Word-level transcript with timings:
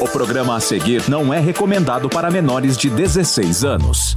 O 0.00 0.06
programa 0.06 0.54
a 0.54 0.60
seguir 0.60 1.08
não 1.08 1.34
é 1.34 1.40
recomendado 1.40 2.08
para 2.08 2.30
menores 2.30 2.76
de 2.76 2.88
16 2.88 3.64
anos. 3.64 4.16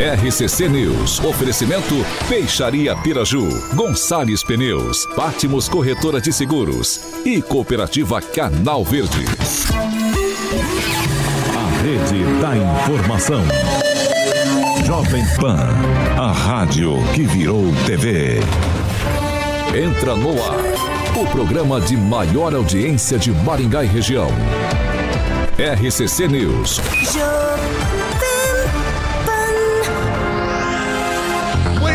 RCC 0.00 0.66
News. 0.66 1.20
Oferecimento 1.20 1.94
Peixaria 2.26 2.96
Piraju, 2.96 3.46
Gonçalves 3.74 4.42
Pneus, 4.42 5.04
Pátimos 5.14 5.68
Corretora 5.68 6.18
de 6.22 6.32
Seguros 6.32 6.98
e 7.22 7.42
Cooperativa 7.42 8.18
Canal 8.22 8.82
Verde. 8.82 9.26
A 11.54 11.82
Rede 11.82 12.24
da 12.40 12.56
Informação. 12.56 13.42
Jovem 14.86 15.22
Pan, 15.38 15.68
a 16.16 16.32
rádio 16.32 16.94
que 17.14 17.24
virou 17.24 17.66
TV. 17.84 18.40
Entra 19.74 20.16
no 20.16 20.30
ar, 20.42 20.64
o 21.14 21.26
programa 21.30 21.78
de 21.78 21.94
maior 21.98 22.54
audiência 22.54 23.18
de 23.18 23.32
Maringá 23.32 23.84
e 23.84 23.86
região. 23.86 24.30
RCC 25.58 26.26
News. 26.26 26.80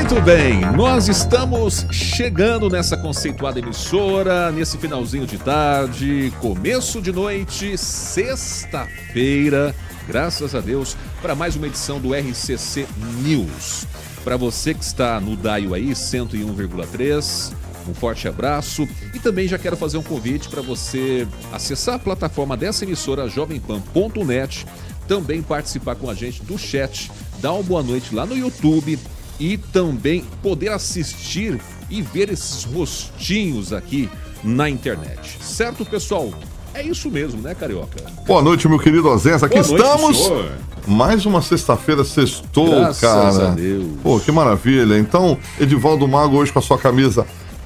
Muito 0.08 0.22
bem, 0.22 0.62
nós 0.78 1.10
estamos 1.10 1.84
chegando 1.92 2.70
nessa 2.70 2.96
conceituada 2.96 3.58
emissora, 3.58 4.52
nesse 4.52 4.78
finalzinho 4.78 5.26
de 5.26 5.40
tarde, 5.40 6.32
começo 6.40 7.02
de 7.02 7.12
noite, 7.12 7.76
sexta-feira, 7.76 9.74
graças 10.08 10.54
a 10.54 10.62
Deus, 10.62 10.96
para 11.24 11.34
mais 11.34 11.56
uma 11.56 11.66
edição 11.66 12.00
do 12.00 12.14
RCC 12.14 12.86
News. 13.24 13.88
Para 14.24 14.38
você 14.38 14.76
que 14.76 14.84
está 14.84 15.20
no 15.20 15.36
Daio 15.36 15.74
aí, 15.74 15.90
101,3, 15.90 17.52
um 17.90 17.94
forte 17.96 18.28
abraço 18.28 18.88
e 19.12 19.18
também 19.18 19.48
já 19.48 19.58
quero 19.58 19.76
fazer 19.76 19.98
um 19.98 20.04
convite 20.04 20.50
para 20.50 20.62
você 20.62 21.28
acessar 21.52 21.96
a 21.96 22.00
plataforma 22.00 22.56
dessa 22.56 22.86
emissora 22.86 23.28
jovempan.net, 23.28 24.68
também 25.08 25.42
participar 25.42 25.96
com 25.96 26.08
a 26.08 26.14
gente 26.14 26.44
do 26.44 26.60
chat, 26.60 27.12
dar 27.42 27.54
uma 27.54 27.64
boa 27.64 27.82
noite 27.82 28.14
lá 28.14 28.24
no 28.24 28.38
YouTube 28.38 29.00
e 29.40 29.58
também 29.58 30.24
poder 30.42 30.70
assistir 30.70 31.60
e 31.90 32.02
ver 32.02 32.30
esses 32.30 32.64
rostinhos 32.64 33.74
aqui 33.74 34.10
na 34.44 34.70
internet. 34.70 35.38
Certo, 35.42 35.86
pessoal? 35.86 36.32
É 36.74 36.84
isso 36.84 37.10
mesmo, 37.10 37.42
né, 37.42 37.56
Carioca? 37.56 38.04
Boa 38.28 38.42
noite, 38.42 38.68
meu 38.68 38.78
querido 38.78 39.10
Azés. 39.10 39.42
Aqui 39.44 39.62
Boa 39.62 39.78
estamos. 39.78 40.30
Noite, 40.30 40.52
Mais 40.88 41.26
uma 41.26 41.42
sexta-feira 41.42 42.04
sextou, 42.04 42.70
Graças 42.70 43.00
cara. 43.00 43.52
A 43.52 43.52
Deus. 43.52 43.86
Pô, 44.04 44.20
que 44.20 44.32
maravilha. 44.32 44.98
Então, 44.98 45.38
Edivaldo 45.60 46.08
Mago 46.08 46.38
hoje 46.38 46.52
com 46.52 46.60
a 46.60 46.62
sua 46.62 46.78
camisa 46.78 47.26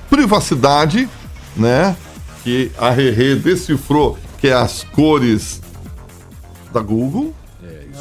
Privacidade, 0.09 1.08
né? 1.56 1.95
Que 2.44 2.72
a 2.78 2.89
Rerê 2.89 3.36
decifrou 3.36 4.17
que 4.39 4.48
é 4.48 4.54
as 4.54 4.83
cores 4.83 5.61
da 6.72 6.81
Google 6.81 7.33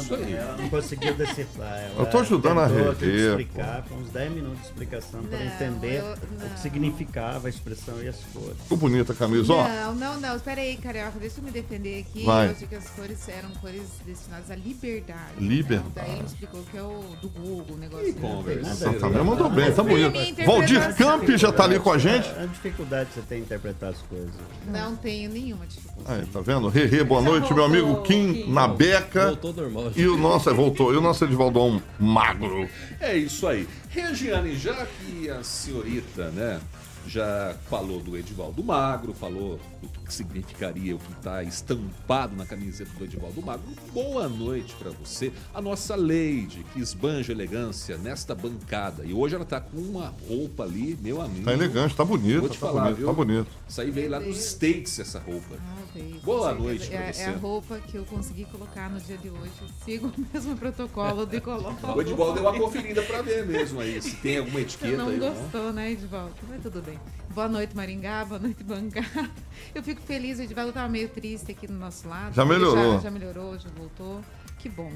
isso 0.01 0.15
aí. 0.15 0.33
Ela 0.33 0.57
não 0.57 0.69
conseguiu 0.69 1.13
decifrar. 1.15 1.77
Ela 1.79 1.93
eu 1.99 2.05
tô 2.05 2.19
ajudando 2.19 2.59
a 2.59 2.67
rever. 2.67 3.39
explicar, 3.39 3.83
com 3.83 3.95
uns 3.95 4.09
10 4.09 4.31
minutos 4.31 4.59
de 4.59 4.65
explicação 4.65 5.23
para 5.23 5.43
entender 5.43 5.99
eu, 5.99 6.13
o 6.13 6.49
que 6.49 6.59
significava 6.59 7.47
a 7.47 7.49
expressão 7.49 8.01
e 8.01 8.07
as 8.07 8.17
cores. 8.33 8.57
Ficou 8.63 8.77
bonita 8.77 9.13
a 9.13 9.15
camisa, 9.15 9.53
ó. 9.53 9.67
Não, 9.67 9.95
não, 9.95 10.19
não. 10.19 10.35
Espera 10.35 10.61
aí, 10.61 10.77
Carioca. 10.77 11.19
Deixa 11.19 11.39
eu 11.39 11.43
me 11.43 11.51
defender 11.51 11.99
aqui. 11.99 12.23
Vai. 12.23 12.47
Eu 12.47 12.51
achei 12.51 12.67
que 12.67 12.75
as 12.75 12.89
cores 12.89 13.29
eram 13.29 13.49
cores 13.61 13.83
destinadas 14.05 14.51
à 14.51 14.55
liberdade. 14.55 15.19
Liberdade. 15.39 15.91
Daí 15.95 16.11
ele 16.11 16.25
explicou 16.25 16.63
que 16.63 16.77
é 16.77 16.83
o 16.83 17.03
do 17.21 17.29
Google, 17.29 17.75
o 17.75 17.77
negócio. 17.77 18.05
Que 18.05 18.19
conversa. 18.19 18.85
Tá, 18.85 18.99
também 18.99 19.23
mandou 19.23 19.49
bem, 19.49 19.71
tá 19.71 19.83
bonito. 19.83 20.45
Valdir 20.45 20.95
Camp 20.95 21.29
já 21.37 21.51
tá 21.51 21.63
ali 21.63 21.79
com 21.79 21.91
a 21.91 21.97
gente. 21.97 22.29
A 22.29 22.45
dificuldade 22.45 23.09
que 23.09 23.15
você 23.15 23.21
tem 23.21 23.39
em 23.39 23.41
interpretar 23.41 23.89
as 23.89 24.01
coisas. 24.03 24.29
Não 24.67 24.95
tenho 24.95 25.29
nenhuma 25.31 25.65
dificuldade. 25.65 26.21
Aí, 26.21 26.25
tá 26.27 26.41
vendo? 26.41 26.67
Rê, 26.67 27.03
boa 27.03 27.21
noite, 27.21 27.53
meu 27.53 27.65
amigo 27.65 28.01
Kim 28.03 28.49
na 28.51 28.67
beca. 28.67 29.27
Voltou 29.27 29.53
normal. 29.53 29.88
E 29.95 30.07
o 30.07 30.17
nosso, 30.17 30.53
voltou, 30.53 30.93
e 30.93 30.97
o 30.97 31.01
nosso 31.01 31.25
Edivaldão 31.25 31.81
magro. 31.99 32.67
É 32.99 33.15
isso 33.17 33.47
aí. 33.47 33.67
Regiane, 33.89 34.55
já 34.55 34.85
que 34.85 35.29
a 35.29 35.43
senhorita, 35.43 36.29
né, 36.29 36.59
já 37.07 37.55
falou 37.69 37.99
do 37.99 38.17
Edivaldo 38.17 38.63
Magro, 38.63 39.13
falou 39.13 39.59
do 39.87 39.99
que 40.01 40.13
significaria 40.13 40.95
o 40.95 40.99
que 40.99 41.11
está 41.11 41.43
estampado 41.43 42.35
na 42.35 42.45
camiseta 42.45 42.91
do 42.97 43.03
Edivaldo 43.05 43.41
Magro. 43.41 43.63
Boa 43.93 44.27
noite 44.27 44.75
para 44.75 44.91
você, 44.91 45.31
a 45.53 45.61
nossa 45.61 45.95
Lady, 45.95 46.65
que 46.73 46.79
esbanja 46.79 47.31
elegância 47.31 47.97
nesta 47.97 48.33
bancada. 48.35 49.05
E 49.05 49.13
hoje 49.13 49.35
ela 49.35 49.43
está 49.43 49.59
com 49.61 49.77
uma 49.77 50.13
roupa 50.27 50.63
ali, 50.63 50.97
meu 51.01 51.21
amigo. 51.21 51.45
Tá 51.45 51.53
elegante, 51.53 51.95
tá 51.95 52.03
bonito, 52.03 52.41
Vou 52.41 52.49
te 52.49 52.59
tá 52.59 52.67
falar, 52.67 52.81
bonito, 52.83 52.97
viu? 52.97 53.07
tá 53.07 53.13
bonito. 53.13 53.47
Isso 53.67 53.81
aí 53.81 53.91
veio 53.91 54.09
lá 54.09 54.19
nos 54.19 54.37
States, 54.37 54.99
essa 54.99 55.19
roupa. 55.19 55.55
Ah, 55.59 55.75
veio. 55.93 56.19
Boa 56.21 56.53
noite 56.53 56.93
é, 56.93 57.11
você. 57.13 57.21
É 57.21 57.25
a 57.27 57.37
roupa 57.37 57.79
que 57.79 57.97
eu 57.97 58.05
consegui 58.05 58.45
colocar 58.45 58.89
no 58.89 58.99
dia 58.99 59.17
de 59.17 59.29
hoje. 59.29 59.51
Sigo 59.85 60.07
o 60.07 60.13
mesmo 60.33 60.55
protocolo 60.57 61.25
de 61.25 61.39
colocar. 61.39 61.95
O 61.95 62.01
Edivaldo 62.01 62.33
deu 62.33 62.49
uma 62.49 62.59
conferida 62.59 63.01
para 63.03 63.21
ver 63.21 63.45
mesmo 63.45 63.79
aí, 63.79 64.01
se 64.01 64.15
tem 64.17 64.37
alguma 64.39 64.61
etiqueta 64.61 64.97
não 64.97 65.07
aí. 65.09 65.17
Não 65.17 65.33
gostou, 65.33 65.63
não. 65.63 65.73
né, 65.73 65.91
Edivaldo? 65.91 66.35
Mas 66.47 66.61
tudo 66.61 66.81
bem. 66.81 66.99
Boa 67.33 67.47
noite, 67.47 67.75
Maringá. 67.75 68.25
Boa 68.25 68.39
noite, 68.39 68.63
bancada. 68.63 69.29
Eu 69.73 69.83
fico 69.83 70.01
feliz. 70.01 70.39
O 70.39 70.41
Edivaldo 70.41 70.69
estava 70.69 70.89
meio 70.89 71.09
triste 71.09 71.51
aqui 71.51 71.67
no 71.67 71.77
nosso 71.77 72.07
lado. 72.07 72.33
Já 72.33 72.45
melhorou. 72.45 72.95
Já, 72.95 72.99
já 73.03 73.11
melhorou, 73.11 73.57
já 73.57 73.69
voltou. 73.69 74.21
Que 74.57 74.69
bom. 74.69 74.91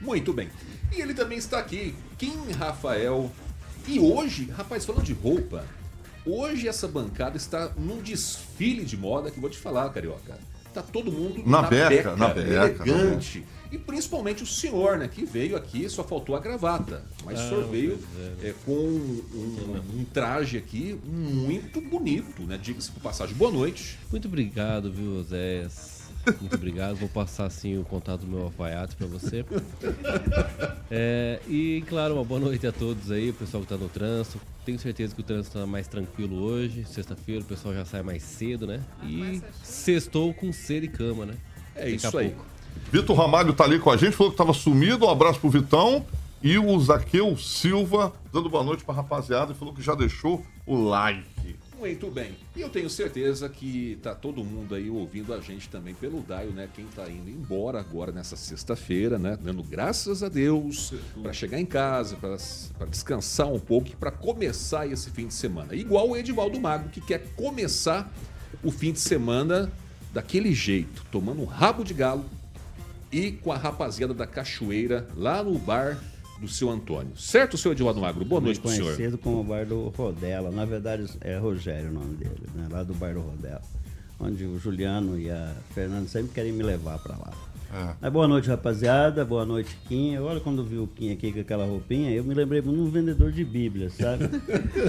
Muito 0.00 0.32
bem. 0.32 0.50
E 0.92 1.00
ele 1.00 1.14
também 1.14 1.38
está 1.38 1.58
aqui, 1.58 1.94
Kim 2.18 2.50
Rafael. 2.52 3.30
E 3.86 3.98
hoje, 3.98 4.50
rapaz, 4.50 4.84
falando 4.84 5.04
de 5.04 5.12
roupa, 5.12 5.64
hoje 6.26 6.68
essa 6.68 6.86
bancada 6.86 7.36
está 7.36 7.70
num 7.76 8.00
desfile 8.00 8.84
de 8.84 8.96
moda 8.96 9.30
que 9.30 9.40
vou 9.40 9.48
te 9.50 9.58
falar, 9.58 9.88
Carioca. 9.90 10.38
Tá 10.72 10.82
todo 10.82 11.12
mundo 11.12 11.42
na, 11.44 11.62
na 11.62 11.68
beca, 11.68 11.88
beca, 11.88 12.16
na 12.16 12.28
beca, 12.28 12.48
elegante. 12.48 13.44
E 13.72 13.78
principalmente 13.78 14.42
o 14.42 14.46
senhor, 14.46 14.98
né? 14.98 15.08
Que 15.08 15.24
veio 15.24 15.56
aqui, 15.56 15.88
só 15.88 16.04
faltou 16.04 16.36
a 16.36 16.40
gravata. 16.40 17.02
Mas 17.24 17.40
ah, 17.40 17.44
o 17.44 17.48
senhor 17.48 17.68
veio 17.70 17.98
é, 18.42 18.48
é, 18.48 18.54
com 18.66 18.72
um, 18.72 19.24
um, 19.34 20.00
um, 20.00 20.04
traje 20.04 20.58
aqui 20.58 21.00
muito 21.02 21.80
bonito, 21.80 22.42
né? 22.42 22.58
Diga-se 22.62 22.92
por 22.92 23.00
passagem. 23.00 23.34
Boa 23.34 23.50
noite. 23.50 23.98
Muito 24.10 24.28
obrigado, 24.28 24.92
viu, 24.92 25.22
Zé? 25.22 25.66
Muito 26.38 26.54
obrigado. 26.54 26.96
Vou 26.96 27.08
passar 27.08 27.46
assim 27.46 27.78
o 27.78 27.84
contato 27.84 28.20
do 28.20 28.26
meu 28.26 28.42
alfaiate 28.42 28.94
para 28.94 29.06
você. 29.06 29.44
É, 30.94 31.40
e 31.48 31.82
claro, 31.88 32.16
uma 32.16 32.24
boa 32.24 32.38
noite 32.38 32.66
a 32.66 32.72
todos 32.72 33.10
aí, 33.10 33.30
o 33.30 33.32
pessoal 33.32 33.62
que 33.62 33.72
está 33.72 33.82
no 33.82 33.88
trânsito. 33.88 34.38
Tenho 34.62 34.78
certeza 34.78 35.14
que 35.14 35.22
o 35.22 35.24
trânsito 35.24 35.56
está 35.56 35.66
mais 35.66 35.88
tranquilo 35.88 36.36
hoje. 36.42 36.84
Sexta-feira 36.84 37.40
o 37.40 37.46
pessoal 37.46 37.72
já 37.72 37.86
sai 37.86 38.02
mais 38.02 38.22
cedo, 38.22 38.66
né? 38.66 38.84
E 39.02 39.40
sextou 39.62 40.34
com 40.34 40.52
sede 40.52 40.84
e 40.84 40.88
cama, 40.90 41.24
né? 41.24 41.34
É 41.74 41.84
Daqui 41.84 41.96
isso 41.96 42.18
aí. 42.18 42.28
Pouco. 42.32 42.44
Vitor 42.90 43.16
Ramalho 43.16 43.52
tá 43.52 43.64
ali 43.64 43.78
com 43.78 43.90
a 43.90 43.96
gente, 43.96 44.16
falou 44.16 44.32
que 44.32 44.38
tava 44.38 44.52
sumido. 44.52 45.06
Um 45.06 45.10
abraço 45.10 45.40
pro 45.40 45.50
Vitão. 45.50 46.04
E 46.42 46.58
o 46.58 46.80
Zaqueu 46.80 47.36
Silva 47.36 48.12
dando 48.32 48.50
boa 48.50 48.64
noite 48.64 48.84
pra 48.84 48.92
rapaziada 48.92 49.52
e 49.52 49.54
falou 49.54 49.72
que 49.72 49.80
já 49.80 49.94
deixou 49.94 50.44
o 50.66 50.76
like. 50.76 51.56
Muito 51.78 52.10
bem. 52.10 52.36
E 52.54 52.60
eu 52.60 52.68
tenho 52.68 52.90
certeza 52.90 53.48
que 53.48 53.98
tá 54.02 54.14
todo 54.14 54.44
mundo 54.44 54.74
aí 54.74 54.90
ouvindo 54.90 55.34
a 55.34 55.40
gente 55.40 55.68
também 55.68 55.94
pelo 55.94 56.20
Daio, 56.20 56.50
né? 56.50 56.68
Quem 56.74 56.84
tá 56.86 57.08
indo 57.08 57.28
embora 57.28 57.80
agora 57.80 58.12
nessa 58.12 58.36
sexta-feira, 58.36 59.18
né? 59.18 59.36
Dando 59.40 59.62
graças 59.62 60.22
a 60.22 60.28
Deus 60.28 60.94
para 61.22 61.32
chegar 61.32 61.60
em 61.60 61.66
casa, 61.66 62.16
para 62.16 62.86
descansar 62.86 63.46
um 63.48 63.58
pouco 63.58 63.88
e 63.88 63.96
para 63.96 64.10
começar 64.10 64.86
esse 64.86 65.10
fim 65.10 65.26
de 65.26 65.34
semana. 65.34 65.74
Igual 65.74 66.10
o 66.10 66.16
Edivaldo 66.16 66.60
Mago, 66.60 66.88
que 66.88 67.00
quer 67.00 67.26
começar 67.34 68.12
o 68.62 68.70
fim 68.70 68.92
de 68.92 69.00
semana 69.00 69.72
daquele 70.12 70.52
jeito, 70.54 71.04
tomando 71.10 71.42
um 71.42 71.46
rabo 71.46 71.82
de 71.82 71.94
galo, 71.94 72.24
e 73.12 73.30
com 73.30 73.52
a 73.52 73.56
rapaziada 73.56 74.14
da 74.14 74.26
Cachoeira 74.26 75.06
lá 75.14 75.42
no 75.42 75.58
bar 75.58 75.98
do 76.40 76.48
seu 76.48 76.70
Antônio. 76.70 77.16
Certo, 77.16 77.56
senhor 77.56 77.74
Edivaldo 77.74 78.00
Magro? 78.00 78.24
Boa 78.24 78.40
noite, 78.40 78.66
senhor. 78.68 78.96
Conhecido 78.96 79.18
como 79.18 79.40
o 79.40 79.44
bar 79.44 79.64
do 79.66 79.88
Rodela. 79.90 80.50
Na 80.50 80.64
verdade, 80.64 81.06
é 81.20 81.36
Rogério 81.36 81.90
o 81.90 81.92
nome 81.92 82.16
dele, 82.16 82.48
né? 82.54 82.66
Lá 82.70 82.82
do 82.82 82.94
bar 82.94 83.14
do 83.14 83.20
Rodela. 83.20 83.62
Onde 84.18 84.44
o 84.44 84.58
Juliano 84.58 85.18
e 85.18 85.30
a 85.30 85.54
Fernanda 85.74 86.08
sempre 86.08 86.32
querem 86.32 86.52
me 86.52 86.62
levar 86.62 86.98
para 86.98 87.16
lá. 87.16 87.32
É. 87.72 87.94
Mas 88.02 88.12
boa 88.12 88.28
noite, 88.28 88.48
rapaziada. 88.48 89.24
Boa 89.24 89.46
noite, 89.46 89.74
Kim. 89.88 90.14
Agora, 90.14 90.38
quando 90.40 90.62
vi 90.62 90.76
o 90.76 90.86
Kim 90.86 91.10
aqui 91.10 91.32
com 91.32 91.40
aquela 91.40 91.64
roupinha, 91.64 92.10
eu 92.10 92.22
me 92.22 92.34
lembrei 92.34 92.60
de 92.60 92.68
um 92.68 92.90
vendedor 92.90 93.32
de 93.32 93.42
Bíblia, 93.44 93.88
sabe? 93.88 94.28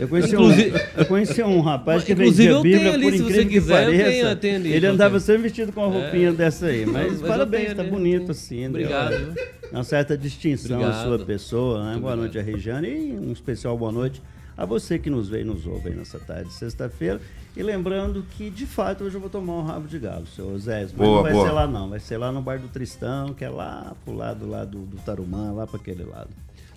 Eu 0.02 0.08
conheci, 0.10 0.36
um, 0.36 0.52
eu 0.98 1.06
conheci 1.06 1.42
um 1.42 1.62
rapaz 1.62 2.04
que 2.04 2.14
vendia 2.14 2.60
Bíblia, 2.60 2.94
ali, 2.94 3.04
por 3.06 3.14
incrível 3.14 3.48
que 3.48 3.62
pareça. 3.62 4.36
Tenho, 4.36 4.62
tenho 4.62 4.76
ele 4.76 4.86
andava 4.86 5.18
sempre 5.22 5.44
vestido 5.44 5.72
com 5.72 5.88
uma 5.88 5.98
é. 5.98 6.02
roupinha 6.02 6.30
é. 6.30 6.34
dessa 6.34 6.66
aí. 6.66 6.86
Mas, 6.86 7.22
mas 7.22 7.22
parabéns, 7.22 7.74
tá 7.74 7.84
bonito 7.84 8.32
assim. 8.32 8.68
Obrigado. 8.68 9.34
Uma 9.72 9.84
certa 9.86 10.18
distinção 10.18 10.78
Obrigado. 10.78 11.00
a 11.00 11.04
sua 11.04 11.26
pessoa, 11.26 11.94
né? 11.94 12.00
Boa 12.00 12.18
noite 12.18 12.38
a 12.38 12.42
Regiane 12.42 12.90
e 12.90 13.14
um 13.14 13.32
especial 13.32 13.78
boa 13.78 13.94
noite 13.94 14.22
a 14.58 14.66
você 14.66 15.00
que 15.00 15.10
nos 15.10 15.30
vê 15.30 15.42
e 15.42 15.44
nos 15.44 15.66
ouve 15.66 15.90
nessa 15.92 16.20
tarde 16.20 16.50
de 16.50 16.56
sexta-feira. 16.56 17.20
E 17.56 17.62
lembrando 17.62 18.26
que, 18.32 18.50
de 18.50 18.66
fato, 18.66 19.04
hoje 19.04 19.16
eu 19.16 19.22
vou 19.22 19.30
tomar 19.30 19.54
um 19.54 19.64
rabo 19.64 19.88
de 19.88 20.00
galo, 20.00 20.26
seu 20.26 20.58
Zé. 20.58 20.82
Mas 20.82 20.92
boa, 20.92 21.16
não 21.18 21.24
vai 21.24 21.32
boa. 21.34 21.48
ser 21.48 21.54
lá, 21.54 21.68
não. 21.68 21.90
Vai 21.90 22.00
ser 22.00 22.18
lá 22.18 22.32
no 22.32 22.42
Bar 22.42 22.60
do 22.60 22.68
Tristão, 22.68 23.34
que 23.34 23.46
é 23.46 23.50
lá 23.50 23.96
pro 24.04 24.14
lado 24.16 24.48
lá 24.48 24.66
do, 24.66 24.80
do 24.80 24.98
Tarumã, 24.98 25.52
lá 25.52 25.68
para 25.68 25.80
aquele 25.80 26.04
lado. 26.04 26.30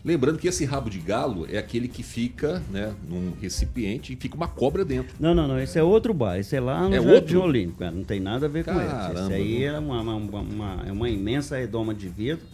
Lembrando 0.05 0.39
que 0.39 0.47
esse 0.47 0.65
rabo 0.65 0.89
de 0.89 1.01
galo 1.01 1.49
é 1.51 1.59
aquele 1.59 1.89
que 1.89 2.03
fica 2.03 2.63
né, 2.71 2.95
num 3.09 3.33
recipiente 3.41 4.13
e 4.13 4.17
fica 4.17 4.37
uma 4.37 4.47
cobra 4.47 4.85
dentro. 4.85 5.17
Não, 5.19 5.35
não, 5.35 5.49
não. 5.49 5.59
Esse 5.59 5.79
é 5.79 5.83
outro 5.83 6.15
bar. 6.15 6.39
Esse 6.39 6.55
é 6.55 6.61
lá 6.61 6.89
no 6.89 6.95
é 6.95 7.03
Jardim 7.03 7.37
Olímpico. 7.37 7.83
Não 7.87 8.05
tem 8.05 8.21
nada 8.21 8.47
a 8.47 8.49
ver 8.49 8.63
Caramba, 8.63 8.85
com 8.85 9.13
esse. 9.15 9.23
Esse 9.25 9.33
aí 9.33 9.65
é 9.65 9.79
uma, 9.79 10.01
uma, 10.01 10.41
uma, 10.41 10.85
é 10.87 10.93
uma 10.93 11.09
imensa 11.09 11.57
redoma 11.57 11.93
de 11.93 12.09
vidro 12.09 12.45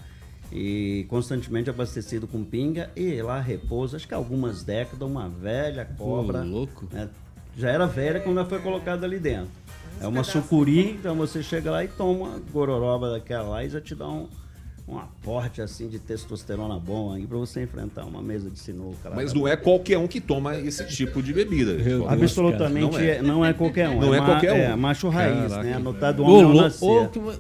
e 0.50 1.04
constantemente 1.08 1.68
abastecido 1.68 2.26
com 2.26 2.44
pinga 2.44 2.90
e 2.94 3.20
lá 3.20 3.40
repousa, 3.40 3.96
acho 3.96 4.06
que 4.06 4.14
algumas 4.14 4.62
décadas, 4.62 5.08
uma 5.08 5.28
velha 5.28 5.84
cobra. 5.84 6.40
Pô, 6.40 6.46
louco. 6.46 6.88
Né, 6.90 7.08
já 7.56 7.70
era 7.70 7.86
velha 7.86 8.20
quando 8.20 8.38
ela 8.38 8.48
foi 8.48 8.58
colocada 8.58 9.06
ali 9.06 9.18
dentro. 9.18 9.62
É 10.00 10.06
uma 10.06 10.24
sucuri, 10.24 10.90
então 10.90 11.14
você 11.14 11.42
chega 11.42 11.70
lá 11.70 11.84
e 11.84 11.88
toma 11.88 12.28
uma 12.28 12.42
gororoba 12.52 13.10
daquela 13.10 13.48
lá 13.48 13.64
e 13.64 13.68
já 13.68 13.80
te 13.80 13.94
dá 13.94 14.08
um, 14.08 14.26
um 14.88 14.98
aporte 14.98 15.62
assim 15.62 15.88
de 15.88 16.00
testosterona 16.00 16.76
bom 16.76 17.12
aí 17.12 17.24
para 17.24 17.38
você 17.38 17.62
enfrentar 17.62 18.04
uma 18.04 18.20
mesa 18.20 18.50
de 18.50 18.58
sinuca. 18.58 19.10
Mas 19.14 19.32
não 19.32 19.46
é 19.46 19.56
qualquer 19.56 19.98
um 19.98 20.08
que 20.08 20.20
toma 20.20 20.56
esse 20.56 20.84
tipo 20.88 21.22
de 21.22 21.32
bebida. 21.32 21.76
Absolutamente 22.08 22.90
não 22.90 22.98
é. 22.98 23.22
não 23.22 23.44
é. 23.44 23.52
qualquer 23.52 23.88
um. 23.90 24.00
Não 24.00 24.12
é, 24.12 24.18
é 24.18 24.20
qualquer 24.20 24.52
um. 24.52 24.56
É 24.56 24.76
macho 24.76 25.08
raiz, 25.08 25.50
Caraca, 25.50 25.62
né? 25.62 25.74
Anotado 25.74 26.24
homem 26.24 26.42
ao 26.42 26.54
nascer. 26.54 26.84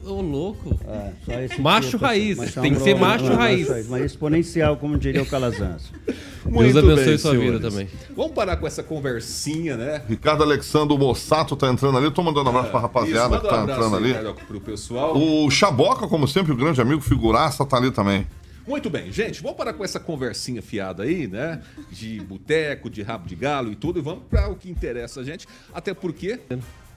Ô, 0.06 0.20
louco. 0.20 0.78
É, 1.26 1.58
macho 1.58 1.90
tipo, 1.90 2.04
raiz. 2.04 2.38
Assim, 2.38 2.60
Tem 2.60 2.74
que 2.74 2.80
ser 2.80 2.94
macho 2.94 3.24
não, 3.24 3.36
raiz. 3.36 3.68
Macho, 3.68 3.90
mas 3.90 4.04
exponencial, 4.04 4.76
como 4.76 4.96
diria 4.96 5.22
o 5.22 5.26
Calazans. 5.26 5.90
Deus 6.44 6.76
abençoe 6.76 7.04
bem, 7.04 7.18
sua 7.18 7.30
senhores. 7.32 7.52
vida 7.52 7.70
também. 7.70 7.88
Vamos 8.16 8.32
parar 8.32 8.56
com 8.56 8.66
essa 8.66 8.82
conversinha, 8.82 9.76
né? 9.76 10.02
Ricardo 10.08 10.42
Alexandre 10.42 10.96
Mossato 10.96 11.56
tá 11.56 11.68
entrando 11.68 11.98
ali. 11.98 12.10
Tô 12.10 12.22
mandando 12.22 12.46
um 12.46 12.48
abraço 12.50 12.68
é, 12.68 12.70
pra 12.70 12.80
rapaziada 12.80 13.36
isso, 13.36 13.44
que 13.44 13.50
tá 13.50 13.60
um 13.60 13.64
entrando 13.64 13.96
ali. 13.96 14.14
Pro 14.46 14.60
pessoal. 14.60 15.16
O 15.16 15.50
Chaboca, 15.50 16.06
como 16.08 16.26
sempre, 16.26 16.52
o 16.52 16.56
grande 16.56 16.80
amigo, 16.80 17.00
figuraça, 17.00 17.64
tá 17.64 17.76
ali 17.76 17.90
também. 17.90 18.26
Muito 18.66 18.88
bem, 18.88 19.10
gente, 19.10 19.42
vamos 19.42 19.56
parar 19.56 19.72
com 19.72 19.84
essa 19.84 19.98
conversinha 19.98 20.62
fiada 20.62 21.02
aí, 21.02 21.26
né? 21.26 21.60
De 21.90 22.20
boteco, 22.20 22.88
de 22.88 23.02
rabo 23.02 23.28
de 23.28 23.34
galo 23.34 23.72
e 23.72 23.74
tudo, 23.74 23.98
e 23.98 24.02
vamos 24.02 24.22
para 24.30 24.48
o 24.48 24.54
que 24.54 24.70
interessa 24.70 25.20
a 25.20 25.24
gente. 25.24 25.48
Até 25.74 25.92
porque. 25.92 26.38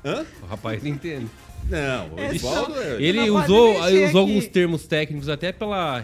Hã? 0.03 0.23
O 0.43 0.45
rapaz 0.45 0.85
entende. 0.85 1.27
Não, 1.67 2.13
o 2.13 2.19
Edivaldo 2.19 2.79
é... 2.79 3.01
Ele 3.01 3.27
usou, 3.27 3.75
usou 4.07 4.21
alguns 4.21 4.47
termos 4.47 4.85
técnicos 4.85 5.27
até 5.27 5.51
pela 5.51 5.99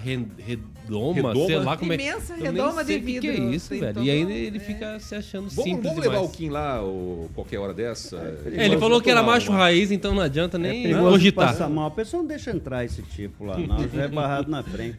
redoma, 0.83 1.13
redoma, 1.13 1.45
sei 1.45 1.60
lá 1.60 1.78
como 1.78 1.94
é. 1.94 1.95
Imensa 1.95 2.36
redoma 2.36 2.83
de 2.83 3.00
vidro. 3.00 3.22
que 3.22 3.28
é 3.30 3.39
isso, 3.39 3.80
velho. 3.80 4.04
E 4.04 4.10
ainda 4.10 4.31
ele 4.31 4.60
fica 4.60 5.00
se 5.00 5.16
achando 5.16 5.50
vamos, 5.50 5.63
simples 5.63 5.94
Vamos 5.94 6.04
levar 6.06 6.22
o 6.22 6.30
Kim 6.30 6.50
lá 6.50 6.81
ou 6.81 7.30
qualquer 7.33 7.60
hora 7.60 7.74
dessa? 7.74 8.18
É, 8.45 8.66
ele 8.66 8.78
falou 8.78 9.01
que 9.01 9.10
era 9.10 9.24
macho 9.24 9.51
raiz, 9.51 9.92
então 9.92 10.13
não 10.13 10.22
adianta 10.22 10.57
nem 10.57 10.92
é 10.92 10.98
cogitar. 10.98 11.69
mal. 11.69 11.88
A 11.88 11.92
pessoa 11.92 12.22
não 12.22 12.28
deixa 12.28 12.51
entrar 12.51 12.86
esse 12.86 13.01
tipo 13.01 13.45
lá, 13.45 13.57
não. 13.57 13.88
Já 13.89 14.04
é 14.04 14.07
barrado 14.07 14.50
na 14.50 14.63
frente. 14.63 14.98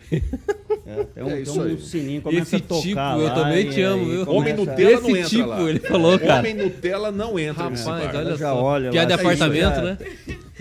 É, 0.84 1.04
tem 1.04 1.22
um, 1.22 1.30
é 1.30 1.42
tem 1.42 1.74
um 1.74 1.78
sininho, 1.78 2.22
começa 2.22 2.56
esse 2.56 2.64
a 2.64 2.68
tocar 2.68 2.82
tipo, 2.82 2.96
lá, 2.96 3.18
eu 3.18 3.34
também 3.34 3.70
te 3.70 3.80
amo, 3.82 4.04
viu? 4.04 4.28
Homem 4.30 4.54
Nutella 4.54 5.00
não 5.00 5.16
entra 5.16 5.28
tipo, 5.28 5.48
lá. 5.48 5.62
ele 5.70 5.78
falou, 5.78 6.18
cara. 6.18 6.38
Homem 6.40 6.54
Nutella 6.54 7.12
não 7.12 7.38
entra 7.38 7.64
Rapaz, 7.64 7.86
olha 7.86 8.36
já 8.36 8.50
só. 8.50 8.62
Olha 8.62 8.90
Piada 8.90 9.06
de 9.06 9.20
apartamento, 9.20 9.80
né? 9.80 9.98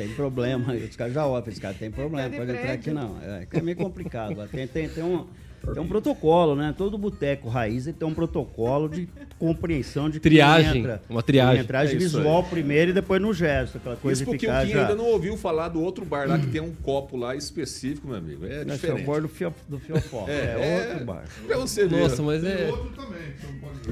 Tem 0.08 0.16
problema. 0.16 0.74
Os 0.74 0.96
caras 0.96 1.14
já 1.14 1.26
olham, 1.26 1.48
esse 1.48 1.62
cara 1.62 1.74
tem 1.74 1.92
problema, 1.92 2.36
pode 2.36 2.52
entrar 2.52 2.74
aqui 2.74 2.92
não. 2.92 3.18
É, 3.22 3.48
é 3.52 3.62
meio 3.62 3.78
complicado. 3.78 4.48
Tem, 4.50 4.68
tem, 4.68 4.90
tem 4.90 5.04
um 5.04 5.28
tem 5.74 5.82
um 5.82 5.88
protocolo, 5.88 6.56
né? 6.56 6.74
Todo 6.76 6.98
boteco 6.98 7.48
raiz 7.48 7.86
tem 7.86 8.08
um 8.08 8.14
protocolo 8.14 8.90
de 8.90 9.08
compreensão 9.38 10.10
de 10.10 10.20
triagem, 10.20 10.82
entra, 10.82 11.02
uma 11.10 11.22
triagem, 11.22 11.64
triagem 11.64 11.96
é 11.96 12.00
visual 12.00 12.44
primeiro 12.44 12.92
e 12.92 12.94
depois 12.94 13.22
no 13.22 13.34
gesto, 13.34 13.78
aquela 13.78 13.96
coisa 13.96 14.24
isso 14.24 14.32
porque 14.32 14.48
o 14.48 14.50
Kim 14.50 14.74
ainda 14.74 14.96
não 14.96 15.06
ouviu 15.06 15.38
falar 15.38 15.70
do 15.70 15.82
outro 15.82 16.04
bar 16.04 16.28
lá 16.28 16.38
que 16.40 16.48
tem 16.48 16.62
um 16.62 16.74
copo 16.74 17.16
lá 17.16 17.36
específico, 17.36 18.08
meu 18.08 18.18
amigo. 18.18 18.46
É 18.46 18.62
Esse 18.62 18.66
diferente. 18.66 19.02
é 19.02 19.04
o 19.04 19.08
bar 19.08 19.22
do 19.22 19.28
Fio, 19.28 19.54
do 19.68 19.80
Fiofó. 19.80 20.26
É, 20.28 20.34
é, 20.34 20.90
outro 20.90 21.06
bar. 21.06 21.24
Pra 21.46 21.58
você 21.58 21.88
ver. 21.88 22.00
Nossa, 22.02 22.22
mas 22.24 22.44
é. 22.44 22.70
outro 22.70 22.90
também. 22.90 23.22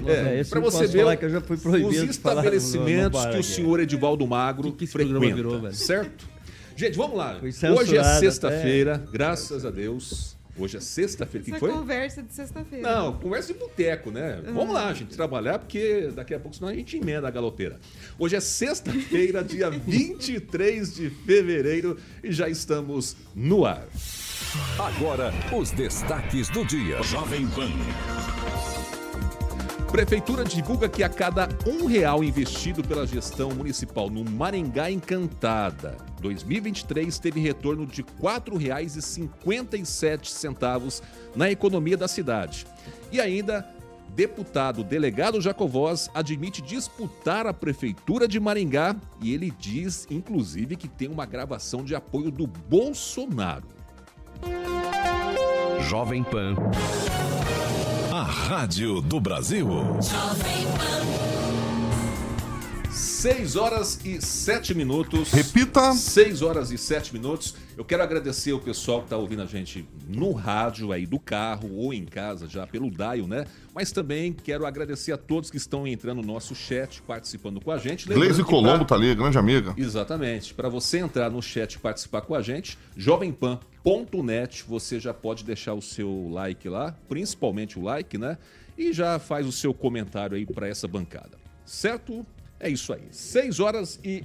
Nossa, 0.01 0.11
é, 0.11 0.43
pra 0.43 0.59
você 0.59 0.87
ver 0.87 1.17
que 1.17 1.25
eu 1.25 1.29
já 1.29 1.41
fui 1.41 1.57
proibido 1.57 2.03
os 2.03 2.09
estabelecimentos 2.09 3.25
que 3.25 3.37
o 3.37 3.43
senhor 3.43 3.79
Edivaldo 3.79 4.25
Magro 4.27 4.71
que 4.71 4.85
que 4.85 4.87
frequenta, 4.87 5.35
virou, 5.35 5.71
certo? 5.71 6.27
Gente, 6.75 6.97
vamos 6.97 7.17
lá. 7.17 7.39
Hoje 7.77 7.97
é 7.97 8.03
sexta-feira, 8.03 9.03
graças 9.11 9.65
a 9.65 9.69
Deus. 9.69 10.38
Hoje 10.59 10.77
é 10.77 10.79
sexta-feira. 10.79 11.45
que 11.45 11.57
foi? 11.57 11.71
conversa 11.71 12.21
de 12.21 12.33
sexta-feira. 12.33 12.87
Não, 12.87 13.13
conversa 13.17 13.53
de 13.53 13.59
boteco, 13.59 14.11
né? 14.11 14.41
Uhum. 14.45 14.53
Vamos 14.53 14.73
lá, 14.73 14.93
gente, 14.93 15.15
trabalhar, 15.15 15.59
porque 15.59 16.09
daqui 16.13 16.33
a 16.33 16.39
pouco 16.39 16.55
senão 16.55 16.69
a 16.69 16.73
gente 16.75 16.97
emenda 16.97 17.27
a 17.27 17.31
galopeira. 17.31 17.79
Hoje 18.17 18.35
é 18.35 18.39
sexta-feira, 18.39 19.43
dia 19.43 19.69
23 19.71 20.93
de 20.95 21.09
fevereiro, 21.09 21.97
e 22.23 22.31
já 22.31 22.49
estamos 22.49 23.15
no 23.33 23.65
ar. 23.65 23.87
Agora, 24.77 25.31
os 25.55 25.71
destaques 25.71 26.49
do 26.49 26.65
dia. 26.65 27.01
Jovem 27.03 27.47
Pan. 27.47 27.69
Prefeitura 29.91 30.45
divulga 30.45 30.87
que 30.87 31.01
a 31.01 31.09
cada 31.09 31.49
um 31.65 31.87
real 31.87 32.23
investido 32.23 32.83
pela 32.83 33.07
gestão 33.07 33.49
municipal 33.49 34.07
no 34.07 34.23
Maringá 34.23 34.91
Encantada, 34.91 35.97
2023 36.21 37.17
teve 37.17 37.39
retorno 37.39 37.87
de 37.87 38.01
R$ 38.01 38.07
4,57 38.21 41.01
na 41.35 41.49
economia 41.49 41.97
da 41.97 42.07
cidade. 42.07 42.67
E 43.11 43.19
ainda, 43.19 43.67
deputado 44.15 44.83
delegado 44.83 45.41
Jacovós 45.41 46.07
admite 46.13 46.61
disputar 46.61 47.47
a 47.47 47.53
prefeitura 47.53 48.27
de 48.27 48.39
Maringá 48.39 48.95
e 49.19 49.33
ele 49.33 49.51
diz, 49.57 50.05
inclusive, 50.09 50.75
que 50.75 50.87
tem 50.87 51.07
uma 51.07 51.25
gravação 51.25 51.83
de 51.83 51.95
apoio 51.95 52.29
do 52.29 52.45
Bolsonaro. 52.45 53.65
Jovem 55.81 56.23
Pan. 56.23 56.53
A 58.19 58.23
Rádio 58.23 58.99
do 58.99 59.17
Brasil. 59.17 59.69
Jovem 63.19 63.19
Pan. 63.19 63.19
6 63.19 63.55
horas 63.57 63.99
e 64.05 64.21
7 64.21 64.73
minutos. 64.73 65.31
Repita. 65.31 65.91
6 65.91 66.41
horas 66.41 66.71
e 66.71 66.77
7 66.77 67.13
minutos. 67.13 67.53
Eu 67.77 67.83
quero 67.83 68.01
agradecer 68.01 68.53
o 68.53 68.59
pessoal 68.59 68.99
que 68.99 69.07
está 69.07 69.17
ouvindo 69.17 69.41
a 69.41 69.45
gente 69.45 69.85
no 70.07 70.31
rádio 70.31 70.93
aí 70.93 71.05
do 71.05 71.19
carro 71.19 71.69
ou 71.75 71.93
em 71.93 72.05
casa 72.05 72.47
já 72.47 72.65
pelo 72.65 72.89
Dial, 72.89 73.27
né? 73.27 73.45
Mas 73.73 73.91
também 73.91 74.31
quero 74.31 74.65
agradecer 74.65 75.11
a 75.11 75.17
todos 75.17 75.51
que 75.51 75.57
estão 75.57 75.85
entrando 75.85 76.21
no 76.21 76.27
nosso 76.27 76.55
chat, 76.55 77.01
participando 77.01 77.59
com 77.59 77.71
a 77.71 77.77
gente. 77.77 78.07
Gleise 78.07 78.43
Colombo 78.43 78.85
tá 78.85 78.95
ali, 78.95 79.13
grande 79.13 79.37
amiga. 79.37 79.73
Exatamente. 79.77 80.53
Para 80.53 80.69
você 80.69 80.99
entrar 80.99 81.29
no 81.29 81.41
chat 81.41 81.73
e 81.73 81.79
participar 81.79 82.21
com 82.21 82.35
a 82.35 82.41
gente, 82.41 82.77
jovempan.net, 82.95 84.63
você 84.67 84.99
já 84.99 85.13
pode 85.13 85.43
deixar 85.43 85.73
o 85.73 85.81
seu 85.81 86.29
like 86.31 86.69
lá, 86.69 86.95
principalmente 87.07 87.77
o 87.77 87.83
like, 87.83 88.17
né? 88.17 88.37
E 88.77 88.93
já 88.93 89.19
faz 89.19 89.45
o 89.45 89.51
seu 89.51 89.73
comentário 89.73 90.37
aí 90.37 90.45
para 90.45 90.67
essa 90.67 90.87
bancada. 90.87 91.37
Certo? 91.65 92.25
É 92.59 92.69
isso 92.69 92.91
aí. 92.91 93.07
6 93.11 93.59
horas 93.59 93.99
e 94.03 94.23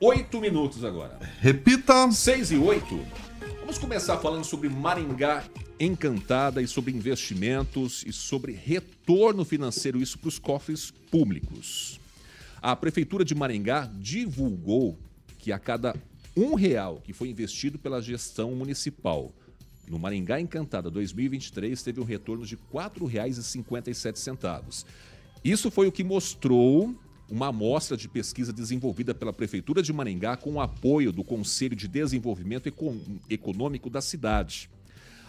8 0.00 0.40
minutos 0.40 0.84
agora. 0.84 1.18
Repita. 1.40 2.10
6 2.10 2.52
e 2.52 2.56
8. 2.56 3.06
Vamos 3.60 3.78
começar 3.78 4.18
falando 4.18 4.44
sobre 4.44 4.68
Maringá 4.68 5.44
Encantada 5.80 6.62
e 6.62 6.68
sobre 6.68 6.92
investimentos 6.92 8.04
e 8.06 8.12
sobre 8.12 8.52
retorno 8.52 9.44
financeiro, 9.44 10.00
isso 10.00 10.18
para 10.18 10.28
os 10.28 10.38
cofres 10.38 10.92
públicos. 11.10 11.98
A 12.62 12.76
Prefeitura 12.76 13.24
de 13.24 13.34
Maringá 13.34 13.90
divulgou 13.94 14.96
que 15.38 15.50
a 15.50 15.58
cada 15.58 15.96
um 16.36 16.54
real 16.54 17.00
que 17.02 17.12
foi 17.12 17.28
investido 17.28 17.78
pela 17.78 18.00
gestão 18.00 18.52
municipal 18.52 19.32
no 19.88 19.98
Maringá 19.98 20.40
Encantada 20.40 20.90
2023 20.90 21.82
teve 21.82 22.00
um 22.00 22.04
retorno 22.04 22.46
de 22.46 22.54
R$ 22.54 22.60
4,57. 22.72 24.84
Isso 25.42 25.70
foi 25.70 25.86
o 25.86 25.92
que 25.92 26.04
mostrou 26.04 26.94
uma 27.30 27.48
amostra 27.48 27.96
de 27.96 28.08
pesquisa 28.08 28.52
desenvolvida 28.52 29.14
pela 29.14 29.32
Prefeitura 29.32 29.82
de 29.82 29.92
Maringá 29.92 30.36
com 30.36 30.54
o 30.54 30.60
apoio 30.60 31.12
do 31.12 31.24
Conselho 31.24 31.74
de 31.74 31.88
Desenvolvimento 31.88 32.70
Econômico 33.28 33.88
da 33.88 34.00
cidade. 34.00 34.68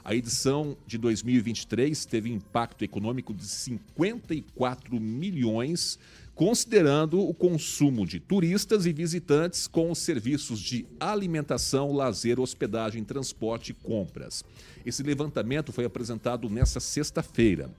A 0.04 0.14
edição 0.14 0.78
de 0.86 1.00
2023 1.00 2.06
teve 2.06 2.32
impacto 2.32 2.84
econômico 2.84 3.34
de 3.34 3.44
54 3.44 5.00
milhões, 5.00 5.98
considerando 6.36 7.20
o 7.20 7.34
consumo 7.34 8.06
de 8.06 8.20
turistas 8.20 8.86
e 8.86 8.94
visitantes 8.94 9.66
com 9.66 9.90
os 9.90 9.98
serviços 9.98 10.60
de 10.60 10.86
alimentação, 11.00 11.92
lazer, 11.92 12.40
hospedagem, 12.40 13.04
transporte 13.04 13.72
e 13.72 13.74
compras. 13.74 14.44
Esse 14.86 15.02
levantamento 15.02 15.72
foi 15.72 15.86
apresentado 15.86 16.52
nesta 16.52 16.80
sexta-feira. 16.80 17.72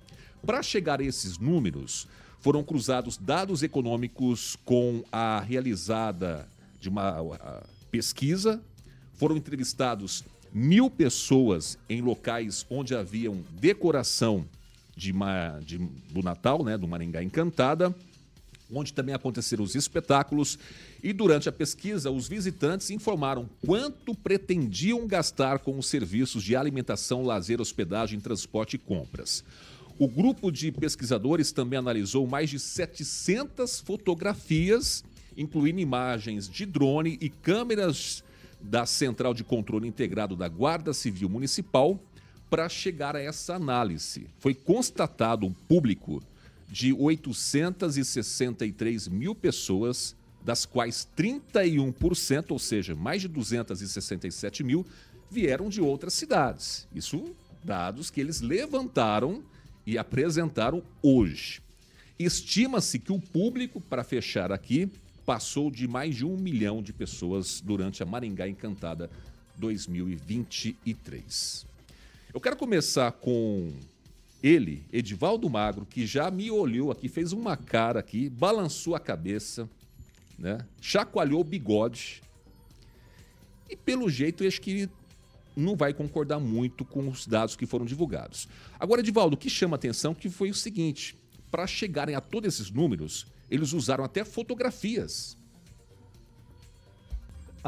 Para 0.44 0.64
chegar 0.64 1.00
a 1.00 1.04
esses 1.04 1.38
números, 1.38 2.08
foram 2.46 2.62
cruzados 2.62 3.16
dados 3.16 3.64
econômicos 3.64 4.56
com 4.64 5.02
a 5.10 5.40
realizada 5.40 6.46
de 6.80 6.88
uma 6.88 7.60
pesquisa, 7.90 8.62
foram 9.14 9.36
entrevistados 9.36 10.22
mil 10.52 10.88
pessoas 10.88 11.76
em 11.90 12.00
locais 12.00 12.64
onde 12.70 12.94
haviam 12.94 13.42
decoração 13.60 14.46
de, 14.96 15.10
uma, 15.10 15.58
de, 15.58 15.78
do 16.12 16.22
Natal, 16.22 16.62
né, 16.62 16.78
do 16.78 16.86
Maringá 16.86 17.20
Encantada, 17.20 17.92
onde 18.72 18.92
também 18.92 19.12
aconteceram 19.12 19.64
os 19.64 19.74
espetáculos. 19.74 20.56
E 21.02 21.12
durante 21.12 21.48
a 21.48 21.52
pesquisa, 21.52 22.12
os 22.12 22.28
visitantes 22.28 22.90
informaram 22.90 23.50
quanto 23.66 24.14
pretendiam 24.14 25.04
gastar 25.08 25.58
com 25.58 25.76
os 25.76 25.88
serviços 25.88 26.44
de 26.44 26.54
alimentação, 26.54 27.24
lazer, 27.24 27.60
hospedagem, 27.60 28.20
transporte 28.20 28.76
e 28.76 28.78
compras. 28.78 29.42
O 29.98 30.06
grupo 30.06 30.52
de 30.52 30.70
pesquisadores 30.70 31.52
também 31.52 31.78
analisou 31.78 32.26
mais 32.26 32.50
de 32.50 32.58
700 32.58 33.80
fotografias, 33.80 35.02
incluindo 35.34 35.80
imagens 35.80 36.46
de 36.46 36.66
drone 36.66 37.16
e 37.18 37.30
câmeras 37.30 38.22
da 38.60 38.84
Central 38.84 39.32
de 39.32 39.42
Controle 39.42 39.88
Integrado 39.88 40.36
da 40.36 40.48
Guarda 40.48 40.92
Civil 40.92 41.30
Municipal, 41.30 41.98
para 42.50 42.68
chegar 42.68 43.16
a 43.16 43.20
essa 43.20 43.54
análise. 43.54 44.26
Foi 44.38 44.54
constatado 44.54 45.46
um 45.46 45.52
público 45.52 46.22
de 46.68 46.92
863 46.92 49.08
mil 49.08 49.34
pessoas, 49.34 50.14
das 50.44 50.66
quais 50.66 51.08
31%, 51.16 52.50
ou 52.50 52.58
seja, 52.58 52.94
mais 52.94 53.22
de 53.22 53.28
267 53.28 54.62
mil, 54.62 54.84
vieram 55.30 55.70
de 55.70 55.80
outras 55.80 56.12
cidades. 56.12 56.86
Isso 56.94 57.34
dados 57.64 58.10
que 58.10 58.20
eles 58.20 58.42
levantaram 58.42 59.42
e 59.86 59.96
apresentaram 59.96 60.82
hoje. 61.00 61.62
Estima-se 62.18 62.98
que 62.98 63.12
o 63.12 63.20
público, 63.20 63.80
para 63.80 64.02
fechar 64.02 64.50
aqui, 64.50 64.90
passou 65.24 65.70
de 65.70 65.86
mais 65.86 66.16
de 66.16 66.24
um 66.24 66.36
milhão 66.36 66.82
de 66.82 66.92
pessoas 66.92 67.60
durante 67.60 68.02
a 68.02 68.06
Maringá 68.06 68.48
Encantada 68.48 69.08
2023. 69.56 71.66
Eu 72.32 72.40
quero 72.40 72.56
começar 72.56 73.12
com 73.12 73.72
ele, 74.42 74.82
Edivaldo 74.92 75.48
Magro, 75.48 75.86
que 75.86 76.06
já 76.06 76.30
me 76.30 76.50
olhou 76.50 76.90
aqui, 76.90 77.08
fez 77.08 77.32
uma 77.32 77.56
cara 77.56 78.00
aqui, 78.00 78.28
balançou 78.28 78.94
a 78.94 79.00
cabeça, 79.00 79.68
né? 80.38 80.58
chacoalhou 80.80 81.40
o 81.40 81.44
bigode. 81.44 82.22
E 83.68 83.76
pelo 83.76 84.08
jeito, 84.08 84.46
acho 84.46 84.60
que 84.60 84.88
não 85.56 85.74
vai 85.74 85.94
concordar 85.94 86.38
muito 86.38 86.84
com 86.84 87.08
os 87.08 87.26
dados 87.26 87.56
que 87.56 87.66
foram 87.66 87.86
divulgados. 87.86 88.46
Agora, 88.78 89.00
Edivaldo, 89.00 89.34
o 89.34 89.38
que 89.38 89.50
chama 89.50 89.76
atenção 89.76 90.14
que 90.14 90.28
foi 90.28 90.50
o 90.50 90.54
seguinte: 90.54 91.16
para 91.50 91.66
chegarem 91.66 92.14
a 92.14 92.20
todos 92.20 92.54
esses 92.54 92.70
números, 92.70 93.26
eles 93.50 93.72
usaram 93.72 94.04
até 94.04 94.24
fotografias 94.24 95.36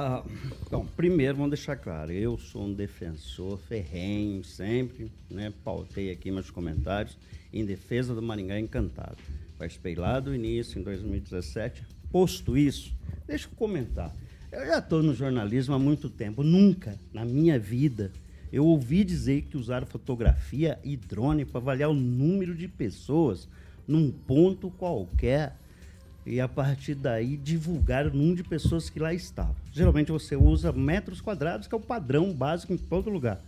ah, 0.01 0.23
bom, 0.71 0.87
primeiro 0.97 1.39
vamos 1.39 1.51
deixar 1.51 1.75
claro, 1.75 2.13
eu 2.13 2.39
sou 2.39 2.67
um 2.67 2.73
defensor 2.73 3.59
ferrenho, 3.59 4.45
sempre, 4.45 5.11
né, 5.29 5.53
pautei 5.65 6.13
aqui 6.13 6.31
meus 6.31 6.53
comentários 6.53 7.19
em 7.53 7.65
defesa 7.65 8.15
do 8.15 8.23
Maringá 8.23 8.61
Encantado. 8.61 9.17
Participei 9.59 9.97
lá 9.97 10.21
do 10.21 10.33
início, 10.33 10.79
em 10.79 10.85
2017. 10.85 11.85
Posto 12.13 12.57
isso, 12.57 12.95
deixa 13.27 13.49
eu 13.49 13.57
comentar. 13.57 14.15
Eu 14.51 14.65
já 14.67 14.79
estou 14.79 15.03
no 15.03 15.15
jornalismo 15.15 15.75
há 15.75 15.79
muito 15.79 16.09
tempo, 16.09 16.43
nunca 16.43 16.99
na 17.13 17.23
minha 17.23 17.59
vida 17.59 18.11
eu 18.51 18.65
ouvi 18.65 19.05
dizer 19.05 19.43
que 19.43 19.59
usaram 19.59 19.87
fotografia 19.87 20.79
e 20.83 20.97
drone 20.97 21.45
para 21.45 21.61
avaliar 21.61 21.91
o 21.91 21.95
número 21.95 22.55
de 22.55 22.67
pessoas 22.67 23.47
num 23.87 24.11
ponto 24.11 24.71
qualquer 24.71 25.55
e 26.25 26.41
a 26.41 26.49
partir 26.49 26.95
daí 26.95 27.37
divulgar 27.37 28.07
o 28.07 28.15
número 28.15 28.37
de 28.37 28.45
pessoas 28.45 28.89
que 28.89 28.99
lá 28.99 29.13
estavam. 29.13 29.55
Geralmente 29.71 30.11
você 30.11 30.35
usa 30.35 30.73
metros 30.73 31.21
quadrados, 31.21 31.67
que 31.67 31.75
é 31.75 31.79
o 31.79 31.81
padrão 31.81 32.33
básico 32.33 32.73
em 32.73 32.79
todo 32.79 33.11
lugar. 33.11 33.43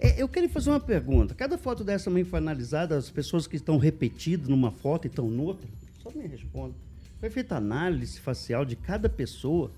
É, 0.00 0.20
eu 0.20 0.28
queria 0.28 0.48
fazer 0.48 0.70
uma 0.70 0.80
pergunta. 0.80 1.32
Cada 1.32 1.56
foto 1.56 1.84
dessa 1.84 2.06
também 2.06 2.24
foi 2.24 2.40
analisada, 2.40 2.96
as 2.96 3.08
pessoas 3.08 3.46
que 3.46 3.54
estão 3.54 3.78
repetidas 3.78 4.48
numa 4.48 4.72
foto 4.72 5.06
e 5.06 5.08
estão 5.08 5.30
noutra? 5.30 5.68
Só 6.02 6.10
me 6.10 6.26
responda. 6.26 6.74
Foi 7.20 7.30
feita 7.30 7.56
análise 7.56 8.18
facial 8.18 8.64
de 8.64 8.74
cada 8.74 9.08
pessoa, 9.08 9.70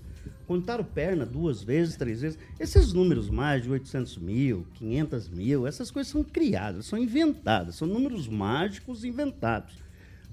contaram 0.45 0.83
perna 0.83 1.25
duas 1.25 1.61
vezes, 1.61 1.95
três 1.95 2.21
vezes. 2.21 2.39
Esses 2.59 2.93
números 2.93 3.29
mais 3.29 3.63
de 3.63 3.69
800 3.69 4.17
mil, 4.17 4.65
500 4.75 5.29
mil, 5.29 5.67
essas 5.67 5.91
coisas 5.91 6.11
são 6.11 6.23
criadas, 6.23 6.85
são 6.85 6.97
inventadas, 6.97 7.75
são 7.75 7.87
números 7.87 8.27
mágicos 8.27 9.03
inventados. 9.03 9.75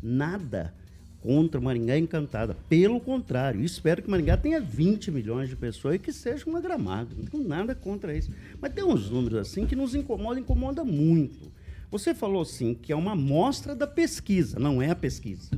Nada 0.03 0.73
contra 1.25 1.59
Maringá 1.59 1.97
Encantada. 1.97 2.55
Pelo 2.69 3.01
contrário, 3.01 3.65
espero 3.65 4.03
que 4.03 4.11
Maringá 4.11 4.37
tenha 4.37 4.61
20 4.61 5.11
milhões 5.11 5.49
de 5.49 5.57
pessoas 5.57 5.95
e 5.95 5.99
que 5.99 6.13
seja 6.13 6.45
uma 6.47 6.61
gramada. 6.61 7.15
Não 7.17 7.25
tenho 7.25 7.49
nada 7.49 7.75
contra 7.75 8.15
isso. 8.15 8.31
Mas 8.61 8.75
tem 8.75 8.85
uns 8.85 9.09
números 9.09 9.39
assim 9.39 9.67
que 9.67 9.75
nos 9.75 9.95
incomodam, 9.95 10.43
incomoda 10.43 10.85
muito. 10.85 11.51
Você 11.91 12.15
falou 12.15 12.43
assim 12.43 12.75
que 12.75 12.93
é 12.93 12.97
uma 12.97 13.13
amostra 13.13 13.75
da 13.75 13.87
pesquisa, 13.87 14.59
não 14.59 14.83
é 14.83 14.91
a 14.91 14.97
pesquisa. 14.97 15.49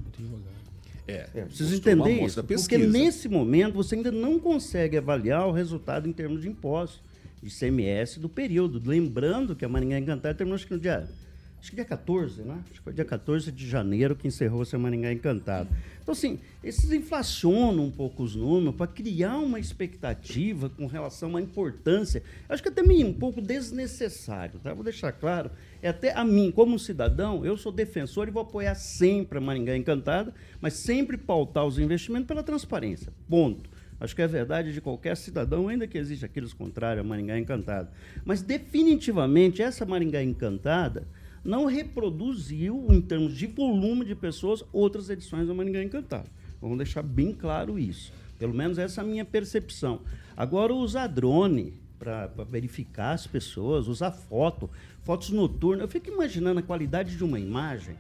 É, 1.06 1.28
é 1.34 1.42
preciso 1.42 1.74
entender 1.74 2.24
isso. 2.24 2.42
Porque 2.42 2.78
nesse 2.78 3.28
momento 3.28 3.74
você 3.74 3.94
ainda 3.94 4.10
não 4.10 4.38
consegue 4.38 4.96
avaliar 4.96 5.46
o 5.46 5.52
resultado 5.52 6.08
em 6.08 6.12
termos 6.12 6.42
de 6.42 6.48
impostos, 6.48 7.00
de 7.42 7.50
CMS 7.50 8.18
do 8.18 8.28
período. 8.28 8.82
Lembrando 8.84 9.54
que 9.54 9.64
a 9.64 9.68
Maringá 9.68 9.98
Encantada 9.98 10.34
terminou 10.34 10.56
acho 10.56 10.66
que 10.66 10.74
no 10.74 10.80
dia 10.80 11.08
acho 11.66 11.70
que 11.72 11.76
dia 11.76 11.84
14, 11.84 12.42
né? 12.42 12.60
Acho 12.62 12.74
que 12.74 12.80
foi 12.80 12.92
dia 12.92 13.04
14 13.04 13.50
de 13.50 13.68
janeiro 13.68 14.14
que 14.14 14.28
encerrou 14.28 14.62
a 14.72 14.78
Maringá 14.78 15.12
Encantado. 15.12 15.68
Então, 16.00 16.12
assim, 16.12 16.38
esses 16.62 16.92
inflacionam 16.92 17.84
um 17.84 17.90
pouco 17.90 18.22
os 18.22 18.36
números 18.36 18.76
para 18.76 18.86
criar 18.86 19.38
uma 19.38 19.58
expectativa 19.58 20.68
com 20.70 20.86
relação 20.86 21.36
à 21.36 21.42
importância. 21.42 22.22
Acho 22.48 22.62
que 22.62 22.68
é 22.68 22.72
também 22.72 23.04
um 23.04 23.12
pouco 23.12 23.42
desnecessário, 23.42 24.60
tá? 24.60 24.72
Vou 24.72 24.84
deixar 24.84 25.10
claro. 25.10 25.50
É 25.82 25.88
até 25.88 26.12
a 26.12 26.24
mim, 26.24 26.52
como 26.52 26.78
cidadão, 26.78 27.44
eu 27.44 27.56
sou 27.56 27.72
defensor 27.72 28.28
e 28.28 28.30
vou 28.30 28.42
apoiar 28.42 28.76
sempre 28.76 29.38
a 29.38 29.40
Maringá 29.40 29.76
Encantada, 29.76 30.32
mas 30.60 30.74
sempre 30.74 31.16
pautar 31.16 31.66
os 31.66 31.80
investimentos 31.80 32.28
pela 32.28 32.44
transparência. 32.44 33.12
Ponto. 33.28 33.68
Acho 33.98 34.14
que 34.14 34.22
é 34.22 34.26
verdade 34.28 34.72
de 34.72 34.80
qualquer 34.80 35.16
cidadão, 35.16 35.68
ainda 35.68 35.86
que 35.86 35.98
exista 35.98 36.26
aqueles 36.26 36.52
contrários 36.52 37.04
à 37.04 37.08
Maringá 37.08 37.36
Encantada. 37.36 37.90
Mas 38.24 38.40
definitivamente 38.40 39.62
essa 39.62 39.84
Maringá 39.84 40.22
Encantada 40.22 41.08
não 41.46 41.66
reproduziu, 41.66 42.86
em 42.90 43.00
termos 43.00 43.36
de 43.36 43.46
volume 43.46 44.04
de 44.04 44.14
pessoas, 44.14 44.64
outras 44.72 45.08
edições 45.08 45.46
do 45.46 45.54
Maringá 45.54 45.82
Encantado. 45.82 46.28
Vamos 46.60 46.76
deixar 46.76 47.02
bem 47.02 47.32
claro 47.32 47.78
isso. 47.78 48.12
Pelo 48.38 48.52
menos 48.52 48.78
essa 48.78 49.00
é 49.00 49.04
a 49.04 49.06
minha 49.06 49.24
percepção. 49.24 50.00
Agora, 50.36 50.74
usar 50.74 51.06
drone 51.06 51.74
para 51.98 52.26
verificar 52.44 53.12
as 53.12 53.26
pessoas, 53.26 53.88
usar 53.88 54.10
foto, 54.10 54.68
fotos 55.02 55.30
noturnas. 55.30 55.82
Eu 55.82 55.88
fico 55.88 56.10
imaginando 56.10 56.60
a 56.60 56.62
qualidade 56.62 57.16
de 57.16 57.24
uma 57.24 57.38
imagem 57.38 57.96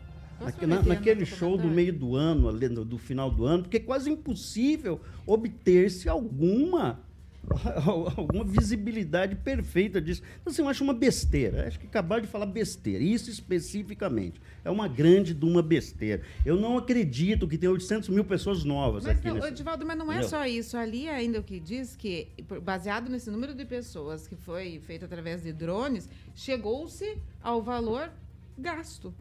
na, 0.66 0.82
naquele 0.82 1.24
show 1.24 1.56
do 1.56 1.68
meio 1.68 1.92
do 1.92 2.14
ano, 2.14 2.52
do 2.84 2.98
final 2.98 3.30
do 3.30 3.46
ano, 3.46 3.62
porque 3.62 3.78
é 3.78 3.80
quase 3.80 4.10
impossível 4.10 5.00
obter-se 5.26 6.08
alguma 6.08 7.00
alguma 8.16 8.44
visibilidade 8.44 9.36
perfeita 9.36 10.00
disso. 10.00 10.22
Então, 10.40 10.52
assim, 10.52 10.62
eu 10.62 10.68
acho 10.68 10.82
uma 10.82 10.94
besteira. 10.94 11.66
Acho 11.66 11.78
que 11.78 11.86
acabar 11.86 12.20
de 12.20 12.26
falar 12.26 12.46
besteira. 12.46 13.02
Isso 13.02 13.30
especificamente. 13.30 14.40
É 14.64 14.70
uma 14.70 14.88
grande 14.88 15.32
de 15.32 15.44
uma 15.44 15.62
besteira. 15.62 16.22
Eu 16.44 16.56
não 16.56 16.76
acredito 16.78 17.46
que 17.46 17.56
tem 17.56 17.68
800 17.68 18.08
mil 18.08 18.24
pessoas 18.24 18.64
novas 18.64 19.04
mas 19.04 19.18
aqui. 19.18 19.28
Não, 19.28 19.36
nesse... 19.36 19.48
Edivaldo, 19.48 19.86
mas 19.86 19.96
não 19.96 20.10
é 20.10 20.16
Entendeu? 20.16 20.28
só 20.28 20.46
isso. 20.46 20.76
Ali 20.76 21.08
ainda 21.08 21.40
o 21.40 21.42
que 21.42 21.60
diz 21.60 21.94
que, 21.96 22.28
baseado 22.62 23.08
nesse 23.08 23.30
número 23.30 23.54
de 23.54 23.64
pessoas 23.64 24.26
que 24.26 24.36
foi 24.36 24.80
feito 24.80 25.04
através 25.04 25.42
de 25.42 25.52
drones, 25.52 26.08
chegou-se 26.34 27.18
ao 27.42 27.62
valor 27.62 28.10
gasto. 28.58 29.14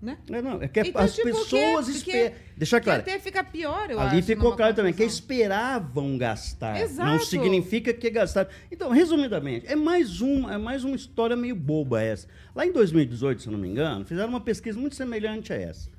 Né? 0.00 0.16
É, 0.30 0.40
não, 0.40 0.62
é 0.62 0.68
que 0.68 0.78
então, 0.78 1.02
as 1.02 1.12
tipo, 1.12 1.26
pessoas 1.26 1.88
esperam. 1.88 2.36
Deixa 2.56 2.80
claro. 2.80 3.00
até 3.00 3.18
fica 3.18 3.42
pior, 3.42 3.90
eu 3.90 3.98
Ali 3.98 4.18
acho, 4.18 4.26
ficou 4.28 4.54
claro 4.54 4.72
também 4.72 4.92
que 4.92 5.02
esperavam 5.02 6.16
gastar. 6.16 6.80
Exato. 6.80 7.10
Não 7.10 7.18
significa 7.18 7.92
que 7.92 8.08
gastaram. 8.08 8.48
Então, 8.70 8.90
resumidamente, 8.90 9.66
é 9.66 9.74
mais, 9.74 10.20
um, 10.20 10.48
é 10.48 10.56
mais 10.56 10.84
uma 10.84 10.94
história 10.94 11.34
meio 11.34 11.56
boba 11.56 12.00
essa. 12.00 12.28
Lá 12.54 12.64
em 12.64 12.72
2018, 12.72 13.42
se 13.42 13.48
eu 13.48 13.52
não 13.52 13.58
me 13.58 13.66
engano, 13.66 14.04
fizeram 14.04 14.28
uma 14.28 14.40
pesquisa 14.40 14.78
muito 14.78 14.94
semelhante 14.94 15.52
a 15.52 15.56
essa. 15.56 15.90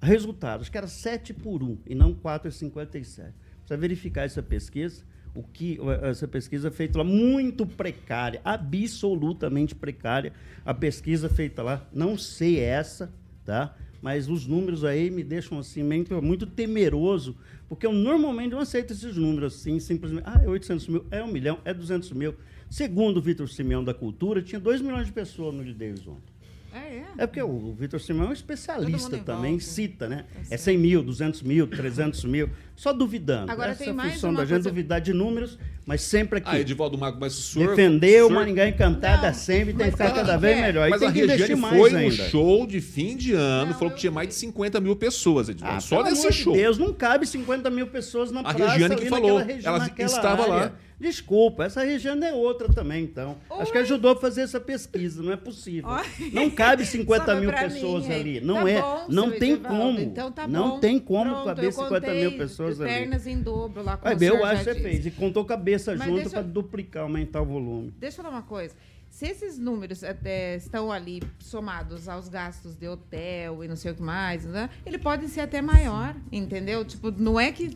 Resultados, 0.00 0.68
que 0.68 0.78
era 0.78 0.86
7 0.86 1.34
por 1.34 1.64
1 1.64 1.78
e 1.84 1.96
não 1.96 2.14
4,57. 2.14 2.92
Precisa 2.92 3.76
verificar 3.76 4.22
essa 4.22 4.42
pesquisa 4.42 5.02
o 5.36 5.42
que 5.42 5.78
essa 6.02 6.26
pesquisa 6.26 6.70
feita 6.70 6.98
lá 6.98 7.04
muito 7.04 7.66
precária, 7.66 8.40
absolutamente 8.44 9.74
precária. 9.74 10.32
A 10.64 10.72
pesquisa 10.72 11.28
feita 11.28 11.62
lá, 11.62 11.86
não 11.92 12.16
sei 12.18 12.58
essa, 12.58 13.12
tá? 13.44 13.76
mas 14.06 14.28
os 14.28 14.46
números 14.46 14.84
aí 14.84 15.10
me 15.10 15.24
deixam 15.24 15.58
assim 15.58 15.82
muito 16.22 16.46
temeroso, 16.46 17.36
porque 17.68 17.84
eu 17.84 17.92
normalmente 17.92 18.52
não 18.52 18.60
aceito 18.60 18.92
esses 18.92 19.16
números 19.16 19.56
assim, 19.56 19.80
simplesmente, 19.80 20.22
ah, 20.24 20.40
é 20.44 20.48
800 20.48 20.86
mil, 20.88 21.06
é 21.10 21.22
um 21.24 21.26
milhão, 21.26 21.58
é 21.64 21.74
200 21.74 22.12
mil. 22.12 22.34
Segundo 22.70 23.16
o 23.16 23.20
Vitor 23.20 23.48
Simeão 23.48 23.82
da 23.82 23.92
Cultura, 23.94 24.42
tinha 24.42 24.60
2 24.60 24.80
milhões 24.80 25.06
de 25.06 25.12
pessoas 25.12 25.54
no 25.54 25.64
Davis 25.74 26.06
ontem. 26.06 26.35
É, 26.72 26.78
é. 26.78 27.04
é 27.18 27.26
porque 27.26 27.42
o 27.42 27.72
Vitor 27.72 28.00
Simão 28.00 28.26
é 28.26 28.28
um 28.30 28.32
especialista 28.32 29.18
também, 29.18 29.58
cita, 29.58 30.08
né? 30.08 30.24
É, 30.50 30.54
é 30.54 30.56
100 30.56 30.78
mil, 30.78 31.02
200 31.02 31.42
mil, 31.42 31.66
300 31.66 32.24
mil, 32.24 32.50
só 32.74 32.92
duvidando. 32.92 33.50
Agora 33.50 33.72
Essa 33.72 33.84
tem 33.84 33.92
mais 33.92 34.14
função 34.14 34.34
da 34.34 34.44
gente 34.44 34.62
duvidar 34.62 35.00
de 35.00 35.12
números, 35.12 35.58
mas 35.86 36.02
sempre 36.02 36.38
aqui. 36.38 36.48
Ah, 36.50 36.60
Edivaldo 36.60 36.98
Mago, 36.98 37.18
mas 37.20 37.38
o 37.38 37.42
senhor... 37.42 37.70
Defender 37.70 38.22
o, 38.22 38.26
senhor... 38.26 38.38
Maringá 38.38 38.68
Encantada 38.68 39.32
sempre 39.32 39.72
tem 39.72 39.86
que 39.86 39.92
ficar 39.92 40.12
cada 40.12 40.36
vez 40.36 40.60
melhor. 40.60 40.90
Mas 40.90 41.00
tem 41.00 41.08
a 41.08 41.12
que 41.12 41.54
mais 41.54 41.76
foi 41.76 41.90
no 41.90 42.10
show 42.10 42.66
de 42.66 42.80
fim 42.80 43.16
de 43.16 43.32
ano, 43.32 43.70
não, 43.72 43.78
falou 43.78 43.94
que 43.94 44.00
tinha 44.00 44.12
mais 44.12 44.28
de 44.28 44.34
50 44.34 44.80
mil 44.80 44.96
pessoas, 44.96 45.48
Edivaldo, 45.48 45.78
ah, 45.78 45.80
só 45.80 46.02
nesse 46.02 46.32
show. 46.32 46.52
Meu 46.52 46.62
Deus, 46.62 46.78
não 46.78 46.92
cabe 46.92 47.26
50 47.26 47.70
mil 47.70 47.86
pessoas 47.86 48.30
na 48.30 48.40
a 48.40 48.54
praça. 48.54 48.64
A 48.64 48.68
Regiane 48.72 48.96
que 48.96 49.06
falou, 49.06 49.40
ela 49.40 49.86
estava 49.98 50.42
área. 50.42 50.54
lá. 50.54 50.72
Desculpa, 50.98 51.64
essa 51.64 51.82
região 51.84 52.14
é 52.24 52.32
outra 52.32 52.72
também, 52.72 53.04
então. 53.04 53.36
Oi. 53.50 53.60
Acho 53.60 53.70
que 53.70 53.78
ajudou 53.78 54.12
a 54.12 54.16
fazer 54.16 54.42
essa 54.42 54.58
pesquisa, 54.58 55.22
não 55.22 55.32
é 55.32 55.36
possível. 55.36 55.90
Oi. 55.90 56.30
Não 56.32 56.50
cabe 56.50 56.84
50 56.86 57.34
mil 57.36 57.52
pessoas 57.52 58.06
mim, 58.06 58.14
ali. 58.14 58.40
Não 58.40 58.64
tá 58.64 58.70
é. 58.70 58.80
Bom, 58.80 59.06
não 59.08 59.30
tem 59.30 59.56
como. 59.56 60.00
Então 60.00 60.32
tá 60.32 60.48
não 60.48 60.70
bom. 60.70 60.80
tem 60.80 60.98
como 60.98 61.30
Pronto, 61.30 61.44
caber 61.44 61.72
50 61.72 62.14
mil 62.14 62.38
pessoas 62.38 62.80
ali. 62.80 62.90
Pernas 62.90 63.26
em 63.26 63.40
dobro 63.40 63.82
lá 63.82 63.96
com 63.98 64.04
Vai 64.04 64.16
ver, 64.16 64.30
eu 64.30 64.44
acho 64.44 64.64
que 64.64 64.72
você 64.72 64.80
fez. 64.80 65.06
E 65.06 65.10
contou 65.10 65.44
cabeça 65.44 65.94
Mas 65.94 66.08
junto 66.08 66.30
para 66.30 66.42
duplicar, 66.42 67.02
aumentar 67.02 67.42
o 67.42 67.46
volume. 67.46 67.92
Deixa 67.98 68.20
eu 68.20 68.24
falar 68.24 68.36
uma 68.36 68.42
coisa. 68.42 68.74
Se 69.10 69.26
esses 69.26 69.58
números 69.58 70.02
é, 70.02 70.56
estão 70.56 70.92
ali 70.92 71.22
somados 71.38 72.08
aos 72.08 72.28
gastos 72.28 72.76
de 72.76 72.86
hotel 72.86 73.64
e 73.64 73.68
não 73.68 73.76
sei 73.76 73.92
o 73.92 73.94
que 73.94 74.02
mais, 74.02 74.44
né, 74.44 74.68
ele 74.84 74.98
pode 74.98 75.28
ser 75.28 75.40
até 75.40 75.62
maior, 75.62 76.14
entendeu? 76.30 76.84
Tipo, 76.84 77.10
não 77.10 77.40
é 77.40 77.50
que 77.50 77.70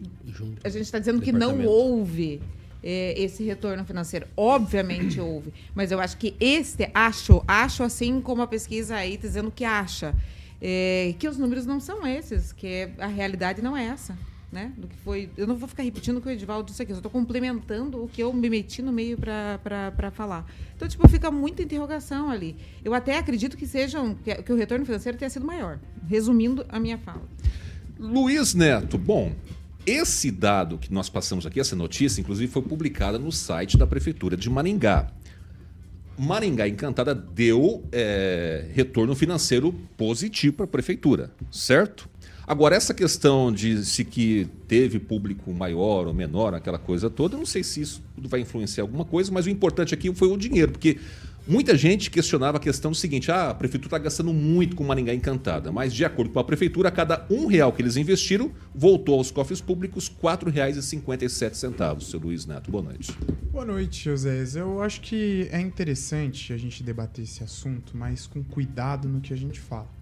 a 0.62 0.68
gente 0.68 0.82
está 0.82 0.98
dizendo 0.98 1.22
que 1.22 1.32
não 1.32 1.64
houve 1.64 2.42
é, 2.82 3.14
esse 3.16 3.42
retorno 3.44 3.84
financeiro. 3.84 4.26
Obviamente 4.36 5.20
houve, 5.20 5.52
mas 5.74 5.92
eu 5.92 6.00
acho 6.00 6.16
que 6.16 6.34
este, 6.40 6.90
acho, 6.94 7.42
acho 7.46 7.82
assim 7.82 8.20
como 8.20 8.42
a 8.42 8.46
pesquisa 8.46 8.96
aí 8.96 9.16
tá 9.16 9.26
dizendo 9.26 9.50
que 9.50 9.64
acha, 9.64 10.14
é, 10.60 11.14
que 11.18 11.28
os 11.28 11.38
números 11.38 11.66
não 11.66 11.80
são 11.80 12.06
esses, 12.06 12.52
que 12.52 12.90
a 12.98 13.06
realidade 13.06 13.62
não 13.62 13.76
é 13.76 13.86
essa. 13.86 14.16
Né? 14.52 14.72
Do 14.76 14.88
que 14.88 14.96
foi. 14.96 15.30
Eu 15.36 15.46
não 15.46 15.54
vou 15.54 15.68
ficar 15.68 15.84
repetindo 15.84 16.16
o 16.16 16.20
que 16.20 16.26
o 16.26 16.30
Edivaldo 16.32 16.68
disse 16.68 16.82
aqui, 16.82 16.90
eu 16.90 16.96
estou 16.96 17.08
complementando 17.08 18.02
o 18.02 18.08
que 18.08 18.20
eu 18.20 18.32
me 18.32 18.50
meti 18.50 18.82
no 18.82 18.90
meio 18.90 19.16
para 19.16 20.10
falar. 20.10 20.44
Então, 20.74 20.88
tipo, 20.88 21.08
fica 21.08 21.30
muita 21.30 21.62
interrogação 21.62 22.28
ali. 22.28 22.56
Eu 22.84 22.92
até 22.92 23.16
acredito 23.16 23.56
que 23.56 23.64
sejam 23.64 24.12
que, 24.12 24.34
que 24.42 24.52
o 24.52 24.56
retorno 24.56 24.84
financeiro 24.84 25.16
tenha 25.16 25.30
sido 25.30 25.46
maior. 25.46 25.78
Resumindo 26.08 26.66
a 26.68 26.80
minha 26.80 26.98
fala. 26.98 27.22
Luiz 27.96 28.52
Neto, 28.52 28.98
bom, 28.98 29.30
esse 29.86 30.30
dado 30.30 30.78
que 30.78 30.92
nós 30.92 31.08
passamos 31.08 31.46
aqui, 31.46 31.60
essa 31.60 31.76
notícia, 31.76 32.20
inclusive, 32.20 32.50
foi 32.50 32.62
publicada 32.62 33.18
no 33.18 33.32
site 33.32 33.76
da 33.76 33.86
Prefeitura 33.86 34.36
de 34.36 34.48
Maringá. 34.50 35.10
Maringá 36.18 36.68
Encantada 36.68 37.14
deu 37.14 37.82
é, 37.90 38.66
retorno 38.74 39.14
financeiro 39.14 39.72
positivo 39.96 40.56
para 40.56 40.64
a 40.64 40.68
Prefeitura, 40.68 41.30
certo? 41.50 42.08
Agora, 42.46 42.74
essa 42.74 42.92
questão 42.92 43.52
de 43.52 43.84
se 43.84 44.04
que 44.04 44.48
teve 44.66 44.98
público 44.98 45.52
maior 45.54 46.08
ou 46.08 46.12
menor, 46.12 46.52
aquela 46.52 46.78
coisa 46.78 47.08
toda, 47.08 47.36
eu 47.36 47.38
não 47.38 47.46
sei 47.46 47.62
se 47.62 47.80
isso 47.80 48.02
vai 48.18 48.40
influenciar 48.40 48.82
alguma 48.82 49.04
coisa, 49.04 49.30
mas 49.30 49.46
o 49.46 49.50
importante 49.50 49.94
aqui 49.94 50.12
foi 50.12 50.28
o 50.28 50.36
dinheiro, 50.36 50.72
porque 50.72 50.98
Muita 51.46 51.76
gente 51.76 52.10
questionava 52.10 52.58
a 52.58 52.60
questão 52.60 52.90
do 52.90 52.96
seguinte: 52.96 53.30
ah, 53.30 53.50
a 53.50 53.54
prefeitura 53.54 53.88
está 53.88 53.98
gastando 53.98 54.32
muito 54.32 54.76
com 54.76 54.84
Maringá 54.84 55.14
Encantada, 55.14 55.72
mas 55.72 55.92
de 55.92 56.04
acordo 56.04 56.32
com 56.32 56.38
a 56.38 56.44
prefeitura, 56.44 56.88
a 56.88 56.92
cada 56.92 57.26
um 57.30 57.46
real 57.46 57.72
que 57.72 57.82
eles 57.82 57.96
investiram, 57.96 58.52
voltou 58.74 59.18
aos 59.18 59.30
cofres 59.30 59.60
públicos 59.60 60.08
R$ 60.08 60.14
4,57. 60.22 62.00
Seu 62.00 62.20
Luiz 62.20 62.46
Neto, 62.46 62.70
boa 62.70 62.84
noite. 62.84 63.12
Boa 63.50 63.64
noite, 63.64 64.04
José. 64.04 64.44
Eu 64.54 64.82
acho 64.82 65.00
que 65.00 65.48
é 65.50 65.60
interessante 65.60 66.52
a 66.52 66.56
gente 66.56 66.82
debater 66.82 67.24
esse 67.24 67.42
assunto, 67.42 67.96
mas 67.96 68.26
com 68.26 68.42
cuidado 68.44 69.08
no 69.08 69.20
que 69.20 69.32
a 69.32 69.36
gente 69.36 69.58
fala. 69.58 69.99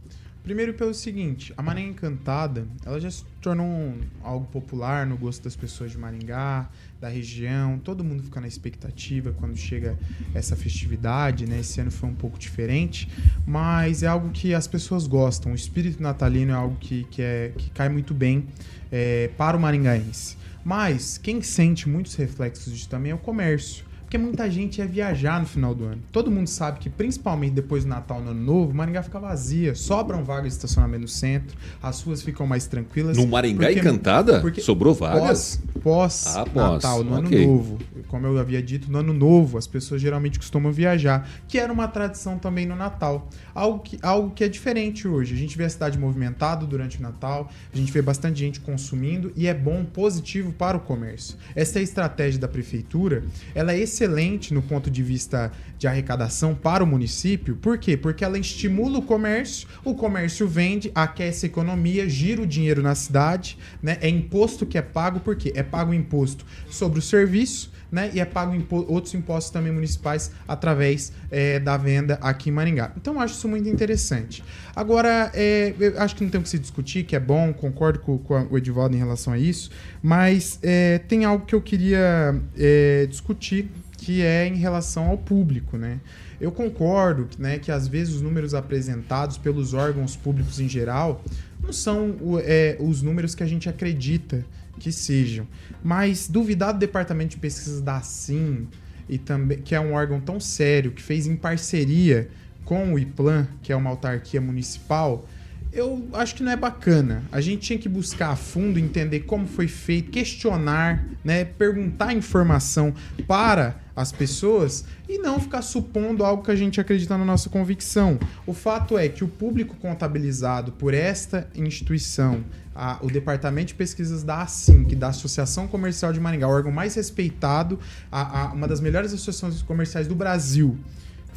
Primeiro 0.48 0.72
pelo 0.72 0.94
seguinte, 0.94 1.52
a 1.58 1.62
Maringá 1.62 1.90
Encantada, 1.90 2.66
ela 2.82 2.98
já 2.98 3.10
se 3.10 3.22
tornou 3.38 3.66
um, 3.66 4.00
algo 4.22 4.46
popular 4.46 5.04
no 5.04 5.14
gosto 5.14 5.44
das 5.44 5.54
pessoas 5.54 5.90
de 5.90 5.98
Maringá, 5.98 6.70
da 6.98 7.06
região, 7.06 7.78
todo 7.78 8.02
mundo 8.02 8.22
fica 8.22 8.40
na 8.40 8.48
expectativa 8.48 9.30
quando 9.32 9.58
chega 9.58 9.98
essa 10.34 10.56
festividade, 10.56 11.46
né? 11.46 11.60
Esse 11.60 11.82
ano 11.82 11.90
foi 11.90 12.08
um 12.08 12.14
pouco 12.14 12.38
diferente, 12.38 13.10
mas 13.46 14.02
é 14.02 14.06
algo 14.06 14.30
que 14.30 14.54
as 14.54 14.66
pessoas 14.66 15.06
gostam. 15.06 15.52
O 15.52 15.54
espírito 15.54 16.02
natalino 16.02 16.52
é 16.52 16.54
algo 16.54 16.76
que, 16.80 17.04
que, 17.10 17.20
é, 17.20 17.52
que 17.54 17.68
cai 17.68 17.90
muito 17.90 18.14
bem 18.14 18.46
é, 18.90 19.28
para 19.36 19.54
o 19.54 19.60
maringaense. 19.60 20.38
Mas 20.64 21.18
quem 21.18 21.42
sente 21.42 21.86
muitos 21.86 22.14
reflexos 22.14 22.72
disso 22.72 22.88
também 22.88 23.12
é 23.12 23.14
o 23.14 23.18
comércio. 23.18 23.84
Porque 24.08 24.16
muita 24.16 24.50
gente 24.50 24.78
ia 24.78 24.86
viajar 24.86 25.38
no 25.38 25.44
final 25.44 25.74
do 25.74 25.84
ano. 25.84 26.00
Todo 26.10 26.30
mundo 26.30 26.46
sabe 26.46 26.78
que, 26.78 26.88
principalmente 26.88 27.52
depois 27.52 27.84
do 27.84 27.90
Natal 27.90 28.22
no 28.22 28.30
Ano 28.30 28.40
Novo, 28.40 28.72
Maringá 28.72 29.02
fica 29.02 29.20
vazia. 29.20 29.74
Sobram 29.74 30.24
vagas 30.24 30.44
de 30.44 30.52
estacionamento 30.54 31.02
no 31.02 31.08
centro, 31.08 31.54
as 31.82 32.00
ruas 32.00 32.22
ficam 32.22 32.46
mais 32.46 32.66
tranquilas. 32.66 33.18
No 33.18 33.26
Maringá 33.26 33.66
porque, 33.66 33.80
Encantada? 33.80 34.40
Porque 34.40 34.60
Sobrou 34.62 34.94
vagas? 34.94 35.60
Pós-Natal, 35.82 36.46
pós, 36.46 36.84
ah, 36.86 37.04
no 37.04 37.18
okay. 37.18 37.44
Ano 37.44 37.52
Novo. 37.52 37.78
Como 38.08 38.26
eu 38.26 38.38
havia 38.38 38.62
dito, 38.62 38.90
no 38.90 38.98
Ano 38.98 39.12
Novo, 39.12 39.58
as 39.58 39.66
pessoas 39.66 40.00
geralmente 40.00 40.38
costumam 40.38 40.72
viajar, 40.72 41.28
que 41.46 41.58
era 41.58 41.70
uma 41.70 41.86
tradição 41.86 42.38
também 42.38 42.64
no 42.64 42.74
Natal. 42.74 43.28
Algo 43.54 43.80
que, 43.80 43.98
algo 44.00 44.30
que 44.30 44.42
é 44.42 44.48
diferente 44.48 45.06
hoje. 45.06 45.34
A 45.34 45.36
gente 45.36 45.54
vê 45.58 45.64
a 45.64 45.68
cidade 45.68 45.98
movimentada 45.98 46.64
durante 46.64 46.98
o 46.98 47.02
Natal, 47.02 47.50
a 47.70 47.76
gente 47.76 47.92
vê 47.92 48.00
bastante 48.00 48.38
gente 48.38 48.58
consumindo 48.60 49.30
e 49.36 49.46
é 49.46 49.52
bom, 49.52 49.84
positivo 49.84 50.50
para 50.50 50.78
o 50.78 50.80
comércio. 50.80 51.36
Essa 51.54 51.78
é 51.78 51.80
a 51.80 51.82
estratégia 51.82 52.40
da 52.40 52.48
prefeitura. 52.48 53.22
Ela 53.54 53.74
é 53.74 53.78
excelente 53.98 54.54
no 54.54 54.62
ponto 54.62 54.90
de 54.90 55.02
vista 55.02 55.50
de 55.76 55.88
arrecadação 55.88 56.54
para 56.54 56.84
o 56.84 56.86
município. 56.86 57.56
Por 57.56 57.78
quê? 57.78 57.96
Porque 57.96 58.24
ela 58.24 58.38
estimula 58.38 58.98
o 58.98 59.02
comércio, 59.02 59.68
o 59.84 59.94
comércio 59.94 60.46
vende, 60.46 60.90
aquece 60.94 61.46
a 61.46 61.48
economia, 61.48 62.08
gira 62.08 62.42
o 62.42 62.46
dinheiro 62.46 62.80
na 62.82 62.94
cidade, 62.94 63.58
né? 63.82 63.98
É 64.00 64.08
imposto 64.08 64.64
que 64.64 64.78
é 64.78 64.82
pago, 64.82 65.18
por 65.20 65.34
quê? 65.34 65.52
É 65.56 65.62
pago 65.62 65.92
imposto 65.92 66.46
sobre 66.70 67.00
o 67.00 67.02
serviço, 67.02 67.72
né? 67.90 68.10
E 68.14 68.20
é 68.20 68.24
pago 68.24 68.54
impo 68.54 68.84
outros 68.88 69.14
impostos 69.14 69.50
também 69.50 69.72
municipais 69.72 70.30
através 70.46 71.12
é, 71.30 71.58
da 71.58 71.76
venda 71.76 72.18
aqui 72.20 72.50
em 72.50 72.52
Maringá. 72.52 72.92
Então 72.96 73.14
eu 73.14 73.20
acho 73.20 73.34
isso 73.34 73.48
muito 73.48 73.68
interessante. 73.68 74.42
Agora, 74.74 75.30
é, 75.34 75.74
eu 75.78 76.00
acho 76.00 76.16
que 76.16 76.24
não 76.24 76.30
tem 76.30 76.40
o 76.40 76.42
que 76.42 76.48
se 76.48 76.58
discutir, 76.58 77.04
que 77.04 77.14
é 77.16 77.20
bom, 77.20 77.52
concordo 77.52 78.00
com, 78.00 78.18
com 78.18 78.46
o 78.50 78.56
Edivaldo 78.58 78.94
em 78.94 78.98
relação 78.98 79.32
a 79.32 79.38
isso, 79.38 79.70
mas 80.02 80.58
é, 80.62 80.98
tem 80.98 81.24
algo 81.24 81.44
que 81.44 81.54
eu 81.54 81.60
queria 81.60 82.34
é, 82.56 83.06
discutir 83.06 83.70
que 83.98 84.22
é 84.22 84.46
em 84.46 84.56
relação 84.56 85.08
ao 85.08 85.18
público, 85.18 85.76
né? 85.76 86.00
Eu 86.40 86.52
concordo 86.52 87.28
né, 87.36 87.58
que 87.58 87.72
às 87.72 87.88
vezes 87.88 88.14
os 88.14 88.22
números 88.22 88.54
apresentados 88.54 89.36
pelos 89.36 89.74
órgãos 89.74 90.14
públicos 90.14 90.60
em 90.60 90.68
geral 90.68 91.22
não 91.60 91.72
são 91.72 92.16
é, 92.44 92.76
os 92.78 93.02
números 93.02 93.34
que 93.34 93.42
a 93.42 93.46
gente 93.46 93.68
acredita 93.68 94.44
que 94.78 94.92
sejam. 94.92 95.46
Mas 95.82 96.28
duvidar 96.28 96.72
do 96.72 96.78
Departamento 96.78 97.30
de 97.30 97.38
Pesquisas 97.38 97.80
da 97.80 98.00
SIM, 98.00 98.68
e 99.08 99.18
também, 99.18 99.58
que 99.58 99.74
é 99.74 99.80
um 99.80 99.92
órgão 99.92 100.20
tão 100.20 100.38
sério, 100.38 100.90
que 100.90 101.02
fez 101.02 101.26
em 101.26 101.36
parceria 101.36 102.28
com 102.64 102.92
o 102.92 102.98
IPLAN, 102.98 103.46
que 103.62 103.72
é 103.72 103.76
uma 103.76 103.90
autarquia 103.90 104.40
municipal, 104.40 105.26
eu 105.72 106.08
acho 106.12 106.34
que 106.34 106.42
não 106.42 106.52
é 106.52 106.56
bacana. 106.56 107.22
A 107.30 107.40
gente 107.40 107.62
tinha 107.62 107.78
que 107.78 107.88
buscar 107.88 108.30
a 108.30 108.36
fundo, 108.36 108.78
entender 108.78 109.20
como 109.20 109.46
foi 109.46 109.68
feito, 109.68 110.10
questionar, 110.10 111.04
né, 111.24 111.44
perguntar 111.44 112.12
informação 112.12 112.94
para 113.26 113.76
as 113.98 114.12
pessoas 114.12 114.84
e 115.08 115.18
não 115.18 115.40
ficar 115.40 115.60
supondo 115.60 116.24
algo 116.24 116.44
que 116.44 116.52
a 116.52 116.56
gente 116.56 116.80
acredita 116.80 117.18
na 117.18 117.24
nossa 117.24 117.50
convicção. 117.50 118.16
O 118.46 118.54
fato 118.54 118.96
é 118.96 119.08
que 119.08 119.24
o 119.24 119.28
público 119.28 119.74
contabilizado 119.76 120.70
por 120.70 120.94
esta 120.94 121.48
instituição, 121.52 122.44
a, 122.72 122.98
o 123.02 123.08
Departamento 123.08 123.68
de 123.68 123.74
Pesquisas 123.74 124.22
da 124.22 124.46
que 124.86 124.94
da 124.94 125.08
Associação 125.08 125.66
Comercial 125.66 126.12
de 126.12 126.20
Maringá, 126.20 126.46
o 126.46 126.50
órgão 126.50 126.70
mais 126.70 126.94
respeitado, 126.94 127.76
a, 128.10 128.42
a, 128.42 128.52
uma 128.52 128.68
das 128.68 128.80
melhores 128.80 129.12
associações 129.12 129.60
comerciais 129.62 130.06
do 130.06 130.14
Brasil, 130.14 130.78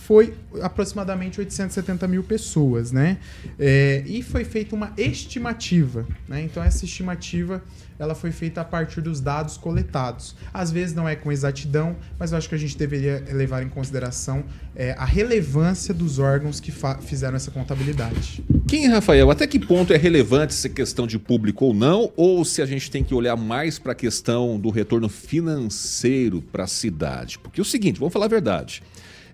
foi 0.06 0.34
aproximadamente 0.62 1.40
870 1.40 2.08
mil 2.08 2.24
pessoas, 2.24 2.92
né? 2.92 3.18
É, 3.60 4.04
e 4.06 4.24
foi 4.24 4.44
feita 4.44 4.76
uma 4.76 4.92
estimativa, 4.98 6.06
né? 6.28 6.42
Então 6.42 6.64
essa 6.64 6.86
estimativa 6.86 7.62
ela 8.00 8.16
foi 8.16 8.32
feita 8.32 8.62
a 8.62 8.66
partir 8.66 9.00
dos 9.00 9.22
dados 9.22 9.58
coletados. 9.58 10.36
Às 10.52 10.72
vezes 10.72 10.96
não 10.96 11.08
é 11.08 11.16
com 11.16 11.32
exatidão, 11.32 11.96
mas 12.18 12.32
eu 12.32 12.40
acho 12.40 12.50
que 12.50 12.56
a 12.56 12.58
gente 12.58 12.76
deveria 12.76 13.24
levar 13.32 13.62
em 13.62 13.70
consideração 13.70 14.44
é, 14.76 14.94
a 14.98 15.06
relevância 15.06 15.94
dos 15.94 16.18
órgãos 16.18 16.60
que 16.60 16.74
fizeram 17.02 17.36
essa 17.36 17.52
contabilidade. 17.52 18.44
Quem, 18.68 18.88
Rafael, 18.88 19.30
até 19.30 19.46
que 19.46 19.60
ponto 19.60 19.94
é 19.94 19.98
relevante 19.98 20.56
essa 20.56 20.68
questão 20.68 21.06
de 21.06 21.20
público 21.20 21.66
ou 21.66 21.76
não, 21.76 22.12
ou 22.16 22.44
se 22.44 22.60
a 22.60 22.66
gente 22.66 22.90
tem 22.90 23.04
que 23.04 23.14
olhar 23.14 23.36
mais 23.36 23.78
para 23.78 23.92
a 23.92 23.96
questão 23.96 24.60
do 24.60 24.72
retorno 24.72 25.08
financeiro 25.08 26.42
para 26.42 26.64
a 26.64 26.68
cidade? 26.68 27.38
Porque 27.38 27.62
é 27.62 27.64
o 27.64 27.66
seguinte, 27.66 28.00
vamos 28.00 28.14
falar 28.14 28.26
a 28.26 28.30
verdade. 28.30 28.82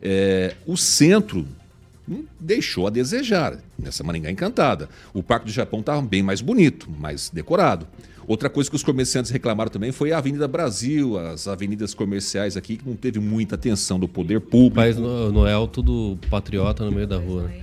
É, 0.02 0.56
o 0.66 0.78
centro 0.78 1.46
deixou 2.40 2.88
a 2.88 2.90
desejar 2.90 3.58
nessa 3.78 4.04
Maringá 4.04 4.32
Encantada. 4.32 4.90
O 5.14 5.22
Parque 5.22 5.46
do 5.48 5.52
Japão 5.52 5.82
estava 5.82 6.02
bem 6.02 6.24
mais 6.24 6.42
bonito, 6.42 6.90
mais 6.90 7.30
decorado. 7.30 7.88
Outra 8.28 8.50
coisa 8.50 8.70
que 8.70 8.76
os 8.76 8.84
comerciantes 8.84 9.32
reclamaram 9.32 9.72
também 9.72 9.92
foi 9.92 10.12
a 10.12 10.18
Avenida 10.18 10.48
Brasil, 10.48 11.18
as 11.18 11.48
avenidas 11.48 11.94
comerciais 11.94 12.58
aqui, 12.58 12.76
que 12.76 12.88
não 12.88 12.96
teve 12.96 13.20
muita 13.20 13.56
atenção 13.56 13.98
do 13.98 14.08
poder 14.08 14.42
público. 14.42 14.76
Mas 14.76 14.98
Noel, 14.98 15.66
tudo 15.68 16.18
patriota 16.30 16.84
no 16.84 16.92
meio 16.92 17.08
da 17.08 17.18
rua. 17.18 17.44
Né? 17.44 17.62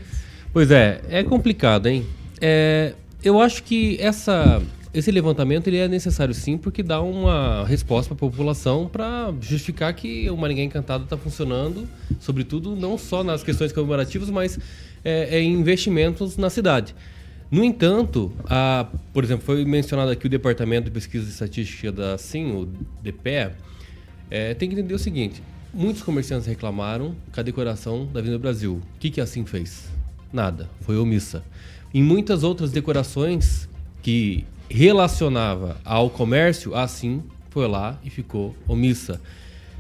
Pois 0.53 0.71
é, 0.71 1.03
é 1.11 1.23
complicado, 1.23 1.87
hein? 1.87 2.07
É, 2.41 2.95
eu 3.23 3.41
acho 3.41 3.63
que 3.63 3.99
essa 4.01 4.63
esse 4.95 5.11
levantamento 5.11 5.67
ele 5.67 5.79
é 5.79 5.89
necessário 5.89 6.33
sim, 6.33 6.57
porque 6.57 6.81
dá 6.81 7.03
uma 7.03 7.67
resposta 7.67 8.15
para 8.15 8.27
a 8.27 8.31
população 8.31 8.89
para 8.89 9.35
justificar 9.41 9.93
que 9.93 10.31
o 10.31 10.37
Maringá 10.37 10.63
Encantado 10.63 11.03
está 11.03 11.17
funcionando, 11.17 11.89
sobretudo 12.21 12.77
não 12.77 12.97
só 12.97 13.25
nas 13.25 13.43
questões 13.43 13.73
comemorativas, 13.73 14.31
mas 14.31 14.57
é, 15.05 15.37
é, 15.37 15.41
em 15.41 15.53
investimentos 15.53 16.37
na 16.37 16.49
cidade. 16.49 16.95
No 17.51 17.65
entanto, 17.65 18.33
a, 18.45 18.87
por 19.13 19.25
exemplo, 19.25 19.45
foi 19.45 19.65
mencionado 19.65 20.13
aqui 20.13 20.27
o 20.27 20.31
Departamento 20.31 20.85
de 20.85 20.93
Pesquisa 20.93 21.27
e 21.27 21.29
Estatística 21.29 21.91
da 21.91 22.17
SIM, 22.17 22.53
o 22.53 22.69
DPE, 23.03 23.51
é, 24.31 24.55
tem 24.55 24.69
que 24.69 24.77
entender 24.77 24.95
o 24.95 24.99
seguinte: 24.99 25.43
muitos 25.73 26.03
comerciantes 26.03 26.47
reclamaram 26.47 27.17
com 27.33 27.41
a 27.41 27.43
decoração 27.43 28.07
da 28.07 28.21
Avenida 28.21 28.39
Brasil. 28.39 28.81
O 28.97 28.99
que, 29.01 29.11
que 29.11 29.21
a 29.21 29.27
SIM 29.27 29.45
fez? 29.45 29.89
Nada, 30.33 30.71
foi 30.83 30.97
omissa. 30.97 31.45
Em 31.93 32.03
muitas 32.03 32.43
outras 32.43 32.71
decorações 32.71 33.69
que 34.03 34.45
relacionava 34.75 35.77
ao 35.85 36.11
comércio, 36.11 36.75
assim 36.75 37.23
foi 37.49 37.69
lá 37.69 37.97
e 38.03 38.11
ficou 38.11 38.57
omissa. 38.67 39.21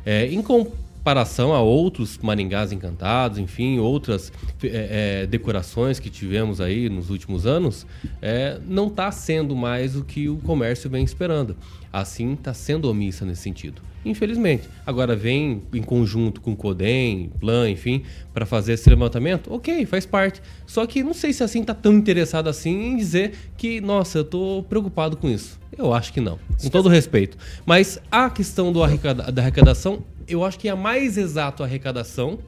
É, 0.07 0.27
em 0.27 0.41
comparação 0.41 1.53
a 1.53 1.61
outros 1.61 2.17
Maringás 2.19 2.71
Encantados, 2.71 3.39
enfim, 3.39 3.81
outras 3.81 4.33
é, 4.63 5.23
é, 5.23 5.27
decorações 5.27 5.99
que 5.99 6.09
tivemos 6.09 6.61
aí 6.61 6.89
nos 6.89 7.11
últimos 7.11 7.45
anos, 7.45 7.85
é, 8.23 8.61
não 8.65 8.87
está 8.87 9.11
sendo 9.11 9.57
mais 9.57 9.97
o 9.97 10.05
que 10.05 10.29
o 10.29 10.37
comércio 10.37 10.89
vem 10.89 11.03
esperando. 11.03 11.57
Assim, 11.93 12.35
está 12.35 12.55
sendo 12.55 12.89
omissa 12.89 13.25
nesse 13.25 13.43
sentido. 13.43 13.83
Infelizmente. 14.05 14.69
Agora 14.87 15.17
vem 15.17 15.63
em 15.73 15.83
conjunto 15.83 16.41
com 16.41 16.53
o 16.53 16.57
CODEM, 16.57 17.31
Plan, 17.41 17.71
enfim, 17.71 18.03
para 18.33 18.45
fazer 18.45 18.75
esse 18.75 18.89
levantamento, 18.91 19.53
ok, 19.53 19.87
faz 19.87 20.05
parte. 20.05 20.43
Só 20.67 20.87
que 20.87 21.03
não 21.03 21.15
sei 21.15 21.33
se 21.33 21.43
assim 21.43 21.61
está 21.61 21.73
tão 21.73 21.95
interessado 21.95 22.49
assim 22.49 22.93
em 22.93 22.97
dizer 22.97 23.33
que, 23.57 23.81
nossa, 23.81 24.19
eu 24.19 24.23
estou 24.23 24.63
preocupado 24.63 25.17
com 25.17 25.29
isso. 25.29 25.59
Eu 25.77 25.93
acho 25.93 26.13
que 26.13 26.21
não, 26.21 26.39
com 26.61 26.69
todo 26.69 26.89
respeito. 26.89 27.37
Mas 27.65 27.99
a 28.11 28.31
questão 28.31 28.73
do 28.73 28.83
arrecada 28.83 29.33
da 29.33 29.43
arrecadação, 29.43 30.05
eu 30.29 30.45
acho 30.45 30.59
que 30.59 30.69
é 30.69 30.71
a 30.71 30.77
mais 30.77 31.17
exato 31.17 31.63
arrecadação, 31.63 32.39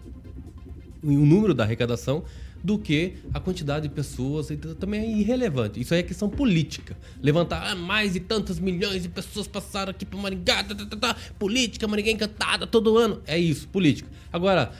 o 1.02 1.10
número 1.10 1.54
da 1.54 1.64
arrecadação, 1.64 2.24
do 2.62 2.78
que 2.78 3.14
a 3.32 3.40
quantidade 3.40 3.88
de 3.88 3.94
pessoas. 3.94 4.50
Então, 4.50 4.74
também 4.74 5.00
é 5.00 5.18
irrelevante. 5.18 5.80
Isso 5.80 5.94
aí 5.94 6.00
é 6.00 6.02
questão 6.02 6.28
política. 6.28 6.96
Levantar 7.22 7.70
ah, 7.70 7.74
mais 7.74 8.14
de 8.14 8.20
tantos 8.20 8.58
milhões 8.58 9.02
de 9.02 9.08
pessoas 9.08 9.46
passaram 9.46 9.90
aqui 9.90 10.04
para 10.04 10.18
Maringá, 10.18 10.64
tá, 10.64 10.74
tá, 10.74 10.86
tá, 10.86 10.96
tá, 10.96 11.16
política, 11.38 11.86
Maringá 11.86 12.10
encantada 12.10 12.66
todo 12.66 12.96
ano. 12.98 13.20
É 13.26 13.38
isso, 13.38 13.68
política. 13.68 14.08
Agora, 14.32 14.72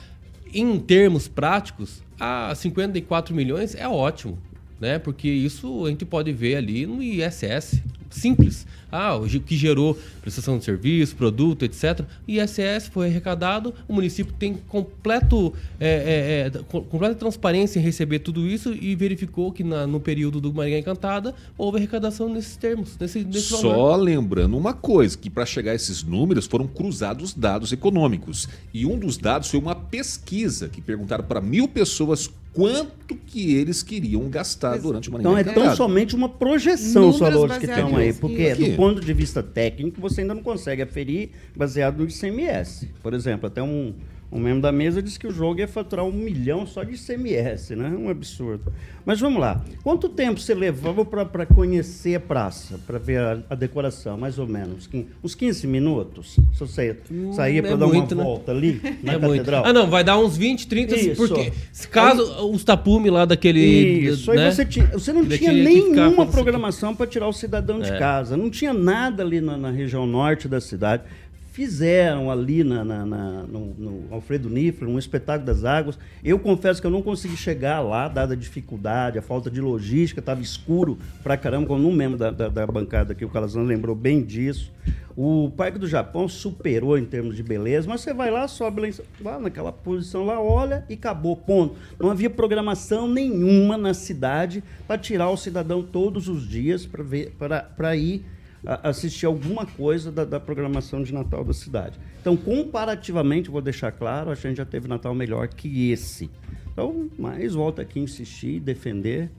em 0.53 0.79
termos 0.79 1.29
práticos, 1.29 2.03
a 2.19 2.55
54 2.55 3.35
milhões 3.35 3.75
é 3.75 3.89
ótimo, 3.89 4.39
né? 4.81 4.99
Porque 4.99 5.29
isso 5.29 5.85
a 5.87 5.91
gente 5.91 6.05
pode 6.05 6.33
ver 6.33 6.57
ali 6.57 6.87
no 6.87 7.03
ISS 7.03 7.83
simples. 8.11 8.67
Ah, 8.91 9.17
o 9.17 9.29
que 9.29 9.57
gerou 9.57 9.99
prestação 10.23 10.59
de 10.59 10.65
serviço, 10.65 11.17
produto, 11.17 11.65
etc. 11.65 12.01
ISS 12.27 12.89
foi 12.91 13.09
arrecadado, 13.09 13.75
o 13.89 13.93
município 13.93 14.33
tem 14.39 14.55
completo, 14.69 15.53
é, 15.79 16.51
é, 16.55 16.59
é, 16.59 16.63
completa 16.63 17.15
transparência 17.15 17.79
em 17.79 17.83
receber 17.83 18.21
tudo 18.21 18.47
isso 18.47 18.73
e 18.73 18.95
verificou 18.95 19.53
que 19.53 19.63
na, 19.63 19.87
no 19.87 20.01
período 20.01 20.41
do 20.41 20.53
Maringá 20.53 20.79
Encantada 20.79 21.35
houve 21.59 21.79
arrecadação 21.79 22.29
nesses 22.29 22.57
termos, 22.57 22.97
nesse, 22.99 23.25
nesse 23.25 23.43
Só 23.43 23.69
valor. 23.69 23.97
lembrando 23.97 24.57
uma 24.57 24.73
coisa, 24.73 25.19
que 25.19 25.29
para 25.29 25.45
chegar 25.45 25.73
a 25.73 25.75
esses 25.75 26.03
números 26.03 26.47
foram 26.47 26.67
cruzados 26.67 27.35
dados 27.35 27.73
econômicos. 27.73 28.49
E 28.73 28.87
um 28.87 28.99
dos 28.99 29.17
dados 29.19 29.51
foi 29.51 29.61
uma 29.61 29.75
pesquisa 29.75 30.69
que 30.69 30.81
perguntaram 30.81 31.25
para 31.25 31.41
mil 31.41 31.69
pessoas 31.69 32.31
quanto 32.57 33.15
que 33.27 33.55
eles 33.55 33.83
queriam 33.83 34.29
gastar 34.31 34.79
durante 34.79 35.11
uma 35.11 35.19
Então 35.19 35.37
é 35.37 35.45
tão 35.45 35.77
somente 35.77 36.17
uma 36.17 36.29
projeção, 36.29 37.11
os 37.11 37.19
valores 37.19 37.59
que 37.59 37.67
estão 38.01 38.29
aí, 38.29 38.37
porque 38.39 38.55
do 38.55 38.77
ponto 38.77 39.01
de 39.01 39.13
vista 39.13 39.43
técnico 39.43 40.01
você 40.01 40.23
ainda 40.23 40.35
não 40.35 40.43
consegue 40.43 40.83
aferir 40.83 41.31
baseado 41.55 41.99
no 41.99 42.09
ICMS. 42.09 42.89
Por 43.03 43.15
exemplo, 43.15 43.47
até 43.47 43.63
um, 43.63 43.95
um 44.31 44.41
membro 44.41 44.61
da 44.61 44.73
mesa 44.73 45.01
disse 45.01 45.19
que 45.19 45.27
o 45.27 45.31
jogo 45.31 45.61
ia 45.61 45.69
faturar 45.69 46.05
um 46.05 46.13
milhão 46.13 46.67
só 46.67 46.83
de 46.83 46.95
ICMS, 46.95 47.77
né? 47.77 47.89
Um 47.91 48.09
absurdo. 48.09 48.73
Mas 49.05 49.21
vamos 49.21 49.41
lá. 49.41 49.65
Quanto 49.85 50.09
tempo 50.09 50.41
você 50.41 50.53
levava 50.53 51.05
para 51.05 51.47
conhecer 51.47 52.17
a 52.17 52.21
praça, 52.21 52.79
para 52.85 52.99
ver 52.99 53.21
a, 53.21 53.39
a, 53.51 53.55
decoração, 53.55 54.19
mais 54.19 54.37
ou 54.37 54.49
menos? 54.49 54.91
Uns 55.23 55.35
15 55.37 55.67
minutos? 55.69 56.37
Se 56.53 56.59
você 56.59 56.97
hum, 57.09 57.33
saía 57.33 57.63
para 57.63 57.73
é 57.73 57.77
dar 57.77 57.87
muito, 57.87 58.17
uma 58.17 58.25
né? 58.25 58.29
volta 58.29 58.51
ali 58.51 58.81
na 59.01 59.13
é 59.13 59.19
catedral? 59.19 59.63
Muito. 59.63 59.77
Ah, 59.77 59.81
não, 59.81 59.89
vai 59.89 60.03
dar 60.03 60.19
uns 60.19 60.37
20, 60.37 60.67
30, 60.67 60.97
Isso. 60.97 61.17
porque 61.17 61.53
caso 61.89 62.23
aí, 62.23 62.51
os 62.51 62.65
tapumes 62.65 63.13
lá 63.13 63.25
daquele... 63.25 63.61
Isso, 63.61 64.33
né? 64.33 64.47
aí 64.47 64.53
você, 64.53 64.65
tinha, 64.65 64.87
você 64.87 65.13
não 65.13 65.25
tinha 65.25 65.53
nenhuma 65.53 66.27
programação 66.27 66.97
para 66.97 67.07
tirar 67.07 67.29
o 67.29 67.33
cidadão 67.33 67.79
é. 67.79 67.83
de 67.83 67.99
casa. 67.99 68.37
Não 68.37 68.51
tinha 68.51 68.75
nada 68.75 69.23
ali 69.23 69.41
na, 69.41 69.57
na 69.57 69.71
região 69.71 70.05
norte 70.05 70.49
da 70.49 70.61
cidade 70.61 71.05
fizeram 71.57 72.31
ali 72.31 72.63
na, 72.63 72.85
na, 72.85 73.07
na 73.07 73.43
no, 73.45 73.75
no, 73.79 74.05
Alfredo 74.11 74.51
Nifler 74.51 74.91
um 74.91 74.99
espetáculo 74.99 75.47
das 75.47 75.65
águas. 75.65 75.99
Eu 76.23 76.39
confesso 76.39 76.83
que 76.83 76.87
eu 76.87 76.91
não 76.91 77.01
consegui 77.01 77.35
chegar 77.35 77.81
lá, 77.81 78.09
dada 78.09 78.35
a 78.35 78.37
dificuldade, 78.37 79.19
a 79.19 79.23
falta 79.23 79.51
de 79.51 79.59
logística, 79.59 80.21
estava 80.21 80.43
escuro 80.43 80.99
pra 81.23 81.35
caramba, 81.35 81.67
como 81.67 81.89
um 81.89 81.95
membro 81.95 82.19
da, 82.19 82.31
da, 82.31 82.51
da 82.51 82.67
bancada 82.67 83.15
aqui, 83.15 83.25
o 83.25 83.31
Calazan 83.31 83.63
lembrou 83.63 83.97
bem 83.97 84.23
disso. 84.23 84.71
O 85.17 85.51
Parque 85.57 85.79
do 85.79 85.89
Japão 85.89 86.29
superou 86.29 86.99
em 86.99 87.07
termos 87.07 87.35
de 87.35 87.43
beleza, 87.43 87.89
mas 87.89 88.03
você 88.03 88.13
vai 88.13 88.31
lá, 88.31 88.47
sobe 88.47 88.83
lá, 88.83 88.89
lá 89.23 89.41
naquela 89.41 89.73
posição 89.73 90.27
lá, 90.27 90.39
olha 90.39 90.85
e 90.91 90.93
acabou, 90.93 91.39
ponto. 91.39 91.75
Não 91.99 92.11
havia 92.11 92.29
programação 92.29 93.09
nenhuma 93.09 93.79
na 93.79 93.95
cidade 93.95 94.63
para 94.87 94.99
tirar 94.99 95.31
o 95.31 95.39
cidadão 95.39 95.83
todos 95.83 96.29
os 96.29 96.47
dias 96.47 96.87
para 97.79 97.97
ir 97.97 98.27
assistir 98.67 99.27
alguma 99.27 99.65
coisa 99.65 100.11
da, 100.11 100.25
da, 100.25 100.41
programação 100.41 101.03
de 101.03 101.15
Natal 101.15 101.45
da 101.45 101.53
cidade. 101.53 101.99
Então, 102.21 102.37
comparativamente, 102.37 103.49
vou 103.49 103.63
deixar 103.63 103.93
claro, 103.93 104.31
a 104.31 104.35
gente 104.35 104.57
já 104.57 104.65
teve 104.65 104.89
Natal 104.89 105.15
melhor 105.15 105.47
que 105.49 105.91
esse. 105.91 106.29
Então, 106.73 107.09
mas 107.17 107.55
volto 107.55 107.81
aqui 107.81 108.01
insistir, 108.01 108.59
defender 108.61 109.31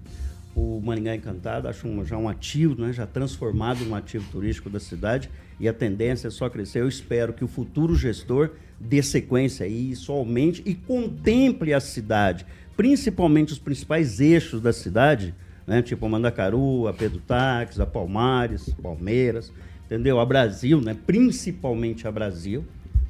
o 0.56 0.82
Maringá 0.82 1.16
Encantado, 1.16 1.68
acho 1.68 1.88
um, 1.88 2.04
já 2.04 2.18
um 2.18 2.28
ativo, 2.28 2.82
né, 2.82 2.92
já 2.92 3.06
transformado 3.06 3.86
num 3.86 3.94
ativo 3.94 4.26
turístico 4.32 4.70
da 4.70 4.80
cidade, 4.80 5.30
e 5.60 5.68
a 5.68 5.74
tendência 5.74 6.30
é 6.30 6.32
só 6.32 6.50
crescer. 6.50 6.82
Eu 6.82 6.88
espero 6.88 7.34
que 7.34 7.44
o 7.44 7.48
futuro 7.48 7.96
gestor 7.96 8.52
dê 8.80 9.04
sequência 9.04 9.66
aí, 9.66 9.92
isso 9.92 10.12
aumente 10.12 10.64
e 10.66 10.74
contemple 10.74 11.74
a 11.74 11.80
cidade, 11.80 12.46
principalmente 12.76 13.54
os 13.54 13.60
principais 13.60 14.20
eixos 14.20 14.62
da 14.62 14.74
cidade, 14.74 15.36
né? 15.68 15.82
Tipo 15.82 16.06
a 16.06 16.10
Mandacaru, 16.10 16.88
a 16.88 16.94
Pedro 16.94 17.20
Táxi, 17.20 17.82
a 17.82 17.86
Palmares, 17.86 18.74
Palmeiras, 18.82 19.52
entendeu? 19.86 20.20
A 20.20 20.26
Brasil, 20.26 20.80
né? 20.80 20.96
Principalmente 21.06 22.08
a 22.08 22.12
Brasil, 22.12 22.64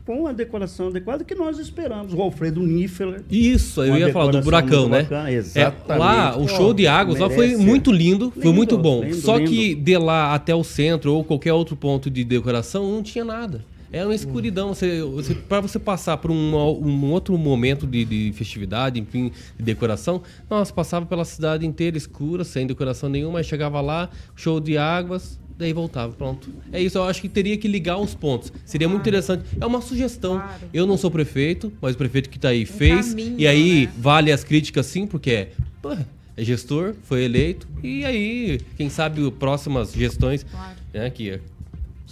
com 0.04 0.26
a 0.26 0.32
decoração 0.32 0.88
adequada 0.88 1.24
que 1.24 1.36
nós 1.36 1.60
esperamos. 1.60 2.14
O 2.14 2.22
Alfredo 2.22 2.62
Niffer. 2.62 3.22
Isso, 3.30 3.84
eu 3.84 3.98
ia 3.98 4.12
falar 4.12 4.32
do 4.32 4.42
buracão, 4.42 4.90
né? 4.90 5.04
Bacana, 5.04 5.32
exatamente. 5.32 5.92
É, 5.92 5.96
lá, 5.96 6.38
o 6.38 6.48
show 6.48 6.74
de 6.74 6.88
águas 6.88 7.20
lá 7.20 7.30
foi 7.30 7.56
muito 7.56 7.92
lindo, 7.92 8.26
lindo 8.26 8.42
foi 8.42 8.54
muito 8.54 8.78
bom. 8.78 9.04
Lindo, 9.04 9.18
Só 9.18 9.38
lindo. 9.38 9.52
que 9.52 9.76
de 9.76 9.98
lá 9.98 10.34
até 10.34 10.56
o 10.56 10.64
centro 10.64 11.14
ou 11.14 11.24
qualquer 11.24 11.54
outro 11.54 11.76
ponto 11.76 12.10
de 12.10 12.24
decoração 12.24 12.90
não 12.92 13.04
tinha 13.04 13.24
nada. 13.24 13.64
É 13.92 14.04
uma 14.04 14.16
escuridão. 14.16 14.70
Você, 14.70 15.02
você, 15.02 15.34
para 15.34 15.62
você 15.62 15.80
passar 15.80 16.18
por 16.18 16.32
um, 16.32 16.56
um 16.56 17.12
outro 17.12 17.38
momento 17.38 17.88
de, 17.88 18.06
de, 18.06 18.34
festividade, 18.34 19.00
enfim, 19.00 19.32
de 19.58 19.64
decoração, 19.64 20.22
nossa, 20.50 20.74
passava 20.74 21.06
pela 21.06 21.26
cidade 21.26 21.66
inteira 21.66 21.98
escura, 21.98 22.44
sem 22.44 22.68
decoração 22.68 23.10
nenhuma, 23.10 23.34
mas 23.34 23.46
chegava 23.46 23.80
lá, 23.82 24.10
show 24.36 24.60
de 24.60 24.78
águas, 24.78 25.40
daí 25.58 25.74
voltava, 25.74 26.14
pronto. 26.14 26.50
É 26.72 26.82
isso, 26.82 26.98
eu 26.98 27.04
acho 27.04 27.22
que 27.22 27.30
teria 27.30 27.58
que 27.58 27.68
ligar 27.68 27.98
os 27.98 28.14
pontos. 28.14 28.52
Seria 28.66 28.88
muito 28.88 29.02
interessante. 29.02 29.44
É 29.60 29.66
uma 29.66 29.82
sugestão. 29.82 30.40
Claro. 30.40 30.62
Eu 30.74 30.86
não 30.86 30.98
sou 30.98 31.10
prefeito, 31.10 31.72
mas 31.82 31.96
o 31.96 31.98
prefeito 31.98 32.30
que 32.30 32.38
está 32.38 32.50
aí 32.50 32.64
um 32.64 32.68
fez. 32.68 33.10
Caminho, 33.10 33.36
e 33.38 33.48
aí 33.48 33.86
né? 33.88 33.94
vale 33.98 34.32
as 34.32 34.44
críticas 34.44 34.86
sim, 34.86 35.08
porque 35.08 35.32
é, 35.32 35.52
pô, 35.82 35.94
é 36.38 36.44
gestor, 36.44 36.94
foi 37.04 37.24
eleito. 37.24 37.68
E 37.82 38.06
aí, 38.06 38.60
quem 38.78 38.90
sabe 38.90 39.30
próximas 39.32 39.92
gestões, 39.92 40.44
claro. 40.44 40.76
né, 40.94 41.10
que 41.10 41.40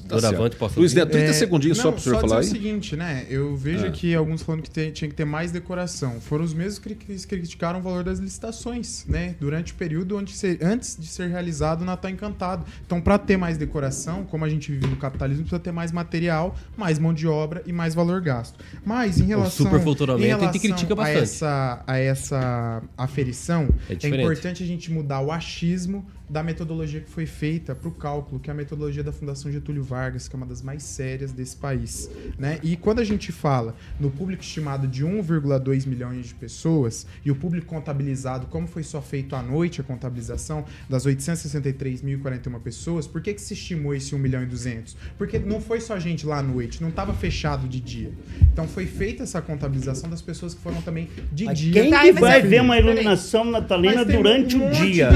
Doravante, 0.08 0.56
posso 0.56 0.80
Luiz 0.80 0.94
Neto, 0.94 1.12
30 1.12 1.30
é, 1.30 1.34
segundinhos 1.34 1.78
não, 1.78 1.84
só 1.86 1.92
para 1.92 2.00
o 2.00 2.02
senhor 2.02 2.22
falar 2.22 2.40
aí. 2.40 2.46
o 2.46 2.50
seguinte, 2.50 2.96
né? 2.96 3.26
Eu 3.30 3.56
vejo 3.56 3.86
é. 3.86 3.88
aqui 3.88 4.14
alguns 4.14 4.44
falando 4.44 4.62
que 4.62 4.70
tem, 4.70 4.92
tinha 4.92 5.10
que 5.10 5.16
ter 5.16 5.26
mais 5.26 5.52
decoração. 5.52 6.20
Foram 6.22 6.46
os 6.46 6.54
mesmos 6.54 6.80
que 6.80 6.96
criticaram 7.28 7.80
o 7.80 7.82
valor 7.82 8.04
das 8.04 8.20
licitações, 8.20 9.06
né? 9.08 9.36
Durante 9.40 9.74
o 9.74 9.76
período 9.76 10.18
onde 10.18 10.32
ser, 10.32 10.60
antes 10.62 10.96
de 11.00 11.08
ser 11.08 11.30
realizado 11.30 11.82
o 11.82 11.86
Natal 11.86 12.12
Encantado. 12.12 12.66
Então, 12.86 13.02
para 13.02 13.18
ter 13.18 13.38
mais 13.38 13.58
decoração, 13.58 14.24
como 14.26 14.46
a 14.46 14.50
gente 14.50 14.72
vive 14.72 14.88
no 14.88 14.96
capitalismo, 14.96 15.44
precisa 15.44 15.60
ter 15.60 15.72
mais 15.72 15.92
material, 15.92 16.56
mais 16.78 17.00
mão 17.00 17.14
de 17.14 17.28
obra 17.28 17.64
e 17.66 17.74
mais 17.74 17.96
valor 17.96 18.22
gasto. 18.22 18.60
Mas 18.86 19.20
em 19.20 19.26
relação, 19.26 19.66
o 19.66 20.20
em 20.20 20.28
relação 20.28 20.60
critica 20.60 20.96
bastante. 20.96 21.18
a 21.18 21.22
essa, 21.22 21.84
a 21.88 21.98
essa 21.98 22.84
aferição, 22.98 23.68
é, 23.90 23.98
é 24.06 24.08
importante 24.08 24.64
a 24.64 24.68
gente 24.68 24.92
mudar 24.92 25.22
o 25.22 25.32
achismo 25.32 26.06
da 26.30 26.42
metodologia 26.42 27.02
que 27.02 27.10
foi 27.10 27.26
feita 27.26 27.76
para 27.76 27.88
o 27.88 27.92
cálculo, 27.92 28.40
que 28.40 28.50
é 28.50 28.54
a 28.54 28.56
metodologia 28.56 29.04
da 29.04 29.12
Fundação 29.12 29.52
Getúlio 29.52 29.84
Vargas, 29.84 30.28
que 30.28 30.36
é 30.36 30.38
uma 30.38 30.46
das 30.46 30.62
mais 30.62 30.84
sérias 30.84 31.32
desse 31.32 31.56
país. 31.56 32.10
Né? 32.38 32.60
E 32.64 32.76
quando 32.76 33.00
a 33.00 33.04
gente 33.04 33.32
fala 33.32 33.76
no 34.00 34.10
público 34.10 34.42
estimado 34.42 34.88
de 34.88 35.06
1,2 35.06 35.88
milhões 35.88 36.28
de 36.28 36.36
pessoas 36.36 37.06
e 37.24 37.32
o 37.32 37.36
público 37.36 37.68
contabilizado, 37.68 38.48
como 38.48 38.68
foi 38.68 38.84
só 38.84 39.02
feito 39.02 39.36
à 39.36 39.42
noite 39.42 39.82
a 39.82 39.84
contabilização 39.84 40.66
das 40.90 41.06
863.041 41.06 42.60
pessoas, 42.60 43.08
por 43.08 43.22
que, 43.22 43.34
que 43.34 43.42
se 43.42 43.54
estimou 43.54 43.94
esse 43.94 44.16
1 44.16 44.18
milhão 44.18 44.44
e 44.44 44.46
200? 44.46 44.98
Porque 45.18 45.38
não 45.38 45.62
foi 45.62 45.80
só 45.80 46.00
gente 46.00 46.26
lá 46.26 46.40
à 46.40 46.44
noite, 46.44 46.82
não 46.82 46.90
estava 46.90 47.14
fechado 47.14 47.68
de 47.68 47.80
dia. 47.80 48.12
Então 48.52 48.68
foi 48.68 48.86
feita 48.86 49.24
essa 49.24 49.42
contabilização 49.42 50.10
das 50.10 50.22
pessoas 50.22 50.54
que 50.54 50.62
foram 50.62 50.82
também 50.82 51.10
de 51.32 51.46
Mas 51.46 51.60
dia. 51.60 51.74
Quem 51.74 51.92
que 51.92 52.12
vai 52.14 52.42
ver 52.42 52.62
uma 52.62 52.78
iluminação 52.78 53.46
natalina 53.46 54.04
durante 54.04 54.56
um 54.56 54.68
o 54.68 54.72
dia? 54.72 55.10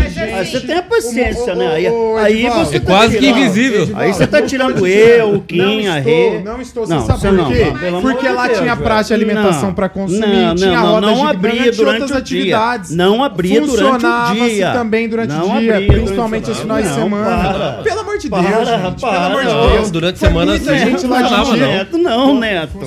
Você 0.43 0.61
tem 0.61 0.77
a 0.77 0.83
paciência, 1.01 1.55
né? 1.55 1.67
Aí, 1.73 1.87
aí 1.87 2.49
você 2.49 2.77
é 2.77 2.79
tá 2.79 2.85
quase 2.85 3.17
tirando, 3.17 3.33
que 3.33 3.39
invisível. 3.39 3.89
Aí 3.95 4.13
você 4.13 4.27
tá 4.27 4.41
tirando 4.41 4.87
eu, 4.87 5.35
o 5.35 5.41
Kim, 5.41 5.87
a 5.87 5.99
Rê. 5.99 6.41
Não 6.43 6.61
estou, 6.61 6.87
não, 6.87 7.05
sabe 7.05 7.37
por 7.37 7.47
quê? 7.47 7.91
Não, 7.91 8.01
Porque 8.01 8.29
lá 8.29 8.49
tinha 8.49 8.75
praça 8.75 9.09
de 9.09 9.13
alimentação 9.13 9.73
para 9.73 9.89
consumir, 9.89 10.27
não, 10.27 10.55
tinha 10.55 10.79
roda 10.79 11.07
não, 11.07 11.15
não 11.17 11.27
abria 11.27 11.71
durante 11.71 12.13
o 12.13 12.21
dia. 12.21 12.59
Não 12.91 13.23
abria 13.23 13.61
durante 13.61 14.05
o 14.05 14.49
dia. 14.49 14.71
também 14.73 15.09
durante 15.09 15.33
o 15.33 15.59
dia, 15.59 15.81
principalmente 15.87 16.51
os 16.51 16.59
finais 16.59 16.87
de 16.87 16.93
semana. 16.93 17.79
Pelo 17.83 17.99
amor 18.01 18.17
de 18.17 18.29
Deus, 18.29 18.43
gente. 18.43 19.01
Pelo 19.01 19.15
amor 19.15 19.41
de 19.45 19.73
Deus. 19.73 19.91
Durante 19.91 20.15
a 20.15 20.27
semana 20.27 20.51
muita 20.51 20.77
gente 20.77 21.07
lá 21.07 21.21
de. 21.21 21.59
Neto, 21.59 21.97
não, 21.97 22.39
Neto. 22.39 22.79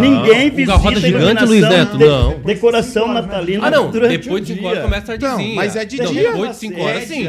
Ninguém 0.00 0.50
visita 0.50 0.76
roda 0.76 1.00
gigante, 1.00 1.44
Luiz 1.44 1.62
Neto, 1.62 1.98
não. 1.98 2.40
Decoração 2.44 3.12
natalina 3.12 3.66
Ah, 3.66 3.70
não. 3.70 3.90
Depois 3.90 4.46
de 4.46 4.54
5 4.54 4.66
horas 4.66 4.82
começa 4.82 5.14
a 5.14 5.18
tardezinha. 5.18 5.56
Mas 5.56 5.76
é 5.76 5.84
de 5.84 5.98
dia. 5.98 6.30
Depois 6.30 6.50
de 6.50 6.56
5 6.56 6.80
horas, 6.80 7.04
sim. 7.04 7.28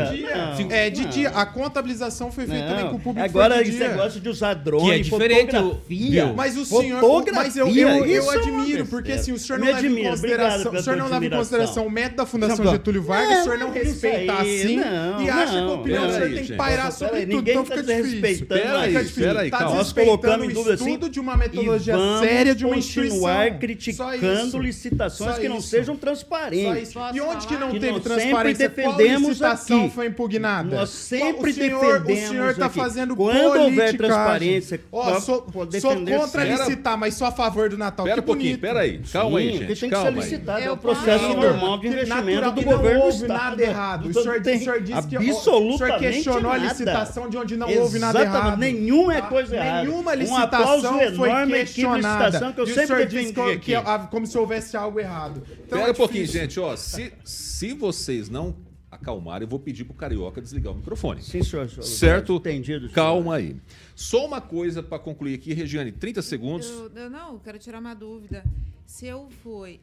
É 0.70 0.90
de 0.90 1.06
dia. 1.06 1.30
A 1.30 1.46
contabilização 1.46 2.32
foi 2.32 2.46
feita 2.46 2.68
também 2.68 2.90
com 2.90 2.96
o 2.96 3.00
público. 3.00 3.26
Agora 3.26 3.62
esse 3.62 3.78
negócio 3.78 4.20
de 4.20 4.30
usar 4.30 4.54
drone, 4.54 4.86
que 4.86 4.92
é 4.92 5.00
diferente. 5.00 5.52
Fotografia. 5.52 6.34
Mas 6.36 6.58
o 6.58 6.66
senhor. 6.66 7.02
Mas 7.34 7.56
eu, 7.56 7.68
eu, 7.68 8.06
eu 8.06 8.32
é 8.32 8.36
admiro, 8.36 8.86
porque 8.86 9.14
assim, 9.14 9.32
o 9.32 9.40
senhor 9.40 9.60
não 9.60 9.68
leva 9.68 9.88
em 9.88 10.04
consideração. 10.04 10.74
O 10.74 10.82
senhor 10.82 10.98
não 10.98 11.08
leva 11.08 11.26
em 11.26 11.30
consideração 11.30 11.88
o 11.88 11.92
método 11.92 12.18
da 12.18 12.26
Fundação 12.26 12.72
Getúlio 12.72 13.04
Vargas, 13.04 13.40
o 13.40 13.44
senhor 13.44 13.58
não 13.60 13.72
respeita 13.72 14.34
assim 14.34 14.80
e 14.80 15.30
acha 15.30 15.52
que 15.52 15.58
a 15.58 15.74
opinião 15.74 16.08
do 16.08 16.14
senhor 16.14 16.34
tem 16.34 16.44
que 16.44 16.54
pairar 16.54 16.92
sobre 16.92 17.26
tudo. 17.26 17.50
Então 17.50 17.66
fica 17.66 17.84
difícil. 17.84 18.46
Peraí, 18.46 19.10
peraí, 19.10 19.52
calma. 19.52 19.76
Nós 19.76 19.94
colocamos 19.94 20.46
em 20.46 20.54
dúvida 20.54 20.74
assim. 20.76 20.98
de 21.10 21.20
uma 21.20 21.36
metodologia 21.38 21.96
séria 22.20 22.54
de 22.54 22.66
uma 22.66 22.76
instituição. 22.76 23.22
continuar 23.22 23.60
criticando 23.60 24.60
licitações 24.60 25.38
que 25.38 25.50
não 25.50 25.62
sejam 25.62 25.96
transparentes. 25.96 26.94
E 27.14 27.22
onde 27.22 27.48
que 27.48 27.58
não 27.58 27.72
teve 27.72 28.00
transparência? 28.00 28.70
Qual 28.70 28.98
licitação 28.98 29.90
foi 29.90 30.08
impugnada? 30.12 30.76
Nós 30.76 30.90
sempre 30.90 31.52
defendemos 31.52 32.24
O 32.24 32.28
senhor 32.30 32.52
está 32.52 32.70
fazendo 32.70 33.16
Quando 33.16 33.60
houver 33.60 33.98
transparência, 33.98 34.80
sou 35.22 35.42
contra 35.42 36.44
licitar, 36.44 36.98
mas 36.98 37.16
sou 37.16 37.28
a 37.28 37.32
favor 37.32 37.70
do 37.70 37.78
Natal. 37.78 38.06
Espera 38.06 38.22
um 38.22 38.26
pouquinho, 38.26 38.54
espera 38.54 38.80
aí. 38.82 39.00
Calma 39.12 39.40
aí, 39.40 39.58
gente. 39.58 39.80
tem 39.80 39.90
que 39.90 39.96
ser 39.96 40.14
licitado. 40.14 40.62
É 40.62 40.72
o 40.72 40.78
processo 40.78 41.28
normal 41.34 41.80
de 41.80 41.88
investimento 41.88 42.52
do 42.52 42.62
governo 42.62 43.00
Não 43.00 43.06
houve 43.08 43.28
nada 43.28 43.62
errado. 43.62 44.10
O 44.10 44.14
senhor 44.14 44.40
disse 44.42 45.08
que 45.08 45.18
o 45.18 45.34
senhor 45.34 46.00
questionou 46.00 46.52
a 46.52 46.58
licitação 46.58 47.30
de 47.30 47.38
onde 47.38 47.58
não 47.58 47.74
houve 47.74 48.00
nada 48.00 48.22
errado. 48.22 48.58
Nenhuma 48.58 49.16
é 49.16 49.22
coisa 49.22 49.56
errada. 49.56 49.84
Nenhuma 49.84 50.14
licitação 50.14 51.00
foi 51.16 51.48
questionada. 51.48 52.54
que 52.54 52.62
eu 52.62 52.68
sempre 52.68 53.06
defendi 53.06 53.60
que, 53.60 53.74
como 54.10 54.28
se 54.28 54.38
houvesse 54.38 54.76
algo 54.76 55.00
errado. 55.00 55.42
Então, 55.52 55.80
Espera 55.80 55.88
é 55.88 55.92
um 55.92 55.96
pouquinho, 55.96 56.26
gente. 56.26 56.60
Ó, 56.60 56.76
se 56.76 57.74
vocês 57.74 58.30
não 58.30 58.56
acalmarem, 58.92 59.46
eu 59.46 59.50
vou 59.50 59.60
pedir 59.60 59.86
pro 59.86 59.94
Carioca 59.94 60.42
desligar 60.42 60.74
o 60.74 60.76
microfone. 60.76 61.22
Sim, 61.22 61.42
senhor. 61.42 61.70
senhor 61.70 61.84
certo? 61.84 62.36
Entendido. 62.36 62.82
Senhor. 62.82 62.94
Calma 62.94 63.36
aí. 63.36 63.56
Só 63.96 64.26
uma 64.26 64.42
coisa 64.42 64.84
para 64.84 65.00
concluir 65.00 65.36
aqui, 65.36 65.54
Regiane, 65.54 65.92
30 65.92 66.22
segundos. 66.22 66.70
Eu, 66.70 66.92
eu 66.94 67.10
não, 67.10 67.40
quero 67.40 67.58
tirar 67.58 67.80
uma 67.80 67.94
dúvida. 67.94 68.44
Se 68.86 69.08
eu 69.08 69.30
fui 69.42 69.80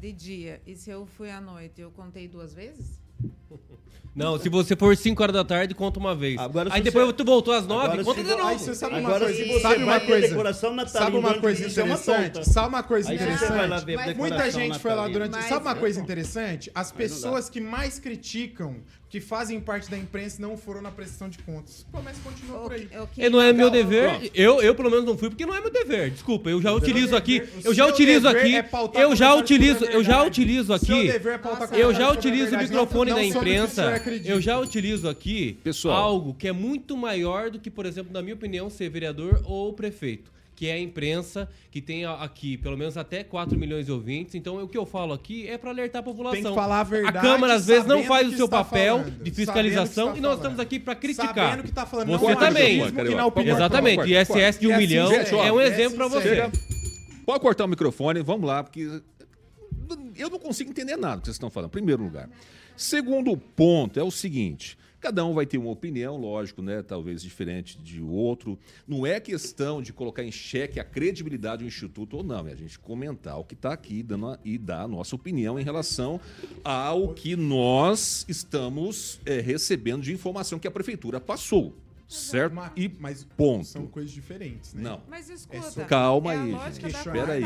de 0.00 0.12
dia 0.12 0.60
e 0.66 0.74
se 0.74 0.90
eu 0.90 1.06
fui 1.06 1.30
à 1.30 1.40
noite, 1.40 1.80
eu 1.80 1.90
contei 1.92 2.26
duas 2.26 2.52
vezes? 2.52 3.00
Não, 4.18 4.36
se 4.36 4.48
você 4.48 4.74
for 4.74 4.96
5 4.96 5.22
horas 5.22 5.32
da 5.32 5.44
tarde, 5.44 5.74
conta 5.76 6.00
uma 6.00 6.12
vez. 6.12 6.36
Agora, 6.40 6.70
aí 6.72 6.82
depois 6.82 7.06
você... 7.06 7.12
tu 7.12 7.24
voltou 7.24 7.54
às 7.54 7.64
9, 7.66 8.02
conta 8.02 8.24
de 8.24 8.30
novo. 8.30 8.46
Aí 8.48 8.58
você 8.58 8.74
sabe 8.74 8.98
uma 8.98 9.20
coisa, 9.20 9.44
você 9.44 9.60
sabe 9.60 9.82
uma 9.84 10.00
coisa, 10.00 10.54
sabe 10.88 11.16
uma 11.16 11.34
coisa 11.34 11.66
interessante? 11.66 12.44
Sabe 12.44 12.68
uma 12.68 12.82
coisa 12.82 13.14
interessante? 13.14 14.16
Muita 14.16 14.50
gente 14.50 14.78
foi 14.80 14.92
lá 14.92 15.06
durante, 15.06 15.40
sabe 15.44 15.62
uma 15.62 15.76
coisa 15.76 16.00
interessante? 16.00 16.68
As 16.74 16.90
pessoas 16.90 17.48
que 17.48 17.60
mais 17.60 18.00
criticam 18.00 18.82
que 19.10 19.20
fazem 19.20 19.58
parte 19.60 19.90
da 19.90 19.96
imprensa 19.96 20.40
não 20.40 20.56
foram 20.56 20.82
na 20.82 20.90
prestação 20.90 21.28
de 21.28 21.38
contas. 21.38 21.86
Pô, 21.90 22.00
mas 22.02 22.18
continua 22.18 22.58
por 22.60 22.72
aí. 22.72 22.88
E 23.16 23.28
não 23.30 23.40
é 23.40 23.52
meu 23.52 23.70
dever. 23.70 24.30
Eu, 24.34 24.60
eu, 24.60 24.74
pelo 24.74 24.90
menos, 24.90 25.06
não 25.06 25.16
fui 25.16 25.30
porque 25.30 25.46
não 25.46 25.54
é 25.54 25.60
meu 25.60 25.70
dever. 25.70 26.10
Desculpa, 26.10 26.50
eu 26.50 26.60
já 26.60 26.72
utilizo 26.72 27.16
aqui. 27.16 27.42
Eu 27.64 27.72
já 27.72 27.86
utilizo 27.86 28.28
aqui. 28.28 28.54
Eu 28.94 29.16
já 29.16 29.34
utilizo. 29.34 29.84
Eu 29.86 30.04
já 30.04 30.22
utilizo 30.22 30.74
aqui. 30.74 31.10
Eu 31.72 31.94
já 31.94 32.10
utilizo 32.12 32.54
o 32.54 32.58
microfone 32.58 33.14
da 33.14 33.24
imprensa. 33.24 34.02
Eu 34.24 34.40
já 34.40 34.58
utilizo 34.58 35.08
aqui 35.08 35.58
algo 35.86 36.34
que 36.34 36.46
é 36.46 36.52
muito 36.52 36.96
maior 36.96 37.50
do 37.50 37.58
que, 37.58 37.70
por 37.70 37.86
exemplo, 37.86 38.12
na 38.12 38.20
minha 38.20 38.34
opinião, 38.34 38.68
ser 38.68 38.90
vereador 38.90 39.42
ou 39.44 39.72
prefeito 39.72 40.37
que 40.58 40.66
é 40.66 40.72
a 40.72 40.80
imprensa, 40.80 41.48
que 41.70 41.80
tem 41.80 42.04
aqui 42.04 42.56
pelo 42.58 42.76
menos 42.76 42.96
até 42.96 43.22
4 43.22 43.56
milhões 43.56 43.86
de 43.86 43.92
ouvintes. 43.92 44.34
Então, 44.34 44.60
o 44.60 44.66
que 44.66 44.76
eu 44.76 44.84
falo 44.84 45.12
aqui 45.12 45.46
é 45.46 45.56
para 45.56 45.70
alertar 45.70 46.00
a 46.00 46.02
população. 46.02 46.42
Tem 46.42 46.50
que 46.50 46.58
falar 46.58 46.80
a 46.80 46.82
verdade. 46.82 47.18
A 47.18 47.20
Câmara, 47.20 47.54
às 47.54 47.64
vezes, 47.64 47.86
não 47.86 48.02
faz 48.02 48.26
o 48.26 48.36
seu 48.36 48.48
papel 48.48 48.98
falando, 48.98 49.22
de 49.22 49.30
fiscalização 49.30 50.16
e 50.16 50.20
nós 50.20 50.38
estamos 50.38 50.58
aqui 50.58 50.80
para 50.80 50.96
criticar. 50.96 51.32
Sabendo 51.32 51.62
que 51.62 51.70
tá 51.70 51.86
falando, 51.86 52.08
você 52.18 52.34
também. 52.34 52.80
Exatamente. 53.46 54.02
E 54.08 54.20
ISS 54.20 54.58
de 54.58 54.66
um 54.66 54.76
milhão 54.76 55.12
é 55.12 55.52
um 55.52 55.60
exemplo 55.60 55.96
para 55.96 56.08
você. 56.08 56.50
Pode 57.24 57.40
cortar 57.40 57.64
o 57.64 57.68
microfone, 57.68 58.20
vamos 58.20 58.48
lá, 58.48 58.64
porque 58.64 59.00
eu 60.16 60.28
não 60.28 60.40
consigo 60.40 60.70
entender 60.70 60.96
nada 60.96 61.20
que 61.20 61.26
vocês 61.26 61.36
estão 61.36 61.50
falando, 61.50 61.68
em 61.68 61.72
primeiro 61.72 62.02
lugar. 62.02 62.28
Segundo 62.76 63.36
ponto 63.36 64.00
é 64.00 64.02
o 64.02 64.10
seguinte: 64.10 64.76
Cada 65.00 65.24
um 65.24 65.32
vai 65.32 65.46
ter 65.46 65.58
uma 65.58 65.70
opinião, 65.70 66.16
lógico, 66.16 66.60
né? 66.60 66.82
Talvez 66.82 67.22
diferente 67.22 67.78
de 67.78 68.02
outro. 68.02 68.58
Não 68.86 69.06
é 69.06 69.20
questão 69.20 69.80
de 69.80 69.92
colocar 69.92 70.24
em 70.24 70.32
xeque 70.32 70.80
a 70.80 70.84
credibilidade 70.84 71.62
do 71.62 71.68
Instituto 71.68 72.16
ou 72.16 72.24
não. 72.24 72.48
É 72.48 72.52
a 72.52 72.56
gente 72.56 72.78
comentar 72.78 73.38
o 73.38 73.44
que 73.44 73.54
está 73.54 73.72
aqui 73.72 74.02
dando 74.02 74.26
a, 74.26 74.38
e 74.44 74.58
dar 74.58 74.82
a 74.82 74.88
nossa 74.88 75.14
opinião 75.14 75.58
em 75.58 75.62
relação 75.62 76.20
ao 76.64 77.14
que 77.14 77.36
nós 77.36 78.24
estamos 78.28 79.20
é, 79.24 79.40
recebendo 79.40 80.02
de 80.02 80.12
informação 80.12 80.58
que 80.58 80.66
a 80.66 80.70
Prefeitura 80.70 81.20
passou. 81.20 81.74
Certo? 82.08 82.52
Uma, 82.52 82.72
e 82.74 82.90
mas 82.98 83.22
ponto. 83.22 83.66
São 83.66 83.86
coisas 83.86 84.10
diferentes, 84.10 84.72
né? 84.72 84.82
Não. 84.82 85.02
Mas 85.06 85.28
escuta. 85.28 85.82
É 85.82 85.84
Calma 85.84 86.32
é 86.32 86.38
aí, 86.38 86.72
gente. 86.72 86.86
Espera 86.86 87.32
aí. 87.34 87.42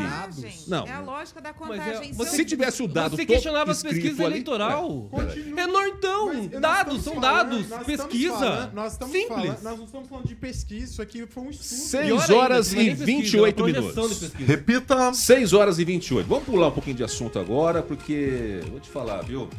Não. 0.69 0.87
É 0.87 0.91
a 0.93 1.01
lógica 1.01 1.41
da 1.41 1.49
é, 1.49 1.53
contagem. 1.53 2.11
É, 2.17 2.25
se 2.25 2.45
tivesse 2.45 2.81
o 2.81 2.87
dado 2.87 3.17
Você 3.17 3.25
questionava 3.25 3.71
as 3.71 3.83
pesquisas 3.83 4.19
eleitoral. 4.21 5.09
É, 5.57 5.59
é 5.59 5.67
nortão. 5.67 6.47
Dados, 6.47 7.03
são 7.03 7.19
dados. 7.19 7.67
pesquisa. 7.85 8.37
Falando, 8.37 8.73
nós 8.73 8.93
estamos 8.93 9.13
Simples. 9.13 9.37
Falando, 9.37 9.63
nós 9.63 9.77
não 9.77 9.85
estamos 9.85 10.07
falando 10.07 10.27
de 10.27 10.35
pesquisa. 10.35 10.91
Isso 10.93 11.01
aqui 11.01 11.27
foi 11.27 11.43
um 11.43 11.49
estudo. 11.49 11.67
6 11.67 12.29
horas 12.29 12.73
ainda, 12.73 13.03
e 13.03 13.05
28 13.05 13.63
minutos. 13.65 14.33
Repita. 14.33 15.13
6 15.13 15.51
horas 15.51 15.77
e 15.77 15.83
28. 15.83 16.25
Vamos 16.25 16.45
pular 16.45 16.69
um 16.69 16.71
pouquinho 16.71 16.95
de 16.95 17.03
assunto 17.03 17.37
agora, 17.37 17.83
porque. 17.83 18.61
Vou 18.71 18.79
te 18.79 18.89
falar, 18.89 19.23
viu? 19.23 19.49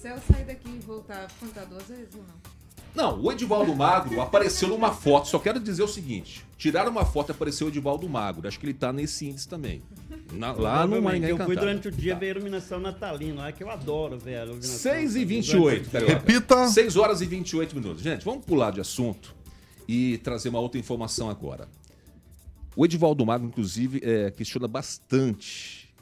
Se 0.00 0.08
eu 0.08 0.18
sair 0.32 0.44
daqui 0.44 0.68
e 0.68 0.80
voltar, 0.80 1.28
contar 1.38 1.64
duas 1.66 1.84
vezes 1.84 2.12
ou 2.16 2.22
não? 2.22 2.61
Não, 2.94 3.20
o 3.20 3.32
Edivaldo 3.32 3.74
Magro 3.74 4.20
apareceu 4.20 4.68
numa 4.68 4.92
foto. 4.92 5.28
Só 5.28 5.38
quero 5.38 5.58
dizer 5.58 5.82
o 5.82 5.88
seguinte: 5.88 6.44
tiraram 6.58 6.90
uma 6.90 7.04
foto 7.04 7.30
e 7.30 7.32
apareceu 7.32 7.66
o 7.66 7.70
Edivaldo 7.70 8.08
Magro. 8.08 8.46
Acho 8.46 8.58
que 8.60 8.66
ele 8.66 8.74
tá 8.74 8.92
nesse 8.92 9.26
índice 9.26 9.48
também. 9.48 9.82
Na, 10.32 10.52
lá 10.52 10.86
no 10.86 11.00
Maringá 11.00 11.28
Eu 11.28 11.38
fui 11.38 11.56
durante 11.56 11.88
o 11.88 11.90
dia 11.90 12.14
tá. 12.14 12.20
ver 12.20 12.26
a 12.26 12.30
iluminação 12.30 12.78
natalina, 12.78 13.48
é 13.48 13.52
que 13.52 13.62
eu 13.62 13.70
adoro 13.70 14.18
ver 14.18 14.36
a 14.36 14.42
iluminação. 14.44 14.92
6 14.92 15.16
e 15.16 15.24
28, 15.24 15.90
carioca. 15.90 16.12
Repita. 16.14 16.68
6 16.68 16.96
horas 16.96 17.20
e 17.20 17.26
28 17.26 17.74
minutos. 17.74 18.02
Gente, 18.02 18.24
vamos 18.24 18.44
pular 18.44 18.70
de 18.70 18.80
assunto 18.80 19.34
e 19.88 20.18
trazer 20.18 20.50
uma 20.50 20.60
outra 20.60 20.78
informação 20.78 21.30
agora. 21.30 21.68
O 22.74 22.84
Edivaldo 22.84 23.24
Magro, 23.24 23.46
inclusive, 23.46 24.00
é, 24.02 24.30
questiona 24.30 24.66
bastante 24.66 25.92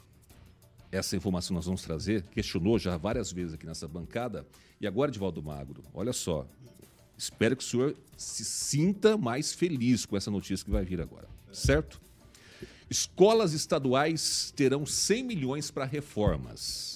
essa 0.91 1.15
informação 1.15 1.49
que 1.49 1.55
nós 1.55 1.65
vamos 1.65 1.81
trazer. 1.81 2.23
Questionou 2.23 2.77
já 2.77 2.97
várias 2.97 3.31
vezes 3.31 3.53
aqui 3.53 3.65
nessa 3.65 3.87
bancada. 3.87 4.45
E 4.79 4.87
agora, 4.87 5.11
Edivaldo 5.11 5.43
Magro, 5.43 5.83
olha 5.93 6.13
só, 6.13 6.47
Espero 7.21 7.55
que 7.55 7.63
o 7.63 7.67
senhor 7.67 7.95
se 8.17 8.43
sinta 8.43 9.15
mais 9.15 9.53
feliz 9.53 10.07
com 10.07 10.17
essa 10.17 10.31
notícia 10.31 10.65
que 10.65 10.71
vai 10.71 10.83
vir 10.83 10.99
agora, 10.99 11.27
certo? 11.53 12.01
Escolas 12.89 13.53
estaduais 13.53 14.51
terão 14.55 14.87
100 14.87 15.23
milhões 15.23 15.69
para 15.69 15.85
reformas. 15.85 16.90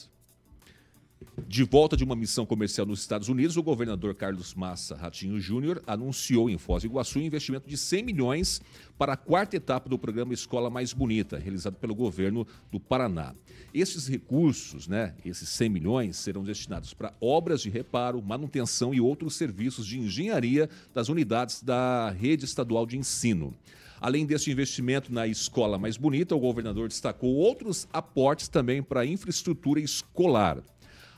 De 1.47 1.63
volta 1.63 1.97
de 1.97 2.03
uma 2.03 2.15
missão 2.15 2.45
comercial 2.45 2.87
nos 2.87 3.01
Estados 3.01 3.27
Unidos, 3.27 3.57
o 3.57 3.63
governador 3.63 4.15
Carlos 4.15 4.53
Massa 4.53 4.95
Ratinho 4.95 5.37
Júnior 5.37 5.83
anunciou 5.85 6.49
em 6.49 6.57
Foz 6.57 6.83
do 6.83 6.87
Iguaçu 6.87 7.19
um 7.19 7.23
investimento 7.23 7.67
de 7.67 7.75
100 7.75 8.03
milhões 8.03 8.61
para 8.97 9.13
a 9.13 9.17
quarta 9.17 9.57
etapa 9.57 9.89
do 9.89 9.99
programa 9.99 10.33
Escola 10.33 10.69
Mais 10.69 10.93
Bonita, 10.93 11.37
realizado 11.37 11.75
pelo 11.75 11.93
governo 11.93 12.47
do 12.71 12.79
Paraná. 12.79 13.35
Esses 13.73 14.07
recursos, 14.07 14.87
né, 14.87 15.13
esses 15.25 15.49
100 15.49 15.69
milhões, 15.69 16.15
serão 16.15 16.41
destinados 16.41 16.93
para 16.93 17.13
obras 17.19 17.61
de 17.61 17.69
reparo, 17.69 18.21
manutenção 18.21 18.93
e 18.93 19.01
outros 19.01 19.35
serviços 19.35 19.85
de 19.85 19.99
engenharia 19.99 20.69
das 20.93 21.09
unidades 21.09 21.61
da 21.61 22.11
rede 22.11 22.45
estadual 22.45 22.85
de 22.85 22.97
ensino. 22.97 23.53
Além 23.99 24.25
deste 24.25 24.51
investimento 24.51 25.11
na 25.11 25.27
escola 25.27 25.77
mais 25.77 25.97
bonita, 25.97 26.35
o 26.35 26.39
governador 26.39 26.87
destacou 26.87 27.33
outros 27.33 27.87
aportes 27.91 28.47
também 28.47 28.81
para 28.81 29.01
a 29.01 29.05
infraestrutura 29.05 29.79
escolar. 29.79 30.61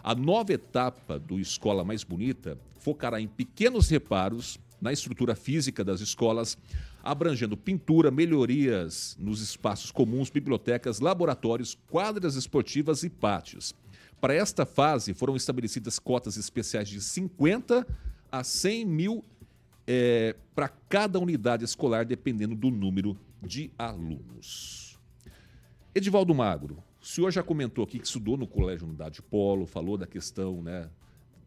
A 0.03 0.15
nova 0.15 0.53
etapa 0.53 1.19
do 1.19 1.39
Escola 1.39 1.83
Mais 1.83 2.03
Bonita 2.03 2.57
focará 2.79 3.19
em 3.19 3.27
pequenos 3.27 3.89
reparos 3.89 4.59
na 4.79 4.93
estrutura 4.93 5.35
física 5.35 5.83
das 5.83 6.01
escolas, 6.01 6.57
abrangendo 7.03 7.57
pintura, 7.57 8.11
melhorias 8.11 9.17
nos 9.19 9.41
espaços 9.41 9.91
comuns, 9.91 10.29
bibliotecas, 10.29 10.99
laboratórios, 10.99 11.77
quadras 11.89 12.35
esportivas 12.35 13.03
e 13.03 13.09
pátios. 13.09 13.73
Para 14.21 14.33
esta 14.33 14.65
fase, 14.65 15.13
foram 15.13 15.35
estabelecidas 15.35 15.99
cotas 15.99 16.37
especiais 16.37 16.89
de 16.89 17.01
50 17.01 17.85
a 18.31 18.43
100 18.43 18.85
mil 18.85 19.25
é, 19.85 20.35
para 20.53 20.67
cada 20.67 21.19
unidade 21.19 21.63
escolar, 21.63 22.05
dependendo 22.05 22.55
do 22.55 22.69
número 22.69 23.17
de 23.41 23.71
alunos. 23.77 24.99
Edivaldo 25.95 26.33
Magro, 26.35 26.83
o 27.07 27.09
senhor 27.09 27.31
já 27.31 27.41
comentou 27.41 27.85
aqui 27.85 27.99
que 27.99 28.05
estudou 28.05 28.35
no 28.35 28.45
Colégio 28.45 28.85
Unidade 28.85 29.21
Polo, 29.21 29.65
falou 29.65 29.97
da 29.97 30.05
questão 30.05 30.61
né, 30.61 30.89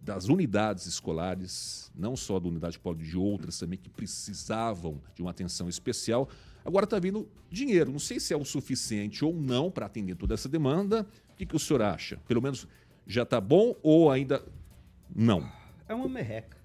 das 0.00 0.26
unidades 0.26 0.86
escolares, 0.86 1.92
não 1.94 2.16
só 2.16 2.40
da 2.40 2.48
Unidade 2.48 2.78
Polo, 2.78 2.96
de 2.96 3.14
outras 3.14 3.58
também 3.58 3.78
que 3.78 3.90
precisavam 3.90 5.02
de 5.14 5.20
uma 5.20 5.30
atenção 5.30 5.68
especial. 5.68 6.30
Agora 6.64 6.84
está 6.84 6.98
vindo 6.98 7.28
dinheiro. 7.50 7.92
Não 7.92 7.98
sei 7.98 8.18
se 8.18 8.32
é 8.32 8.36
o 8.38 8.42
suficiente 8.44 9.22
ou 9.22 9.34
não 9.34 9.70
para 9.70 9.84
atender 9.84 10.14
toda 10.14 10.32
essa 10.32 10.48
demanda. 10.48 11.06
O 11.34 11.36
que, 11.36 11.44
que 11.44 11.56
o 11.56 11.58
senhor 11.58 11.82
acha? 11.82 12.16
Pelo 12.26 12.40
menos 12.40 12.66
já 13.06 13.24
está 13.24 13.38
bom 13.38 13.76
ou 13.82 14.10
ainda 14.10 14.42
não? 15.14 15.46
É 15.86 15.94
uma 15.94 16.08
merreca. 16.08 16.56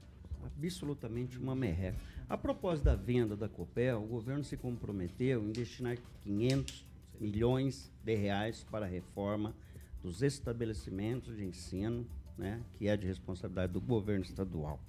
Absolutamente 0.42 1.38
uma 1.38 1.54
merreca. 1.54 2.00
A 2.30 2.38
propósito 2.38 2.86
da 2.86 2.96
venda 2.96 3.36
da 3.36 3.50
Copel, 3.50 4.02
o 4.02 4.08
governo 4.08 4.46
se 4.46 4.56
comprometeu 4.56 5.44
em 5.44 5.52
destinar 5.52 5.98
500 6.24 6.95
milhões 7.20 7.92
de 8.04 8.16
reais 8.16 8.66
para 8.70 8.86
a 8.86 8.90
reforma 8.90 9.56
dos 10.02 10.22
estabelecimentos 10.22 11.36
de 11.36 11.46
ensino, 11.46 12.06
né, 12.38 12.62
que 12.78 12.88
é 12.88 12.96
de 12.96 13.08
responsabilidade 13.08 13.74
do 13.74 13.82
governo 13.82 14.24
estadual. 14.24 14.80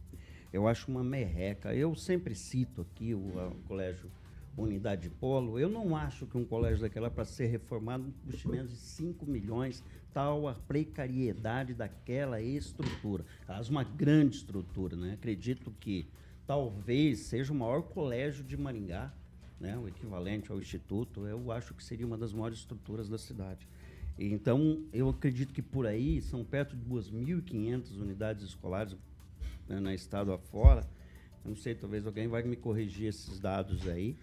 Eu 0.53 0.67
acho 0.67 0.91
uma 0.91 1.03
merreca. 1.03 1.75
Eu 1.75 1.95
sempre 1.95 2.35
cito 2.35 2.83
aqui 2.83 3.15
o, 3.15 3.19
o 3.19 3.57
Colégio 3.67 4.11
Unidade 4.57 5.11
Polo. 5.11 5.59
Eu 5.59 5.69
não 5.69 5.95
acho 5.95 6.27
que 6.27 6.37
um 6.37 6.45
colégio 6.45 6.81
daquela 6.81 7.11
para 7.11 7.25
ser 7.25 7.47
reformado 7.47 8.13
investimento 8.27 8.69
de 8.69 8.77
5 8.77 9.27
milhões, 9.27 9.85
tal 10.13 10.49
a 10.49 10.55
precariedade 10.55 11.75
daquela 11.75 12.41
estrutura. 12.41 13.25
Aliás, 13.47 13.69
uma 13.69 13.85
grande 13.85 14.37
estrutura, 14.37 14.97
né? 14.97 15.13
Acredito 15.15 15.71
que 15.79 16.07
talvez 16.47 17.21
seja 17.21 17.53
o 17.53 17.57
maior 17.57 17.83
colégio 17.83 18.45
de 18.45 18.57
Maringá 18.57 19.13
né, 19.59 19.77
o 19.79 19.89
equivalente 19.89 20.51
ao 20.51 20.59
instituto, 20.59 21.27
eu 21.27 21.51
acho 21.51 21.75
que 21.75 21.83
seria 21.83 22.07
uma 22.07 22.19
das 22.19 22.33
maiores 22.33 22.59
estruturas 22.59 23.09
da 23.09 23.19
cidade. 23.19 23.67
Então, 24.19 24.83
eu 24.93 25.09
acredito 25.09 25.53
que 25.53 25.63
por 25.63 25.87
aí 25.87 26.21
são 26.23 26.45
perto 26.45 26.75
de 26.77 26.85
2.500 26.85 28.01
unidades 28.01 28.45
escolares 28.45 28.97
né, 29.69 29.79
na 29.81 29.95
estado 29.95 30.33
afora. 30.33 30.89
Eu 31.45 31.51
não 31.51 31.57
sei, 31.57 31.75
talvez 31.75 32.07
alguém 32.07 32.27
vai 32.27 32.43
me 32.43 32.57
corrigir 32.57 33.09
esses 33.09 33.39
dados 33.39 33.87
aí 33.89 34.17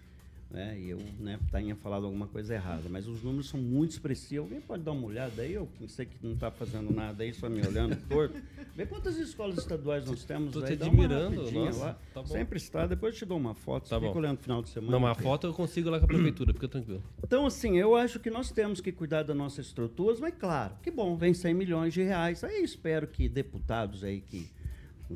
né? 0.50 0.78
E 0.78 0.90
eu 0.90 0.98
né, 1.18 1.38
tenha 1.50 1.74
falado 1.76 2.06
alguma 2.06 2.26
coisa 2.26 2.54
errada. 2.54 2.88
Mas 2.88 3.06
os 3.06 3.22
números 3.22 3.48
são 3.48 3.60
muito 3.60 3.90
expressivos. 3.90 4.44
Alguém 4.44 4.60
pode 4.60 4.82
dar 4.82 4.92
uma 4.92 5.06
olhada 5.06 5.42
aí? 5.42 5.54
Eu 5.54 5.68
sei 5.88 6.06
que 6.06 6.16
não 6.22 6.34
está 6.34 6.50
fazendo 6.50 6.92
nada 6.92 7.22
aí, 7.24 7.32
só 7.34 7.48
me 7.48 7.66
olhando 7.66 7.96
torto. 8.08 8.40
Vê 8.74 8.86
quantas 8.86 9.16
escolas 9.16 9.58
estaduais 9.58 10.06
nós 10.06 10.24
temos 10.24 10.52
Tô 10.52 10.60
aí. 10.64 10.76
Te 10.76 10.82
admirando. 10.82 11.50
Nossa, 11.50 11.78
lá. 11.78 11.98
Tá 12.12 12.26
Sempre 12.26 12.58
está. 12.58 12.86
Depois 12.86 13.14
eu 13.14 13.18
te 13.20 13.24
dou 13.24 13.38
uma 13.38 13.54
foto. 13.54 13.88
Tá 13.88 14.00
fica 14.00 14.18
olhando 14.18 14.38
no 14.38 14.42
final 14.42 14.62
de 14.62 14.68
semana. 14.68 14.92
Não, 14.92 14.98
uma 14.98 15.14
foto 15.14 15.46
eu 15.46 15.54
consigo 15.54 15.90
lá 15.90 15.98
com 15.98 16.04
a 16.04 16.08
prefeitura, 16.08 16.52
fica 16.52 16.68
tranquilo. 16.68 17.02
Então, 17.22 17.46
assim, 17.46 17.76
eu 17.76 17.94
acho 17.94 18.18
que 18.18 18.30
nós 18.30 18.50
temos 18.50 18.80
que 18.80 18.92
cuidar 18.92 19.22
das 19.22 19.36
nossas 19.36 19.66
estruturas, 19.66 20.20
mas 20.20 20.34
claro, 20.34 20.74
que 20.82 20.90
bom, 20.90 21.16
vem 21.16 21.34
100 21.34 21.54
milhões 21.54 21.94
de 21.94 22.02
reais. 22.02 22.42
Aí 22.44 22.62
espero 22.62 23.06
que 23.06 23.28
deputados 23.28 24.04
aí 24.04 24.20
que 24.20 24.48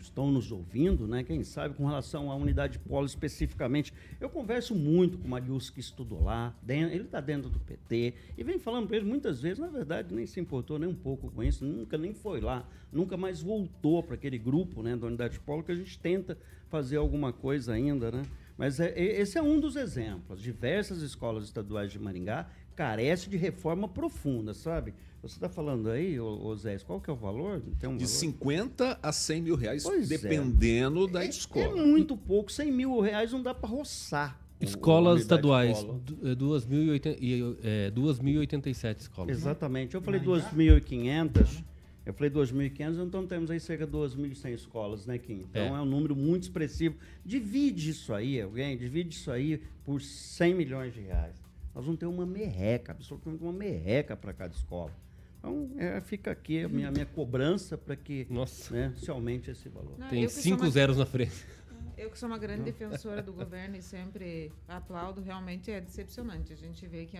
estão 0.05 0.31
nos 0.31 0.51
ouvindo, 0.53 1.07
né? 1.07 1.23
Quem 1.23 1.43
sabe 1.43 1.75
com 1.75 1.87
relação 1.87 2.31
à 2.31 2.35
unidade 2.35 2.79
polo 2.79 3.07
especificamente. 3.07 3.93
Eu 4.21 4.31
converso 4.31 4.75
muito 4.75 5.19
com 5.19 5.27
o 5.27 5.31
Marius 5.31 5.71
que 5.71 5.81
estudou 5.81 6.23
lá, 6.23 6.55
ele 6.67 7.03
está 7.03 7.21
dentro 7.21 7.49
do 7.49 7.59
PT 7.61 8.15
e 8.37 8.43
vem 8.43 8.59
falando 8.59 8.87
para 8.87 8.97
ele 8.97 9.07
muitas 9.07 9.41
vezes, 9.41 9.59
na 9.59 9.69
verdade, 9.69 10.15
nem 10.15 10.27
se 10.27 10.41
importou 10.41 10.79
nem 10.79 10.89
um 10.89 10.95
pouco 10.95 11.31
com 11.31 11.43
isso, 11.43 11.65
nunca 11.65 11.99
nem 11.99 12.15
foi 12.15 12.41
lá, 12.41 12.69
nunca 12.93 13.17
mais 13.17 13.43
voltou 13.43 14.03
para 14.03 14.15
aquele 14.15 14.39
grupo, 14.39 14.83
né, 14.83 14.97
da 14.97 15.07
unidade 15.07 15.39
polo 15.41 15.63
que 15.63 15.73
a 15.73 15.75
gente 15.75 15.99
tenta 15.99 16.39
fazer 16.69 16.97
alguma 16.97 17.33
coisa 17.33 17.73
ainda, 17.73 18.11
né? 18.11 18.23
Mas 18.57 18.81
é, 18.81 18.93
esse 18.99 19.39
é 19.39 19.43
um 19.43 19.61
dos 19.61 19.77
exemplos. 19.77 20.43
Diversas 20.43 21.01
escolas 21.01 21.45
estaduais 21.45 21.93
de 21.93 21.99
Maringá 21.99 22.51
carecem 22.75 23.31
de 23.31 23.37
reforma 23.37 23.89
profunda, 23.89 24.53
sabe? 24.53 24.95
Você 25.21 25.35
está 25.35 25.49
falando 25.49 25.91
aí, 25.91 26.21
ô, 26.21 26.55
Zé, 26.55 26.79
qual 26.79 27.01
que 27.01 27.11
é 27.11 27.13
o 27.13 27.17
valor? 27.17 27.57
Um 27.57 27.61
de 27.73 27.87
valor? 27.87 28.07
50 28.07 29.01
a 29.03 29.13
100 29.13 29.43
mil 29.43 29.57
reais, 29.57 29.83
pois 29.83 30.09
é. 30.11 30.17
dependendo 30.17 31.09
é. 31.09 31.11
da 31.11 31.25
escola. 31.25 31.67
É 31.67 31.85
muito 31.85 32.17
pouco, 32.17 32.53
100 32.53 32.71
mil 32.71 33.01
reais 33.01 33.33
não 33.33 33.43
dá 33.43 33.53
para 33.53 33.69
roçar. 33.69 34.41
Escolas 34.61 35.21
estaduais, 35.21 35.85
2.087 35.85 38.85
é, 38.85 38.97
escolas. 38.99 39.37
Exatamente. 39.37 39.95
Eu 39.95 40.03
falei 40.03 40.21
2.500, 40.21 41.65
eu 42.05 42.13
falei 42.13 42.31
2.500, 42.31 43.07
então 43.07 43.25
temos 43.27 43.51
aí 43.51 43.59
cerca 43.61 43.87
de 43.87 43.93
2.100 43.93 44.55
escolas, 44.55 45.07
né, 45.07 45.17
Kim? 45.19 45.47
Então 45.51 45.77
é. 45.77 45.79
é. 45.79 45.83
um 45.83 45.85
número 45.85 46.17
muito 46.17 46.45
expressivo. 46.45 46.97
Divide 47.25 47.91
isso 47.91 48.13
aí, 48.13 48.41
alguém, 48.41 48.77
divide 48.77 49.15
isso 49.15 49.31
aí 49.31 49.63
por 49.85 50.01
100 50.01 50.55
milhões 50.55 50.93
de 50.93 51.01
reais. 51.01 51.37
Nós 51.75 51.85
vamos 51.85 52.01
ter 52.01 52.07
uma 52.07 52.27
merreca, 52.27 52.93
absolutamente 52.93 53.43
uma 53.43 53.53
merreca 53.53 54.17
para 54.17 54.33
cada 54.33 54.55
escola. 54.55 54.93
Então, 55.39 55.71
é, 55.77 56.01
fica 56.01 56.31
aqui 56.31 56.65
a 56.65 56.69
minha, 56.69 56.91
minha 56.91 57.07
cobrança 57.07 57.79
para 57.79 57.97
que 57.97 58.27
Nossa. 58.29 58.75
Né, 58.75 58.93
se 58.97 59.11
aumente 59.11 59.51
esse 59.51 59.69
valor. 59.69 59.99
Não, 59.99 60.09
Tem 60.09 60.29
cinco 60.29 60.63
uma... 60.63 60.71
zeros 60.71 60.97
na 60.97 61.07
frente. 61.07 61.47
Eu 61.97 62.11
que 62.11 62.19
sou 62.19 62.29
uma 62.29 62.39
grande 62.39 62.63
defensora 62.63 63.21
do 63.21 63.33
governo 63.35 63.77
e 63.77 63.83
sempre 63.83 64.53
aplaudo, 64.69 65.21
realmente 65.21 65.71
é 65.71 65.81
decepcionante. 65.81 66.53
A 66.53 66.57
gente 66.57 66.87
vê 66.87 67.07
que 67.07 67.19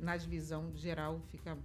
na 0.00 0.16
divisão 0.16 0.72
geral 0.74 1.20
fica 1.30 1.56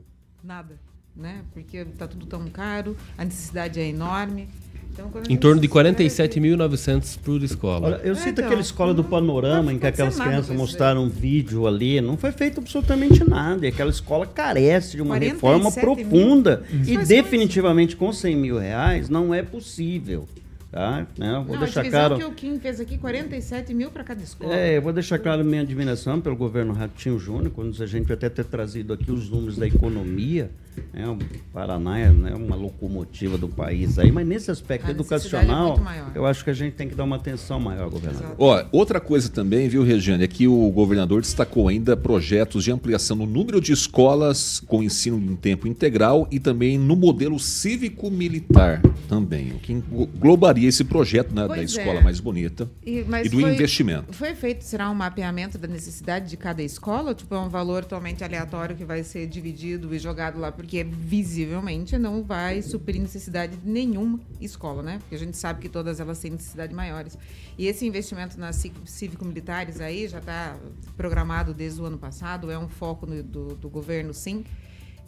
nada 0.43 0.79
né? 1.15 1.45
Porque 1.53 1.77
está 1.77 2.07
tudo 2.07 2.25
tão 2.25 2.47
caro, 2.49 2.97
a 3.17 3.25
necessidade 3.25 3.79
é 3.79 3.87
enorme. 3.87 4.49
Então, 4.93 5.09
em 5.29 5.37
torno 5.37 5.61
de 5.61 5.67
47.900 5.67 7.17
por 7.23 7.41
escola. 7.43 7.87
Olha, 7.87 8.01
eu 8.03 8.13
é, 8.13 8.15
cito 8.15 8.29
então, 8.29 8.45
aquela 8.45 8.61
escola 8.61 8.93
do 8.93 9.03
Panorama, 9.03 9.71
em 9.71 9.79
que 9.79 9.87
aquelas 9.87 10.19
crianças 10.19 10.55
mostraram 10.55 11.05
um 11.05 11.09
vídeo 11.09 11.65
ali, 11.65 12.01
não 12.01 12.17
foi 12.17 12.31
feito 12.31 12.59
absolutamente 12.59 13.23
nada. 13.27 13.65
E 13.65 13.69
aquela 13.69 13.89
escola 13.89 14.25
carece 14.25 14.97
de 14.97 15.01
uma 15.01 15.17
reforma 15.17 15.71
profunda. 15.71 16.63
Mil. 16.69 17.01
E 17.01 17.05
definitivamente 17.05 17.95
com 17.95 18.11
100 18.11 18.35
mil 18.35 18.57
reais 18.57 19.09
não 19.09 19.33
é 19.33 19.41
possível. 19.41 20.27
Tá? 20.71 21.05
Né? 21.17 21.43
Vou 21.45 21.55
não, 21.55 21.63
deixar 21.63 21.85
a 21.85 21.89
claro. 21.89 22.17
que 22.17 22.23
o 22.23 22.31
Kim 22.31 22.57
fez 22.57 22.79
aqui, 22.79 22.97
47 22.97 23.73
mil 23.73 23.91
para 23.91 24.05
cada 24.05 24.23
escola. 24.23 24.55
É, 24.55 24.77
eu 24.77 24.81
vou 24.81 24.93
deixar 24.93 25.19
claro 25.19 25.41
a 25.41 25.43
minha 25.43 25.63
admiração 25.63 26.21
pelo 26.21 26.35
governo 26.37 26.71
Ratinho 26.71 27.19
Júnior, 27.19 27.51
quando 27.51 27.83
a 27.83 27.85
gente 27.85 28.11
até 28.13 28.29
ter 28.29 28.45
trazido 28.45 28.93
aqui 28.93 29.11
os 29.11 29.29
números 29.29 29.57
da 29.57 29.67
economia. 29.67 30.49
Né? 30.93 31.05
O 31.05 31.17
Paraná 31.51 31.99
é 31.99 32.09
né, 32.09 32.33
uma 32.33 32.55
locomotiva 32.55 33.37
do 33.37 33.49
país 33.49 33.99
aí, 33.99 34.09
mas 34.09 34.25
nesse 34.25 34.49
aspecto 34.49 34.87
a 34.87 34.91
educacional, 34.91 35.77
é 36.15 36.17
eu 36.17 36.25
acho 36.25 36.45
que 36.45 36.49
a 36.49 36.53
gente 36.53 36.73
tem 36.75 36.87
que 36.87 36.95
dar 36.95 37.03
uma 37.03 37.17
atenção 37.17 37.59
maior, 37.59 37.89
governador. 37.89 38.33
Ó, 38.37 38.63
outra 38.71 39.01
coisa 39.01 39.27
também, 39.27 39.67
viu, 39.67 39.83
Regiane, 39.83 40.23
é 40.23 40.27
que 40.27 40.47
o 40.47 40.69
governador 40.69 41.19
destacou 41.19 41.67
ainda 41.67 41.97
projetos 41.97 42.63
de 42.63 42.71
ampliação 42.71 43.17
no 43.17 43.25
número 43.25 43.59
de 43.59 43.73
escolas 43.73 44.61
com 44.65 44.81
ensino 44.81 45.17
em 45.17 45.35
tempo 45.35 45.67
integral 45.67 46.25
e 46.31 46.39
também 46.39 46.77
no 46.77 46.95
modelo 46.95 47.37
cívico-militar 47.37 48.81
também, 49.09 49.51
o 49.51 49.59
que 49.59 49.83
globaliza 50.17 50.60
estaria 50.61 50.69
esse 50.69 50.83
projeto 50.83 51.33
né, 51.33 51.47
da 51.47 51.63
escola 51.63 51.99
é. 51.99 52.03
mais 52.03 52.19
bonita 52.19 52.69
e, 52.85 52.99
e 52.99 53.29
do 53.29 53.39
foi, 53.39 53.53
investimento. 53.53 54.13
Foi 54.13 54.35
feito, 54.35 54.63
será 54.63 54.89
um 54.89 54.95
mapeamento 54.95 55.57
da 55.57 55.67
necessidade 55.67 56.29
de 56.29 56.37
cada 56.37 56.61
escola? 56.61 57.13
Tipo, 57.13 57.35
é 57.35 57.39
um 57.39 57.49
valor 57.49 57.83
totalmente 57.83 58.23
aleatório 58.23 58.75
que 58.75 58.85
vai 58.85 59.03
ser 59.03 59.27
dividido 59.27 59.93
e 59.93 59.99
jogado 59.99 60.39
lá, 60.39 60.51
porque 60.51 60.83
visivelmente 60.83 61.97
não 61.97 62.23
vai 62.23 62.61
suprir 62.61 63.01
necessidade 63.01 63.57
de 63.57 63.67
nenhuma 63.69 64.19
escola, 64.39 64.83
né? 64.83 64.99
Porque 64.99 65.15
a 65.15 65.19
gente 65.19 65.37
sabe 65.37 65.61
que 65.61 65.69
todas 65.69 65.99
elas 65.99 66.19
têm 66.19 66.31
necessidade 66.31 66.73
maiores. 66.73 67.17
E 67.57 67.67
esse 67.67 67.85
investimento 67.85 68.39
nas 68.39 68.63
cívico-militares 68.85 69.81
aí 69.81 70.07
já 70.07 70.19
está 70.19 70.55
programado 70.95 71.53
desde 71.53 71.81
o 71.81 71.85
ano 71.85 71.97
passado, 71.97 72.51
é 72.51 72.57
um 72.57 72.69
foco 72.69 73.05
no, 73.05 73.21
do, 73.23 73.55
do 73.55 73.69
governo, 73.69 74.13
sim 74.13 74.43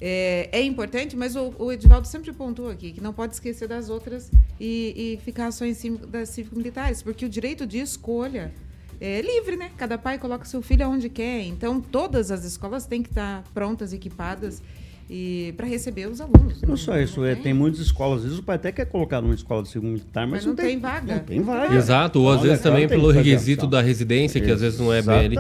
é, 0.06 0.50
é 0.52 0.62
importante, 0.62 1.16
mas 1.16 1.34
o, 1.38 1.56
o, 1.58 1.72
Edivaldo 1.72 2.06
sempre 2.06 2.34
pontuou 2.34 2.70
aqui 2.70 2.92
que 2.92 3.00
não 3.00 3.14
pode 3.14 3.36
esquecer 3.36 3.70
das 3.70 3.90
outras 3.90 4.30
e, 4.60 4.94
e 5.18 5.24
ficar 5.24 5.50
só 5.54 5.64
em 5.64 5.74
cima 5.74 5.98
das 6.00 6.28
cívico-militares, 6.28 7.02
porque 7.02 7.26
o 7.26 7.30
direito 7.30 7.66
de 7.66 7.80
escolha 7.80 8.54
é 9.00 9.22
livre, 9.22 9.56
né? 9.56 9.72
Cada 9.78 9.98
pai 9.98 10.18
coloca 10.20 10.44
seu 10.44 10.62
filho 10.62 10.86
aonde 10.86 11.08
quer. 11.08 11.44
Então, 11.44 11.80
todas 11.80 12.32
as 12.32 12.44
escolas 12.44 12.86
têm 12.86 13.02
que 13.02 13.12
estar 13.12 13.46
prontas, 13.54 13.94
equipadas 13.94 14.62
e 15.10 15.54
para 15.58 15.68
receber 15.68 16.08
os 16.08 16.22
alunos. 16.22 16.62
Não, 16.62 16.70
não 16.70 16.78
só 16.78 16.98
isso, 17.00 17.20
não 17.20 17.28
é, 17.28 17.34
tem. 17.34 17.44
tem 17.44 17.54
muitas 17.54 17.80
escolas, 17.82 18.20
às 18.20 18.24
vezes 18.24 18.40
o 18.40 18.44
pai 18.44 18.56
até 18.56 18.72
quer 18.72 18.86
colocar 18.86 19.22
numa 19.22 19.34
escola 19.34 19.64
de 19.64 19.70
segundo 19.70 19.92
militar, 19.92 20.26
mas, 20.26 20.46
mas 20.46 20.46
não, 20.46 20.54
não, 20.54 20.64
tem, 20.64 20.80
vaga. 20.80 21.16
Não 21.16 21.24
tem 21.24 21.42
vaga. 21.42 21.76
Exato, 21.76 22.22
ou 22.22 22.30
às 22.32 22.40
Olha, 22.40 22.50
vezes 22.50 22.64
também 22.64 22.88
pelo 22.88 23.12
requisito 23.12 23.68
da 23.68 23.82
residência, 23.82 24.40
que 24.40 24.50
às 24.50 24.62
vezes 24.62 24.80
não 24.80 24.94
é 24.94 25.02
bem 25.02 25.26
ali. 25.26 25.36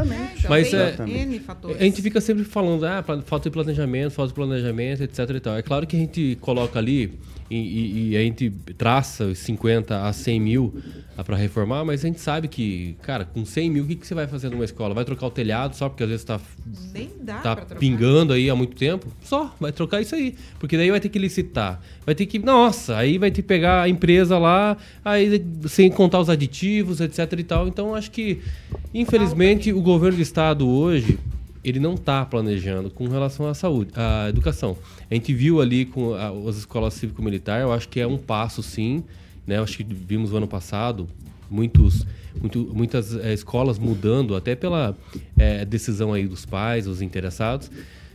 Mas 0.49 0.73
é, 0.73 0.95
a 1.79 1.83
gente 1.83 2.01
fica 2.01 2.19
sempre 2.19 2.43
falando, 2.43 2.85
ah, 2.85 3.03
falta 3.25 3.49
de 3.49 3.53
planejamento, 3.53 4.11
falta 4.11 4.29
de 4.29 4.35
planejamento, 4.35 5.03
etc 5.03 5.29
e 5.29 5.39
tal. 5.39 5.57
É 5.57 5.61
claro 5.61 5.87
que 5.87 5.95
a 5.95 5.99
gente 5.99 6.37
coloca 6.41 6.77
ali 6.79 7.17
e, 7.53 7.57
e, 7.57 8.09
e, 8.09 8.17
a 8.17 8.21
gente 8.21 8.49
traça 8.77 9.25
os 9.25 9.37
50 9.39 10.07
a 10.07 10.11
100 10.11 10.39
mil 10.39 10.73
para 11.23 11.37
reformar, 11.37 11.85
mas 11.85 12.03
a 12.03 12.07
gente 12.07 12.19
sabe 12.19 12.47
que, 12.47 12.95
cara, 13.03 13.23
com 13.23 13.45
100 13.45 13.69
mil, 13.69 13.83
o 13.83 13.87
que, 13.87 13.95
que 13.95 14.07
você 14.07 14.15
vai 14.15 14.25
fazer 14.25 14.49
numa 14.49 14.65
escola? 14.65 14.95
Vai 14.95 15.05
trocar 15.05 15.27
o 15.27 15.31
telhado 15.31 15.75
só 15.75 15.87
porque 15.87 16.03
às 16.03 16.09
vezes 16.09 16.23
está 16.23 16.39
tá 17.43 17.55
pingando 17.77 18.33
aí 18.33 18.49
há 18.49 18.55
muito 18.55 18.75
tempo? 18.75 19.07
Só, 19.21 19.53
vai 19.59 19.71
trocar 19.71 20.01
isso 20.01 20.15
aí. 20.15 20.35
Porque 20.59 20.75
daí 20.75 20.89
vai 20.89 20.99
ter 20.99 21.09
que 21.09 21.19
licitar. 21.19 21.79
Vai 22.03 22.15
ter 22.15 22.25
que, 22.25 22.39
nossa, 22.39 22.97
aí 22.97 23.19
vai 23.19 23.29
ter 23.29 23.43
que 23.43 23.47
pegar 23.47 23.83
a 23.83 23.89
empresa 23.89 24.39
lá, 24.39 24.75
aí 25.05 25.45
sem 25.67 25.91
contar 25.91 26.19
os 26.19 26.29
aditivos, 26.29 26.99
etc 26.99 27.31
e 27.37 27.43
tal. 27.43 27.67
Então, 27.67 27.93
acho 27.93 28.09
que, 28.09 28.41
infelizmente, 28.93 29.71
o 29.71 29.81
governo 29.81 30.17
do 30.17 30.23
estado 30.23 30.67
hoje 30.67 31.19
ele 31.63 31.79
não 31.79 31.93
está 31.93 32.25
planejando 32.25 32.89
com 32.89 33.07
relação 33.07 33.47
à 33.47 33.53
saúde, 33.53 33.91
à 33.95 34.27
educação. 34.29 34.77
A 35.09 35.13
gente 35.13 35.33
viu 35.33 35.61
ali 35.61 35.85
com 35.85 36.13
a, 36.13 36.29
as 36.49 36.57
escolas 36.57 36.93
cívico-militar, 36.95 37.61
eu 37.61 37.71
acho 37.71 37.87
que 37.87 37.99
é 37.99 38.07
um 38.07 38.17
passo 38.17 38.61
sim, 38.61 39.03
né? 39.47 39.57
Eu 39.57 39.63
acho 39.63 39.77
que 39.77 39.83
vimos 39.83 40.31
no 40.31 40.37
ano 40.37 40.47
passado 40.47 41.07
muitos, 41.49 42.05
muito, 42.39 42.71
muitas 42.73 43.15
é, 43.15 43.33
escolas 43.33 43.77
mudando, 43.77 44.35
até 44.35 44.55
pela 44.55 44.97
é, 45.37 45.63
decisão 45.63 46.11
aí 46.11 46.27
dos 46.27 46.45
pais, 46.45 46.87
os 46.87 47.01
interessados, 47.01 47.69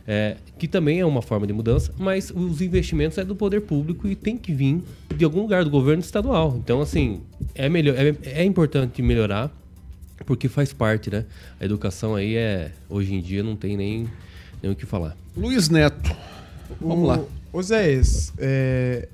é, 0.05 0.37
que 0.57 0.67
também 0.67 0.99
é 0.99 1.05
uma 1.05 1.21
forma 1.21 1.47
de 1.47 1.53
mudança, 1.53 1.93
mas 1.97 2.31
os 2.35 2.61
investimentos 2.61 3.17
é 3.17 3.23
do 3.23 3.35
poder 3.35 3.61
público 3.61 4.07
e 4.07 4.15
tem 4.15 4.37
que 4.37 4.51
vir 4.51 4.81
de 5.15 5.23
algum 5.23 5.41
lugar 5.41 5.63
do 5.63 5.69
governo 5.69 6.01
estadual. 6.01 6.57
Então, 6.57 6.81
assim, 6.81 7.21
é 7.55 7.69
melhor, 7.69 7.95
é, 7.95 8.15
é 8.23 8.43
importante 8.43 9.01
melhorar 9.01 9.55
porque 10.29 10.47
faz 10.47 10.71
parte, 10.71 11.09
né? 11.09 11.25
A 11.59 11.65
educação 11.65 12.13
aí 12.13 12.35
é. 12.35 12.71
Hoje 12.87 13.15
em 13.15 13.19
dia 13.19 13.41
não 13.41 13.55
tem 13.55 13.75
nem, 13.75 14.07
nem 14.61 14.71
o 14.71 14.75
que 14.75 14.85
falar. 14.85 15.17
Luiz 15.35 15.69
Neto. 15.69 16.15
Vamos 16.79 17.03
o, 17.03 17.07
lá. 17.07 17.23
Ô 17.51 17.63
Zé, 17.63 17.99
é, 18.37 19.09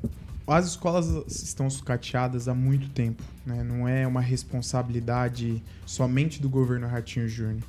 as 0.45 0.67
escolas 0.67 1.07
estão 1.25 1.69
sucateadas 1.69 2.49
há 2.49 2.53
muito 2.53 2.89
tempo. 2.89 3.23
Né? 3.45 3.63
Não 3.63 3.87
é 3.87 4.05
uma 4.05 4.19
responsabilidade 4.19 5.63
somente 5.85 6.41
do 6.41 6.49
governo 6.49 6.85
Ratinho 6.85 7.29
Júnior. 7.29 7.63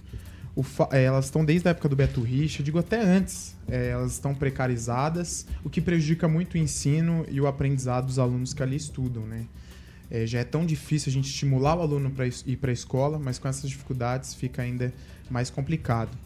É, 0.91 1.05
elas 1.05 1.27
estão 1.27 1.45
desde 1.45 1.69
a 1.69 1.71
época 1.71 1.89
do 1.89 1.95
Beto 1.95 2.21
Richa, 2.23 2.65
digo 2.65 2.81
até 2.81 3.01
antes, 3.01 3.55
é, 3.69 3.91
elas 3.91 4.11
estão 4.11 4.35
precarizadas, 4.35 5.47
o 5.63 5.71
que 5.71 5.81
prejudica 5.81 6.27
muito 6.27 6.55
o 6.55 6.59
ensino 6.59 7.25
e 7.29 7.41
o 7.41 7.47
aprendizado 7.47 8.07
dos 8.07 8.19
alunos 8.19 8.53
que 8.53 8.63
ali 8.63 8.75
estudam, 8.75 9.25
né? 9.25 9.45
É, 10.11 10.27
já 10.27 10.41
é 10.41 10.45
tão 10.45 10.65
difícil 10.65 11.11
a 11.11 11.13
gente 11.13 11.29
estimular 11.29 11.77
o 11.77 11.83
aluno 11.83 12.11
para 12.11 12.27
ir 12.27 12.57
para 12.57 12.71
a 12.71 12.73
escola, 12.73 13.19
mas 13.19 13.39
com 13.39 13.49
essas 13.49 13.69
dificuldades 13.69 14.35
fica 14.35 14.63
ainda 14.63 14.93
mais 15.31 15.51
complicado. 15.51 16.17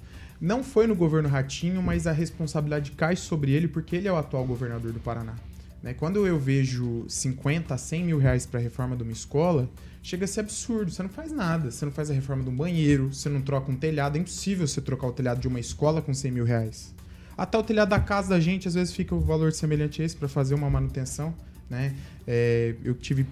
Não 0.40 0.64
foi 0.64 0.86
no 0.86 0.94
governo 0.94 1.28
Ratinho, 1.28 1.82
mas 1.82 2.06
a 2.06 2.12
responsabilidade 2.12 2.92
cai 2.92 3.16
sobre 3.16 3.52
ele 3.52 3.68
porque 3.68 3.96
ele 3.96 4.08
é 4.08 4.12
o 4.12 4.16
atual 4.16 4.44
governador 4.44 4.92
do 4.92 5.00
Paraná. 5.00 5.34
Né? 5.82 5.94
Quando 5.94 6.26
eu 6.26 6.38
vejo 6.38 7.04
50 7.08 7.74
a 7.74 7.78
100 7.78 8.04
mil 8.04 8.18
reais 8.18 8.46
para 8.46 8.60
a 8.60 8.62
reforma 8.62 8.96
de 8.96 9.02
uma 9.02 9.12
escola, 9.12 9.68
chega 10.02 10.24
a 10.24 10.28
ser 10.28 10.40
absurdo. 10.40 10.90
Você 10.90 11.02
não 11.02 11.10
faz 11.10 11.32
nada. 11.32 11.70
Você 11.70 11.84
não 11.84 11.92
faz 11.92 12.10
a 12.10 12.14
reforma 12.14 12.42
do 12.42 12.50
banheiro, 12.50 13.12
você 13.12 13.28
não 13.28 13.40
troca 13.40 13.70
um 13.70 13.76
telhado. 13.76 14.16
É 14.16 14.20
impossível 14.20 14.66
você 14.66 14.80
trocar 14.80 15.08
o 15.08 15.12
telhado 15.12 15.40
de 15.40 15.48
uma 15.48 15.60
escola 15.60 16.02
com 16.02 16.12
100 16.12 16.30
mil 16.30 16.44
reais. 16.44 16.94
Até 17.36 17.56
o 17.56 17.62
telhado 17.62 17.88
da 17.88 18.00
casa 18.00 18.30
da 18.30 18.40
gente, 18.40 18.68
às 18.68 18.74
vezes, 18.74 18.92
fica 18.94 19.14
o 19.14 19.20
valor 19.20 19.52
semelhante 19.52 20.02
a 20.02 20.04
esse 20.04 20.16
para 20.16 20.28
fazer 20.28 20.54
uma 20.54 20.68
manutenção. 20.68 21.34
Né? 21.70 21.94
É, 22.26 22.74
eu 22.82 22.94
tive 22.94 23.24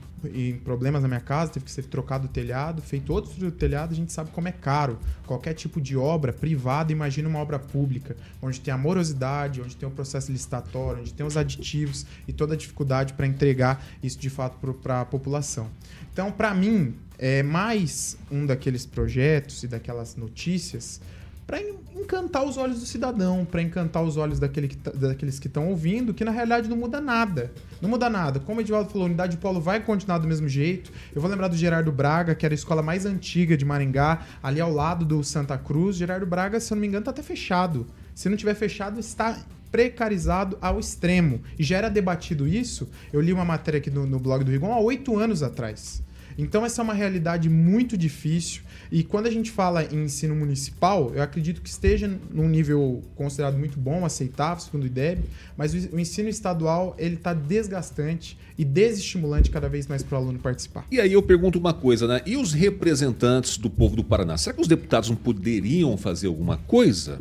problemas 0.62 1.02
na 1.02 1.08
minha 1.08 1.20
casa, 1.20 1.50
teve 1.50 1.64
que 1.64 1.72
ser 1.72 1.84
trocado 1.84 2.26
o 2.26 2.28
telhado, 2.28 2.80
feito 2.80 3.12
outro 3.12 3.50
telhado, 3.50 3.92
a 3.92 3.96
gente 3.96 4.12
sabe 4.12 4.30
como 4.30 4.46
é 4.46 4.52
caro. 4.52 4.96
Qualquer 5.26 5.54
tipo 5.54 5.80
de 5.80 5.96
obra 5.96 6.32
privada, 6.32 6.92
imagina 6.92 7.28
uma 7.28 7.40
obra 7.40 7.58
pública, 7.58 8.16
onde 8.40 8.60
tem 8.60 8.72
a 8.72 8.78
morosidade, 8.78 9.60
onde 9.60 9.76
tem 9.76 9.88
o 9.88 9.92
processo 9.92 10.30
licitatório, 10.30 11.00
onde 11.00 11.12
tem 11.12 11.26
os 11.26 11.36
aditivos 11.36 12.06
e 12.28 12.32
toda 12.32 12.54
a 12.54 12.56
dificuldade 12.56 13.12
para 13.14 13.26
entregar 13.26 13.84
isso 14.02 14.18
de 14.18 14.30
fato 14.30 14.56
para 14.80 15.00
a 15.00 15.04
população. 15.04 15.68
Então, 16.12 16.30
para 16.30 16.54
mim, 16.54 16.94
é 17.18 17.42
mais 17.42 18.16
um 18.30 18.46
daqueles 18.46 18.86
projetos 18.86 19.64
e 19.64 19.68
daquelas 19.68 20.14
notícias 20.14 21.00
para 21.48 21.62
encantar 21.96 22.44
os 22.44 22.58
olhos 22.58 22.78
do 22.78 22.84
cidadão, 22.84 23.42
para 23.42 23.62
encantar 23.62 24.04
os 24.04 24.18
olhos 24.18 24.38
daquele 24.38 24.68
que 24.68 24.76
tá, 24.76 24.90
daqueles 24.90 25.38
que 25.38 25.46
estão 25.46 25.70
ouvindo, 25.70 26.12
que 26.12 26.22
na 26.22 26.30
realidade 26.30 26.68
não 26.68 26.76
muda 26.76 27.00
nada. 27.00 27.50
Não 27.80 27.88
muda 27.88 28.10
nada. 28.10 28.38
Como 28.38 28.58
o 28.58 28.60
Edivaldo 28.60 28.90
falou, 28.90 29.04
a 29.04 29.06
unidade 29.06 29.32
de 29.32 29.38
polo 29.38 29.58
vai 29.58 29.80
continuar 29.80 30.18
do 30.18 30.28
mesmo 30.28 30.46
jeito. 30.46 30.92
Eu 31.14 31.22
vou 31.22 31.30
lembrar 31.30 31.48
do 31.48 31.56
Gerardo 31.56 31.90
Braga, 31.90 32.34
que 32.34 32.44
era 32.44 32.52
a 32.52 32.54
escola 32.54 32.82
mais 32.82 33.06
antiga 33.06 33.56
de 33.56 33.64
Maringá, 33.64 34.26
ali 34.42 34.60
ao 34.60 34.70
lado 34.70 35.06
do 35.06 35.24
Santa 35.24 35.56
Cruz. 35.56 35.96
Gerardo 35.96 36.26
Braga, 36.26 36.60
se 36.60 36.70
eu 36.70 36.76
não 36.76 36.82
me 36.82 36.86
engano, 36.86 37.00
está 37.00 37.12
até 37.12 37.22
fechado. 37.22 37.86
Se 38.14 38.28
não 38.28 38.36
tiver 38.36 38.54
fechado, 38.54 39.00
está 39.00 39.38
precarizado 39.72 40.58
ao 40.60 40.78
extremo. 40.78 41.40
E 41.58 41.64
já 41.64 41.78
era 41.78 41.88
debatido 41.88 42.46
isso. 42.46 42.90
Eu 43.10 43.22
li 43.22 43.32
uma 43.32 43.46
matéria 43.46 43.78
aqui 43.78 43.90
no, 43.90 44.04
no 44.04 44.18
blog 44.18 44.44
do 44.44 44.50
Rigon 44.50 44.70
há 44.70 44.80
oito 44.80 45.18
anos 45.18 45.42
atrás. 45.42 46.02
Então, 46.38 46.64
essa 46.64 46.80
é 46.80 46.84
uma 46.84 46.94
realidade 46.94 47.50
muito 47.50 47.98
difícil. 47.98 48.62
E 48.92 49.02
quando 49.02 49.26
a 49.26 49.30
gente 49.30 49.50
fala 49.50 49.84
em 49.84 50.04
ensino 50.04 50.36
municipal, 50.36 51.12
eu 51.12 51.20
acredito 51.20 51.60
que 51.60 51.68
esteja 51.68 52.08
num 52.32 52.48
nível 52.48 53.02
considerado 53.16 53.58
muito 53.58 53.76
bom, 53.78 54.04
aceitável, 54.04 54.62
segundo 54.62 54.84
o 54.84 54.86
IDEB, 54.86 55.24
mas 55.56 55.74
o 55.74 55.98
ensino 55.98 56.28
estadual 56.28 56.94
ele 56.96 57.16
está 57.16 57.34
desgastante 57.34 58.38
e 58.56 58.64
desestimulante 58.64 59.50
cada 59.50 59.68
vez 59.68 59.88
mais 59.88 60.04
para 60.04 60.16
o 60.16 60.22
aluno 60.22 60.38
participar. 60.38 60.86
E 60.90 61.00
aí 61.00 61.12
eu 61.12 61.22
pergunto 61.22 61.58
uma 61.58 61.74
coisa, 61.74 62.06
né? 62.06 62.22
E 62.24 62.36
os 62.36 62.52
representantes 62.52 63.58
do 63.58 63.68
povo 63.68 63.96
do 63.96 64.04
Paraná? 64.04 64.36
Será 64.36 64.54
que 64.54 64.62
os 64.62 64.68
deputados 64.68 65.08
não 65.10 65.16
poderiam 65.16 65.96
fazer 65.96 66.28
alguma 66.28 66.56
coisa? 66.56 67.20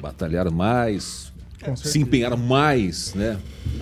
Batalhar 0.00 0.50
mais, 0.50 1.32
se 1.74 1.98
empenhar 1.98 2.36
mais 2.36 3.14
né, 3.14 3.38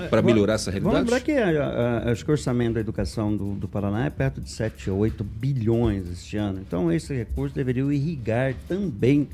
para 0.08 0.22
melhorar 0.22 0.54
essa 0.54 0.70
realidade? 0.70 0.94
Vamos 0.94 1.10
lembrar 1.10 1.24
que 1.24 1.32
a, 1.32 1.66
a, 2.06 2.10
acho 2.12 2.24
que 2.24 2.30
o 2.30 2.32
orçamento 2.32 2.74
da 2.74 2.80
educação 2.80 3.36
do, 3.36 3.54
do 3.54 3.68
Paraná 3.68 4.06
é 4.06 4.10
perto 4.10 4.40
de 4.40 4.50
7 4.50 4.90
ou 4.90 4.98
8 4.98 5.22
bilhões 5.24 6.10
este 6.10 6.36
ano. 6.36 6.60
Então, 6.66 6.90
esse 6.92 7.14
recurso 7.14 7.54
deveria 7.54 7.82
irrigar 7.84 8.54
também 8.68 9.28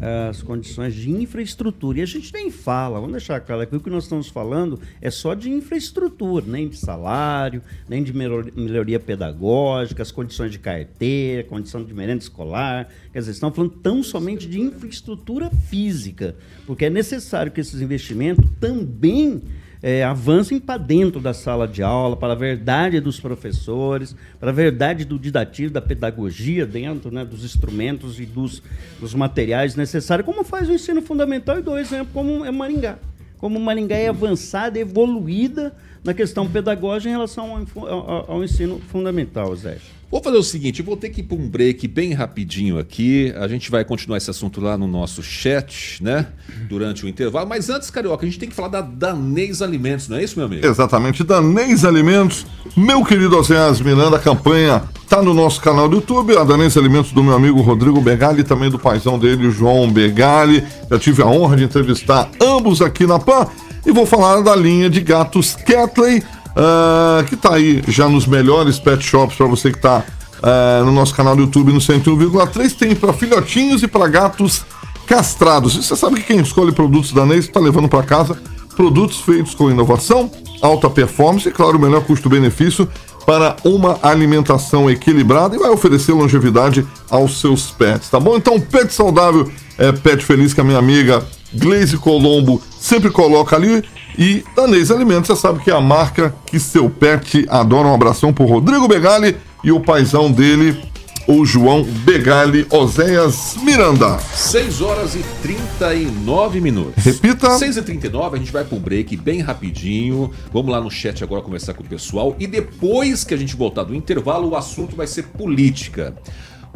as 0.00 0.42
condições 0.42 0.94
de 0.94 1.10
infraestrutura. 1.10 1.98
E 1.98 2.02
a 2.02 2.06
gente 2.06 2.32
nem 2.32 2.50
fala, 2.50 3.00
vamos 3.00 3.12
deixar 3.12 3.40
claro 3.40 3.66
que 3.66 3.76
o 3.76 3.80
que 3.80 3.90
nós 3.90 4.04
estamos 4.04 4.28
falando 4.28 4.80
é 5.00 5.10
só 5.10 5.34
de 5.34 5.50
infraestrutura, 5.50 6.44
nem 6.46 6.68
de 6.68 6.76
salário, 6.76 7.62
nem 7.88 8.02
de 8.02 8.12
melhoria 8.12 8.98
pedagógica, 8.98 10.02
as 10.02 10.10
condições 10.10 10.50
de 10.50 10.58
carteira, 10.58 11.44
condição 11.44 11.84
de 11.84 11.94
merenda 11.94 12.22
escolar. 12.22 12.88
Quer 13.12 13.20
dizer, 13.20 13.32
estão 13.32 13.52
falando 13.52 13.74
tão 13.82 14.02
somente 14.02 14.48
de 14.48 14.60
infraestrutura 14.60 15.50
física, 15.50 16.34
porque 16.66 16.86
é 16.86 16.90
necessário 16.90 17.52
que 17.52 17.60
esses 17.60 17.80
investimentos 17.80 18.48
também 18.60 19.42
é, 19.86 20.02
avancem 20.02 20.58
para 20.58 20.78
dentro 20.78 21.20
da 21.20 21.34
sala 21.34 21.68
de 21.68 21.82
aula, 21.82 22.16
para 22.16 22.32
a 22.32 22.36
verdade 22.36 23.00
dos 23.00 23.20
professores, 23.20 24.16
para 24.40 24.48
a 24.48 24.52
verdade 24.52 25.04
do 25.04 25.18
didatismo, 25.18 25.74
da 25.74 25.82
pedagogia 25.82 26.64
dentro 26.64 27.10
né, 27.10 27.22
dos 27.22 27.44
instrumentos 27.44 28.18
e 28.18 28.24
dos, 28.24 28.62
dos 28.98 29.12
materiais 29.12 29.76
necessários, 29.76 30.24
como 30.24 30.42
faz 30.42 30.70
o 30.70 30.72
ensino 30.72 31.02
fundamental 31.02 31.58
e 31.58 31.62
dou 31.62 31.78
exemplo 31.78 32.08
como 32.14 32.46
é 32.46 32.50
Maringá. 32.50 32.96
como 33.36 33.60
Maringá 33.60 33.96
é 33.96 34.08
avançada, 34.08 34.78
evoluída 34.78 35.76
na 36.02 36.14
questão 36.14 36.48
pedagógica 36.48 37.10
em 37.10 37.12
relação 37.12 37.66
ao, 37.76 37.86
ao, 37.86 38.30
ao 38.32 38.42
ensino 38.42 38.80
fundamental, 38.88 39.54
Zé. 39.54 39.76
Vou 40.14 40.22
fazer 40.22 40.36
o 40.36 40.44
seguinte, 40.44 40.80
vou 40.80 40.96
ter 40.96 41.08
que 41.08 41.22
ir 41.22 41.24
para 41.24 41.36
um 41.36 41.48
break 41.48 41.88
bem 41.88 42.12
rapidinho 42.12 42.78
aqui. 42.78 43.34
A 43.36 43.48
gente 43.48 43.68
vai 43.68 43.84
continuar 43.84 44.16
esse 44.16 44.30
assunto 44.30 44.60
lá 44.60 44.78
no 44.78 44.86
nosso 44.86 45.24
chat, 45.24 46.00
né? 46.00 46.28
Durante 46.68 47.04
o 47.04 47.08
intervalo. 47.08 47.48
Mas 47.48 47.68
antes, 47.68 47.90
Carioca, 47.90 48.24
a 48.24 48.28
gente 48.28 48.38
tem 48.38 48.48
que 48.48 48.54
falar 48.54 48.68
da 48.68 48.80
Danês 48.80 49.60
Alimentos, 49.60 50.08
não 50.08 50.16
é 50.16 50.22
isso, 50.22 50.38
meu 50.38 50.46
amigo? 50.46 50.64
Exatamente, 50.64 51.24
Danês 51.24 51.84
Alimentos. 51.84 52.46
Meu 52.76 53.04
querido 53.04 53.36
Oséias 53.36 53.80
Miranda, 53.80 54.14
a 54.14 54.20
campanha 54.20 54.84
tá 55.08 55.20
no 55.20 55.34
nosso 55.34 55.60
canal 55.60 55.88
do 55.88 55.96
YouTube. 55.96 56.38
A 56.38 56.44
Danês 56.44 56.76
Alimentos 56.76 57.10
do 57.10 57.24
meu 57.24 57.34
amigo 57.34 57.60
Rodrigo 57.60 58.00
Begali 58.00 58.44
também 58.44 58.70
do 58.70 58.78
paizão 58.78 59.18
dele, 59.18 59.50
João 59.50 59.90
Begali. 59.90 60.62
Já 60.88 60.96
tive 60.96 61.22
a 61.22 61.26
honra 61.26 61.56
de 61.56 61.64
entrevistar 61.64 62.30
ambos 62.40 62.80
aqui 62.80 63.04
na 63.04 63.18
PAN. 63.18 63.48
E 63.84 63.90
vou 63.90 64.06
falar 64.06 64.42
da 64.42 64.54
linha 64.54 64.88
de 64.88 65.00
gatos 65.00 65.56
Catley 65.56 66.22
uh, 66.54 67.24
que 67.24 67.34
está 67.34 67.54
aí 67.54 67.82
já 67.88 68.08
nos 68.08 68.26
melhores 68.26 68.78
pet 68.78 69.04
shops 69.04 69.36
para 69.36 69.46
você 69.46 69.70
que 69.70 69.78
está 69.78 69.98
uh, 69.98 70.02
ah, 70.42 70.82
no 70.84 70.92
nosso 70.92 71.14
canal 71.14 71.34
do 71.34 71.42
YouTube 71.42 71.72
no 71.72 71.80
101,3. 71.80 72.76
Tem 72.76 72.94
para 72.94 73.12
filhotinhos 73.12 73.82
e 73.82 73.88
para 73.88 74.06
gatos 74.08 74.64
castrados. 75.06 75.74
E 75.74 75.82
você 75.82 75.96
sabe 75.96 76.16
que 76.16 76.22
quem 76.22 76.40
escolhe 76.40 76.72
produtos 76.72 77.12
da 77.12 77.26
Neis 77.26 77.44
está 77.44 77.60
levando 77.60 77.88
para 77.88 78.02
casa 78.02 78.38
produtos 78.74 79.20
feitos 79.20 79.54
com 79.54 79.70
inovação, 79.70 80.30
alta 80.60 80.90
performance 80.90 81.48
e, 81.48 81.52
claro, 81.52 81.78
o 81.78 81.80
melhor 81.80 82.04
custo-benefício 82.04 82.88
para 83.24 83.56
uma 83.64 83.98
alimentação 84.02 84.90
equilibrada 84.90 85.56
e 85.56 85.58
vai 85.58 85.70
oferecer 85.70 86.12
longevidade 86.12 86.86
aos 87.08 87.40
seus 87.40 87.70
pets, 87.70 88.10
tá 88.10 88.20
bom? 88.20 88.36
Então, 88.36 88.60
pet 88.60 88.92
saudável 88.92 89.50
é 89.78 89.92
pet 89.92 90.24
feliz 90.24 90.52
que 90.52 90.60
a 90.60 90.64
minha 90.64 90.78
amiga 90.78 91.24
Glaze 91.54 91.96
Colombo 91.98 92.60
sempre 92.78 93.10
coloca 93.10 93.56
ali 93.56 93.82
e 94.18 94.44
Danês 94.54 94.90
Alimentos, 94.90 95.26
você 95.26 95.36
sabe 95.36 95.60
que 95.60 95.70
é 95.70 95.74
a 95.74 95.80
marca 95.80 96.34
que 96.46 96.60
seu 96.60 96.88
pet 96.88 97.46
adora. 97.48 97.88
Um 97.88 97.94
abração 97.94 98.32
pro 98.32 98.44
Rodrigo 98.44 98.86
Begali 98.86 99.36
e 99.62 99.72
o 99.72 99.80
paizão 99.80 100.30
dele, 100.30 100.80
o 101.26 101.44
João 101.44 101.82
Begali 101.82 102.64
Oséias 102.70 103.56
Miranda. 103.62 104.18
6 104.18 104.80
horas 104.82 105.16
e 105.16 105.24
39 105.42 106.60
minutos. 106.60 107.02
Repita. 107.02 107.58
6 107.58 107.78
e 107.78 107.82
39 107.82 108.36
a 108.36 108.38
gente 108.38 108.52
vai 108.52 108.64
pro 108.64 108.78
break 108.78 109.16
bem 109.16 109.40
rapidinho. 109.40 110.30
Vamos 110.52 110.70
lá 110.70 110.80
no 110.80 110.90
chat 110.90 111.24
agora 111.24 111.42
conversar 111.42 111.74
com 111.74 111.82
o 111.82 111.86
pessoal. 111.86 112.36
E 112.38 112.46
depois 112.46 113.24
que 113.24 113.34
a 113.34 113.36
gente 113.36 113.56
voltar 113.56 113.82
do 113.82 113.94
intervalo, 113.94 114.50
o 114.50 114.56
assunto 114.56 114.94
vai 114.94 115.08
ser 115.08 115.24
política. 115.24 116.14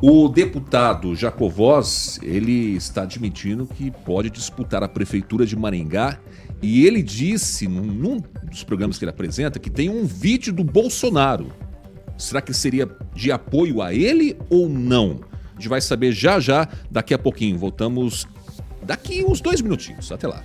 O 0.01 0.29
deputado 0.29 1.17
Jacovós, 1.17 2.21
ele 2.23 2.77
está 2.77 3.03
admitindo 3.03 3.67
que 3.67 3.91
pode 3.91 4.31
disputar 4.31 4.81
a 4.81 4.89
prefeitura 4.89 5.45
de 5.45 5.57
Maringá 5.57 6.21
e 6.63 6.87
ele 6.87 7.03
disse, 7.03 7.67
num 7.67 8.21
dos 8.45 8.63
programas 8.63 8.97
que 8.97 9.05
ele 9.05 9.11
apresenta, 9.11 9.59
que 9.59 9.69
tem 9.69 9.91
um 9.91 10.05
vídeo 10.05 10.53
do 10.53 10.63
Bolsonaro. 10.63 11.49
Será 12.17 12.41
que 12.41 12.55
seria 12.55 12.89
de 13.13 13.33
apoio 13.33 13.83
a 13.83 13.93
ele 13.93 14.37
ou 14.49 14.69
não? 14.69 15.19
A 15.51 15.61
gente 15.61 15.69
vai 15.69 15.81
saber 15.81 16.13
já 16.13 16.39
já, 16.39 16.69
daqui 16.89 17.13
a 17.13 17.19
pouquinho. 17.19 17.59
Voltamos 17.59 18.25
daqui 18.85 19.25
uns 19.25 19.41
dois 19.41 19.61
minutinhos. 19.61 20.13
Até 20.13 20.29
lá. 20.29 20.45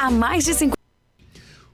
Há 0.00 0.10
mais 0.10 0.44
de 0.44 0.54
50. 0.54 0.76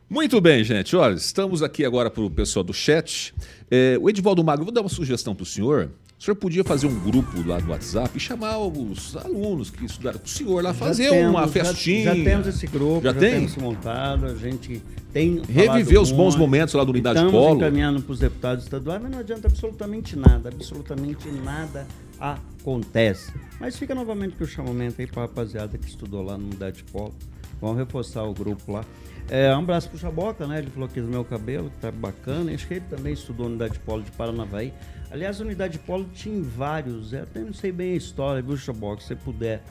Muito 0.08 0.40
bem, 0.40 0.64
gente. 0.64 0.96
Olha, 0.96 1.14
estamos 1.14 1.62
aqui 1.62 1.84
agora 1.84 2.10
para 2.10 2.22
o 2.22 2.30
pessoal 2.30 2.64
do 2.64 2.72
chat. 2.72 3.34
É, 3.70 3.98
o 4.00 4.08
Edivaldo 4.08 4.42
Magro, 4.42 4.64
vou 4.64 4.72
dar 4.72 4.80
uma 4.80 4.88
sugestão 4.88 5.34
para 5.34 5.42
o 5.42 5.46
senhor. 5.46 5.90
O 6.18 6.22
senhor 6.22 6.34
podia 6.34 6.64
fazer 6.64 6.86
um 6.86 6.98
grupo 6.98 7.46
lá 7.46 7.60
no 7.60 7.70
WhatsApp 7.70 8.10
e 8.16 8.18
chamar 8.20 8.58
os 8.58 9.16
alunos 9.16 9.70
que 9.70 9.84
estudaram 9.84 10.18
com 10.18 10.26
o 10.26 10.28
senhor 10.28 10.64
lá, 10.64 10.74
fazer 10.74 11.10
temos, 11.10 11.30
uma 11.30 11.46
festinha. 11.46 12.04
Já, 12.04 12.14
já, 12.16 12.24
temos 12.24 12.46
esse 12.48 12.66
grupo, 12.66 13.02
já, 13.02 13.12
já 13.12 13.20
tem? 13.20 13.34
temos 13.34 13.56
montado, 13.56 14.26
a 14.26 14.34
gente 14.34 14.82
tem. 15.12 15.40
Reviver 15.48 16.00
os 16.00 16.10
bons 16.10 16.34
momentos 16.34 16.74
lá 16.74 16.82
do 16.82 16.90
Unidade 16.90 17.18
estamos 17.18 17.32
Polo. 17.32 17.44
Estamos 17.44 17.62
encaminhando 17.62 18.02
para 18.02 18.12
os 18.12 18.18
deputados 18.18 18.64
estaduais, 18.64 19.00
mas 19.00 19.12
não 19.12 19.18
adianta 19.20 19.46
absolutamente 19.46 20.16
nada, 20.16 20.48
absolutamente 20.48 21.28
nada 21.28 21.86
acontece. 22.18 23.32
Mas 23.60 23.76
fica 23.76 23.94
novamente 23.94 24.34
que 24.36 24.42
o 24.42 24.46
chamamento 24.46 25.00
aí 25.00 25.06
para 25.06 25.22
a 25.22 25.26
rapaziada 25.26 25.78
que 25.78 25.88
estudou 25.88 26.22
lá 26.22 26.36
no 26.36 26.46
Unidade 26.46 26.82
Polo. 26.84 27.14
Vamos 27.60 27.78
reforçar 27.78 28.22
o 28.24 28.32
grupo 28.32 28.72
lá. 28.72 28.84
É, 29.30 29.54
um 29.54 29.58
abraço 29.58 29.90
pro 29.90 29.98
Chaboca, 29.98 30.46
né? 30.46 30.58
Ele 30.58 30.70
falou 30.70 30.88
que 30.88 31.00
do 31.00 31.08
meu 31.08 31.24
cabelo, 31.24 31.70
que 31.70 31.76
tá 31.80 31.90
bacana. 31.90 32.52
Acho 32.52 32.66
que 32.66 32.74
ele 32.74 32.84
também 32.88 33.12
estudou 33.12 33.46
Unidade 33.46 33.78
Polo 33.80 34.02
de 34.02 34.10
Paranavaí. 34.12 34.72
Aliás, 35.10 35.40
a 35.40 35.44
Unidade 35.44 35.78
Polo 35.78 36.06
tinha 36.14 36.42
vários, 36.42 37.12
eu 37.12 37.22
até 37.22 37.40
não 37.40 37.52
sei 37.52 37.72
bem 37.72 37.92
a 37.92 37.96
história, 37.96 38.42
viu, 38.42 38.56
Chaboca? 38.56 39.00
Se 39.00 39.08
você 39.08 39.16
puder 39.16 39.62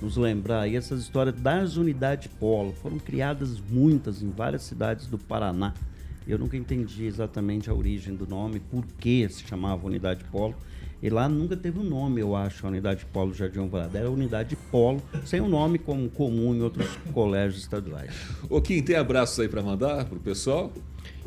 nos 0.00 0.16
lembrar 0.16 0.62
aí, 0.62 0.76
essas 0.76 1.00
histórias 1.00 1.34
das 1.40 1.76
Unidade 1.76 2.28
Polo. 2.28 2.72
Foram 2.72 2.98
criadas 2.98 3.60
muitas 3.60 4.22
em 4.22 4.30
várias 4.30 4.62
cidades 4.62 5.06
do 5.06 5.18
Paraná. 5.18 5.72
Eu 6.26 6.38
nunca 6.38 6.56
entendi 6.56 7.04
exatamente 7.04 7.68
a 7.68 7.74
origem 7.74 8.14
do 8.14 8.26
nome, 8.26 8.60
por 8.60 8.84
que 8.98 9.28
se 9.28 9.46
chamava 9.46 9.86
Unidade 9.86 10.24
Polo. 10.24 10.54
E 11.02 11.10
lá 11.10 11.28
nunca 11.28 11.54
teve 11.54 11.78
um 11.78 11.84
nome, 11.84 12.22
eu 12.22 12.34
acho, 12.34 12.64
a 12.64 12.70
unidade 12.70 13.04
polo 13.12 13.34
Jardim 13.34 13.58
Alvorada. 13.58 13.98
Era 13.98 14.08
a 14.08 14.10
unidade 14.10 14.56
polo, 14.70 15.02
sem 15.26 15.38
um 15.38 15.48
nome 15.48 15.78
como 15.78 16.08
comum 16.08 16.54
em 16.54 16.62
outros 16.62 16.88
colégios 17.12 17.60
estaduais. 17.60 18.10
Ô 18.48 18.58
Kim, 18.58 18.80
tem 18.80 18.96
abraços 18.96 19.38
aí 19.38 19.46
para 19.46 19.62
mandar 19.62 20.06
pro 20.06 20.18
pessoal? 20.18 20.72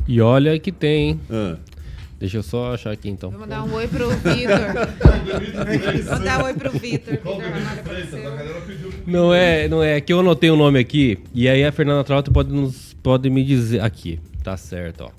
E 0.08 0.20
olha 0.20 0.58
que 0.58 0.72
tem. 0.72 1.20
Ah. 1.30 1.58
Deixa 2.20 2.38
eu 2.38 2.44
só 2.44 2.74
achar 2.74 2.92
aqui 2.92 3.08
então. 3.08 3.30
Vou 3.30 3.42
mandar 3.42 3.64
um 3.64 3.74
oi 3.76 3.88
pro 3.88 4.10
Vitor. 4.10 4.58
Vou 6.06 6.20
dar 6.24 6.42
um 6.42 6.46
oi 6.46 6.54
pro 6.56 6.72
Vitor. 6.72 7.20
Não 9.06 9.32
é, 9.32 9.68
não 9.68 9.84
é. 9.84 10.02
Que 10.02 10.12
eu 10.12 10.22
anotei 10.22 10.50
o 10.50 10.56
um 10.56 10.58
nome 10.58 10.80
aqui. 10.80 11.20
E 11.36 11.48
aí 11.48 11.64
a 11.64 11.72
Fernanda 11.72 12.04
Trauta 12.04 12.32
pode, 12.32 12.52
nos, 12.52 12.96
pode 13.04 13.30
me 13.30 13.44
dizer. 13.44 13.82
Aqui, 13.82 14.20
tá 14.48 14.56
certo, 14.56 15.04
ó. 15.04 15.12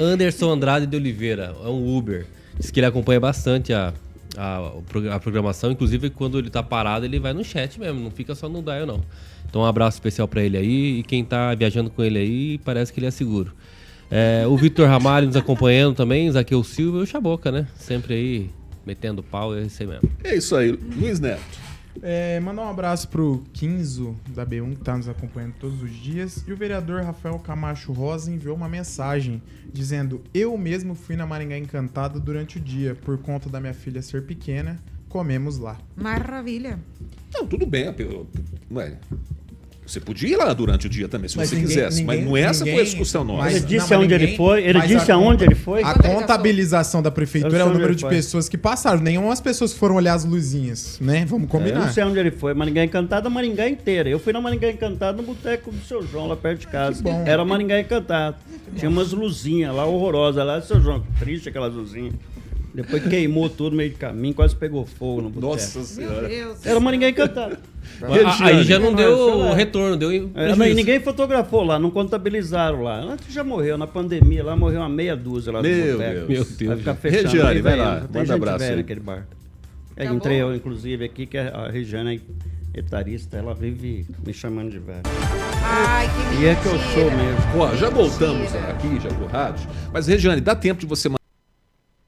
Anderson 0.00 0.52
Andrade 0.52 0.86
de 0.86 0.96
Oliveira, 0.96 1.52
é 1.64 1.68
um 1.68 1.96
Uber. 1.96 2.24
Diz 2.56 2.70
que 2.70 2.78
ele 2.78 2.86
acompanha 2.86 3.18
bastante 3.18 3.72
a, 3.72 3.92
a, 4.36 4.72
a, 5.12 5.18
programação. 5.18 5.72
Inclusive, 5.72 6.08
quando 6.10 6.38
ele 6.38 6.50
tá 6.50 6.62
parado, 6.62 7.04
ele 7.04 7.18
vai 7.18 7.32
no 7.32 7.42
chat 7.42 7.80
mesmo, 7.80 7.98
não 7.98 8.12
fica 8.12 8.32
só 8.36 8.48
no 8.48 8.62
dial, 8.62 8.86
não. 8.86 9.00
Então, 9.48 9.62
um 9.62 9.64
abraço 9.64 9.96
especial 9.96 10.28
para 10.28 10.40
ele 10.40 10.56
aí. 10.56 10.98
E 11.00 11.02
quem 11.02 11.24
tá 11.24 11.52
viajando 11.54 11.90
com 11.90 12.02
ele 12.04 12.18
aí, 12.18 12.58
parece 12.58 12.92
que 12.92 13.00
ele 13.00 13.06
é 13.06 13.10
seguro. 13.10 13.52
É, 14.08 14.46
o 14.46 14.56
Vitor 14.56 14.86
Ramalho 14.86 15.26
nos 15.26 15.36
acompanhando 15.36 15.96
também, 15.96 16.30
Zaqueu 16.30 16.62
Silva 16.62 16.98
e 16.98 17.02
o 17.02 17.06
Chaboca, 17.06 17.50
né? 17.50 17.66
Sempre 17.76 18.14
aí 18.14 18.50
metendo 18.86 19.20
pau, 19.20 19.56
é 19.56 19.62
isso 19.62 19.82
aí 19.82 19.88
mesmo. 19.88 20.10
É 20.22 20.36
isso 20.36 20.54
aí, 20.54 20.70
Luiz 20.70 21.18
Neto. 21.18 21.42
É, 22.02 22.38
mandar 22.40 22.62
um 22.62 22.68
abraço 22.68 23.08
pro 23.08 23.42
Quinzo 23.52 24.16
da 24.28 24.46
B1 24.46 24.74
que 24.74 24.80
está 24.80 24.96
nos 24.96 25.08
acompanhando 25.08 25.54
todos 25.58 25.82
os 25.82 25.90
dias. 25.90 26.44
E 26.46 26.52
o 26.52 26.56
vereador 26.56 27.02
Rafael 27.02 27.38
Camacho 27.38 27.92
Rosa 27.92 28.30
enviou 28.30 28.56
uma 28.56 28.68
mensagem 28.68 29.42
dizendo: 29.72 30.22
Eu 30.32 30.56
mesmo 30.56 30.94
fui 30.94 31.16
na 31.16 31.26
Maringá 31.26 31.58
Encantada 31.58 32.18
durante 32.20 32.58
o 32.58 32.60
dia, 32.60 32.94
por 32.94 33.18
conta 33.18 33.48
da 33.48 33.60
minha 33.60 33.74
filha 33.74 34.02
ser 34.02 34.24
pequena. 34.24 34.78
Comemos 35.08 35.58
lá. 35.58 35.78
Maravilha. 35.96 36.78
Não, 37.32 37.46
tudo 37.46 37.64
bem. 37.66 37.86
Ué, 38.70 38.98
você 39.86 40.00
podia 40.00 40.28
ir 40.28 40.36
lá 40.36 40.52
durante 40.52 40.86
o 40.86 40.90
dia 40.90 41.08
também, 41.08 41.28
se 41.28 41.36
mas 41.36 41.48
você 41.48 41.56
ninguém, 41.56 41.68
quisesse. 41.68 42.00
Ninguém, 42.00 42.16
mas 42.18 42.26
não 42.26 42.36
é 42.36 42.40
essa 42.40 42.64
ninguém, 42.64 42.74
foi 42.74 42.82
a 42.82 42.84
discussão 42.84 43.24
nossa. 43.24 43.50
Ele 43.50 43.60
disse 43.60 43.90
não, 43.90 43.98
aonde 43.98 44.14
ele 44.14 44.36
foi. 44.36 44.64
Ele 44.64 44.80
disse 44.80 45.12
aonde 45.12 45.44
ele 45.44 45.54
foi. 45.54 45.82
A 45.82 45.94
contabilização 45.94 47.00
da 47.00 47.10
prefeitura 47.10 47.58
é 47.58 47.64
o 47.64 47.72
número 47.72 47.94
de 47.94 48.06
pessoas 48.06 48.48
que 48.48 48.58
passaram. 48.58 49.00
Nenhuma 49.00 49.32
as 49.32 49.40
pessoas 49.40 49.72
foram 49.72 49.94
olhar 49.94 50.14
as 50.14 50.24
luzinhas, 50.24 50.98
né? 51.00 51.24
Vamos 51.24 51.48
combinar. 51.48 51.76
É, 51.76 51.80
eu 51.80 51.86
não 51.86 51.92
sei 51.92 52.04
onde 52.04 52.18
ele 52.18 52.30
foi. 52.30 52.52
Maringá 52.54 52.84
Encantada, 52.84 53.30
Maringá 53.30 53.68
inteira. 53.68 54.08
Eu 54.08 54.18
fui 54.18 54.32
na 54.32 54.40
Maringá 54.40 54.70
Encantada 54.70 55.16
no 55.16 55.22
boteco 55.22 55.70
do 55.70 55.84
seu 55.84 56.06
João, 56.06 56.26
lá 56.26 56.36
perto 56.36 56.60
de 56.60 56.66
casa. 56.66 57.02
Era 57.24 57.44
Maringá 57.44 57.78
Encantada. 57.80 58.36
Tinha 58.76 58.90
umas 58.90 59.12
luzinhas 59.12 59.74
lá 59.74 59.86
horrorosas 59.86 60.44
lá, 60.44 60.60
seu 60.60 60.80
João. 60.80 61.04
Triste 61.18 61.48
aquelas 61.48 61.72
luzinhas. 61.72 62.14
Depois 62.76 63.02
queimou 63.08 63.48
tudo 63.48 63.70
no 63.70 63.78
meio 63.78 63.88
de 63.88 63.96
caminho, 63.96 64.34
quase 64.34 64.54
pegou 64.54 64.84
fogo 64.84 65.22
no 65.22 65.30
boteco. 65.30 65.54
Nossa 65.54 65.82
senhora. 65.82 66.28
Era 66.62 66.78
uma 66.78 66.90
ninguém 66.90 67.08
encantado. 67.08 67.56
Aí 68.42 68.64
já 68.64 68.78
não 68.78 68.92
deu 68.92 69.54
retorno, 69.54 69.96
deu 69.96 70.10
é, 70.34 70.74
Ninguém 70.74 71.00
fotografou 71.00 71.62
lá, 71.62 71.78
não 71.78 71.90
contabilizaram 71.90 72.82
lá. 72.82 73.00
Antes 73.00 73.32
já 73.32 73.42
morreu, 73.42 73.78
na 73.78 73.86
pandemia, 73.86 74.44
lá 74.44 74.54
morreu 74.54 74.80
uma 74.80 74.90
meia 74.90 75.16
dúzia 75.16 75.54
lá 75.54 75.62
Meu 75.62 75.98
Deus. 75.98 76.28
Meu 76.28 76.44
Deus. 76.44 76.68
Vai 76.68 76.76
ficar 76.76 76.94
fechando. 76.96 77.28
Regiane, 77.28 77.62
vai 77.62 77.76
lá, 77.76 78.06
manda 78.12 78.34
abraço 78.34 78.64
aí. 78.64 78.76
naquele 78.76 79.00
bar. 79.00 79.26
É, 79.96 80.04
entrei 80.04 80.42
eu, 80.42 80.54
inclusive, 80.54 81.02
aqui, 81.02 81.24
que 81.24 81.38
a 81.38 81.70
Regiane 81.70 82.20
é 82.74 82.80
etarista, 82.80 83.38
ela 83.38 83.54
vive 83.54 84.06
me 84.22 84.34
chamando 84.34 84.70
de 84.70 84.78
velho. 84.78 85.00
Ai, 85.62 86.06
que 86.10 86.24
mentira. 86.24 86.42
E 86.42 86.46
é 86.46 86.54
que 86.54 86.66
eu 86.66 86.78
sou 86.78 87.10
mesmo. 87.10 87.58
Ó, 87.58 87.74
já 87.74 87.88
voltamos 87.88 88.54
aqui, 88.54 89.00
já 89.00 89.08
pro 89.08 89.26
rádio. 89.26 89.66
Mas, 89.90 90.06
Regiane, 90.06 90.42
dá 90.42 90.54
tempo 90.54 90.80
de 90.80 90.86
você 90.86 91.08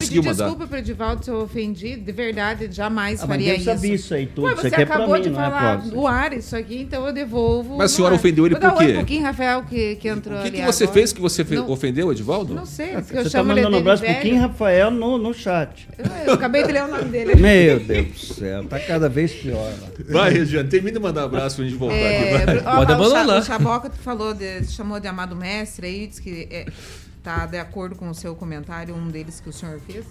conseguiu 0.08 0.22
mandar. 0.22 0.44
Desculpa 0.44 0.66
pro 0.66 0.78
Edivaldo 0.78 1.24
se 1.24 1.30
eu 1.30 1.40
ofendi, 1.40 1.96
de 1.96 2.12
verdade, 2.12 2.68
jamais 2.70 3.22
ah, 3.22 3.26
faria 3.26 3.54
isso. 3.54 3.68
Eu 3.68 3.74
sabia 3.74 3.94
isso 3.94 4.14
aí 4.14 4.26
tudo. 4.26 4.42
Mas 4.44 4.60
você, 4.60 4.70
você 4.70 4.82
acabou 4.82 5.14
mim, 5.14 5.22
de 5.22 5.28
é, 5.28 5.32
falar 5.32 5.86
no 5.86 6.06
ar 6.06 6.32
isso 6.32 6.56
aqui, 6.56 6.80
então 6.80 7.06
eu 7.06 7.12
devolvo. 7.12 7.76
Mas 7.76 7.92
a 7.92 7.96
senhora 7.96 8.14
ofendeu 8.14 8.46
ele 8.46 8.56
por 8.56 8.74
quê? 8.76 8.92
um 8.92 8.94
pouquinho, 8.96 9.22
Rafael, 9.22 9.62
que, 9.64 9.96
que 9.96 10.08
entrou 10.08 10.38
O 10.38 10.42
que, 10.42 10.50
que 10.50 10.62
você 10.62 10.84
agora. 10.84 10.98
fez 10.98 11.12
que 11.12 11.20
você 11.20 11.44
não, 11.44 11.70
ofendeu, 11.70 12.10
Edivaldo? 12.10 12.54
Não 12.54 12.66
sei, 12.66 12.94
ah, 12.94 13.00
Você 13.00 13.30
tá 13.30 13.42
mandando 13.42 13.76
um 13.76 13.80
abraço 13.80 14.02
pro 14.02 14.14
Kim 14.20 14.36
Rafael 14.36 14.90
no, 14.90 15.18
no 15.18 15.34
chat. 15.34 15.88
Eu, 15.98 16.04
eu, 16.26 16.32
acabei 16.34 16.64
de 16.64 16.72
ler 16.72 16.84
o 16.84 16.88
nome 16.88 17.04
dele. 17.04 17.34
Meu 17.36 17.80
Deus 17.80 18.08
do 18.08 18.34
céu, 18.34 18.64
tá 18.64 18.78
cada 18.78 19.08
vez 19.08 19.32
pior. 19.32 19.72
Vai, 20.08 20.30
Regiane, 20.30 20.68
termina 20.68 20.98
de 20.98 21.02
mandar 21.02 21.22
um 21.22 21.26
abraço 21.26 21.56
pra 21.56 21.64
gente 21.64 21.76
voltar 21.76 21.96
é, 21.96 22.36
aqui. 22.36 22.46
Vai. 22.46 22.76
Pode 22.76 22.92
abandonar. 22.92 23.38
O 23.40 23.42
Chaboca 23.42 23.90
falou, 23.90 24.34
chamou 24.68 25.00
de 25.00 25.08
amado 25.08 25.36
mestre 25.36 25.86
aí, 25.86 26.06
disse 26.06 26.22
que 26.22 26.48
é, 26.50 26.66
tá 27.28 27.44
de 27.44 27.58
acordo 27.58 27.94
com 27.94 28.08
o 28.08 28.14
seu 28.14 28.34
comentário, 28.34 28.94
um 28.94 29.08
deles 29.08 29.38
que 29.38 29.50
o 29.50 29.52
senhor 29.52 29.78
fez 29.86 30.06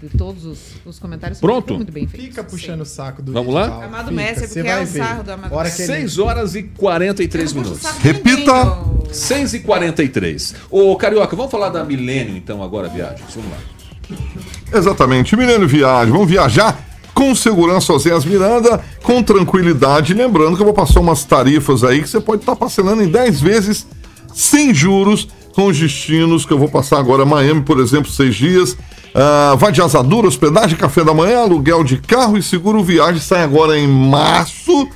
de 0.00 0.08
todos 0.16 0.46
os, 0.46 0.58
os 0.86 0.98
comentários. 0.98 1.38
Pronto. 1.38 1.74
Muito 1.74 1.92
bem. 1.92 2.06
Fica 2.06 2.42
puxando 2.42 2.80
o 2.80 2.86
saco 2.86 3.20
do 3.20 3.32
Vamos 3.32 3.54
lá? 3.54 3.84
Amado 3.84 4.08
Fica. 4.08 4.22
Mestre, 4.22 4.46
porque 4.46 4.68
é 4.68 4.80
o 4.80 4.86
sarro 4.86 5.22
do 5.22 5.32
Amado 5.32 5.54
Hora 5.54 5.68
6 5.68 6.18
horas 6.18 6.54
e 6.54 6.62
43 6.62 7.52
minutos. 7.52 7.84
Repita! 8.00 8.78
6 9.12 9.54
e 9.54 9.60
43. 9.60 10.54
Ô, 10.70 10.96
Carioca, 10.96 11.36
vamos 11.36 11.52
falar 11.52 11.68
da 11.68 11.84
Milênio, 11.84 12.34
então, 12.34 12.62
agora, 12.62 12.88
viagens. 12.88 13.34
Vamos 13.34 13.50
lá. 13.50 14.78
Exatamente. 14.78 15.36
Milênio 15.36 15.68
Viagem. 15.68 16.12
Vamos 16.12 16.28
viajar 16.28 16.82
com 17.12 17.34
segurança 17.34 17.92
Oséias 17.92 18.24
Miranda, 18.24 18.82
com 19.02 19.22
tranquilidade. 19.22 20.14
Lembrando 20.14 20.56
que 20.56 20.62
eu 20.62 20.66
vou 20.66 20.74
passar 20.74 21.00
umas 21.00 21.24
tarifas 21.24 21.84
aí 21.84 22.00
que 22.02 22.08
você 22.08 22.20
pode 22.20 22.40
estar 22.42 22.56
parcelando 22.56 23.02
em 23.02 23.08
10 23.08 23.40
vezes 23.40 23.86
sem 24.32 24.74
juros 24.74 25.28
com 25.54 25.66
os 25.66 25.78
destinos 25.78 26.44
que 26.44 26.52
eu 26.52 26.58
vou 26.58 26.68
passar 26.68 26.98
agora. 26.98 27.24
Miami, 27.24 27.62
por 27.62 27.78
exemplo, 27.78 28.10
seis 28.10 28.34
dias. 28.34 28.72
Uh, 28.72 29.56
vai 29.56 29.70
de 29.70 29.80
asadura, 29.80 30.26
hospedagem, 30.26 30.76
café 30.76 31.04
da 31.04 31.14
manhã, 31.14 31.42
aluguel 31.42 31.84
de 31.84 31.98
carro 31.98 32.36
e 32.36 32.42
seguro 32.42 32.82
viagem 32.82 33.20
sai 33.20 33.44
agora 33.44 33.78
em 33.78 33.86
março. 33.86 34.88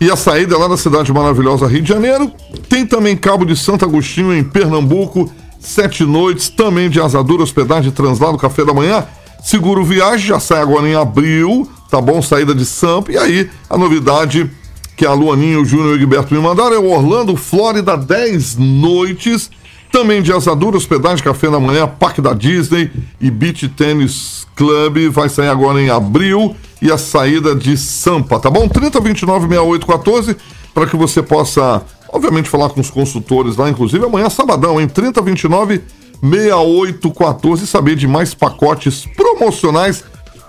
E 0.00 0.08
a 0.10 0.16
saída 0.16 0.54
é 0.54 0.58
lá 0.58 0.68
da 0.68 0.76
cidade 0.76 1.12
maravilhosa 1.12 1.66
Rio 1.66 1.82
de 1.82 1.88
Janeiro. 1.88 2.30
Tem 2.68 2.86
também 2.86 3.16
Cabo 3.16 3.44
de 3.44 3.56
Santo 3.56 3.84
Agostinho 3.84 4.32
em 4.32 4.44
Pernambuco, 4.44 5.30
sete 5.58 6.04
noites, 6.04 6.48
também 6.48 6.88
de 6.88 7.00
asadura, 7.00 7.42
hospedagem, 7.42 7.90
translado, 7.90 8.38
café 8.38 8.64
da 8.64 8.72
manhã. 8.72 9.04
Seguro 9.42 9.84
viagem 9.84 10.28
já 10.28 10.38
sai 10.38 10.60
agora 10.60 10.88
em 10.88 10.94
abril, 10.94 11.68
tá 11.90 12.00
bom? 12.00 12.22
Saída 12.22 12.54
de 12.54 12.64
Sampa. 12.64 13.12
E 13.12 13.18
aí, 13.18 13.50
a 13.68 13.76
novidade 13.76 14.48
que 14.96 15.04
a 15.04 15.12
Luaninha, 15.12 15.58
o 15.58 15.64
Júnior 15.64 15.92
e 15.92 15.96
o 15.96 15.98
Gilberto 15.98 16.32
me 16.32 16.40
mandaram 16.40 16.76
é 16.76 16.78
o 16.78 16.90
Orlando, 16.90 17.36
Flórida, 17.36 17.96
10 17.96 18.56
noites 18.56 19.50
também 19.94 20.20
de 20.20 20.32
asadura, 20.32 20.76
hospedagem, 20.76 21.22
café 21.22 21.48
da 21.48 21.60
manhã, 21.60 21.86
Parque 21.86 22.20
da 22.20 22.32
Disney 22.32 22.90
e 23.20 23.30
Beach 23.30 23.68
Tennis 23.68 24.44
Club. 24.56 25.08
Vai 25.08 25.28
sair 25.28 25.46
agora 25.46 25.80
em 25.80 25.88
abril 25.88 26.56
e 26.82 26.90
a 26.90 26.98
saída 26.98 27.54
de 27.54 27.76
Sampa, 27.76 28.40
tá 28.40 28.50
bom? 28.50 28.66
3029 28.66 29.46
6814 29.46 30.36
para 30.74 30.88
que 30.88 30.96
você 30.96 31.22
possa, 31.22 31.80
obviamente, 32.12 32.48
falar 32.48 32.70
com 32.70 32.80
os 32.80 32.90
consultores 32.90 33.56
lá, 33.56 33.70
inclusive 33.70 34.04
amanhã, 34.04 34.28
sabadão, 34.28 34.80
em 34.80 34.88
3029 34.88 35.80
6814 36.20 37.62
e 37.62 37.66
saber 37.68 37.94
de 37.94 38.08
mais 38.08 38.34
pacotes 38.34 39.06
promocionais 39.16 40.02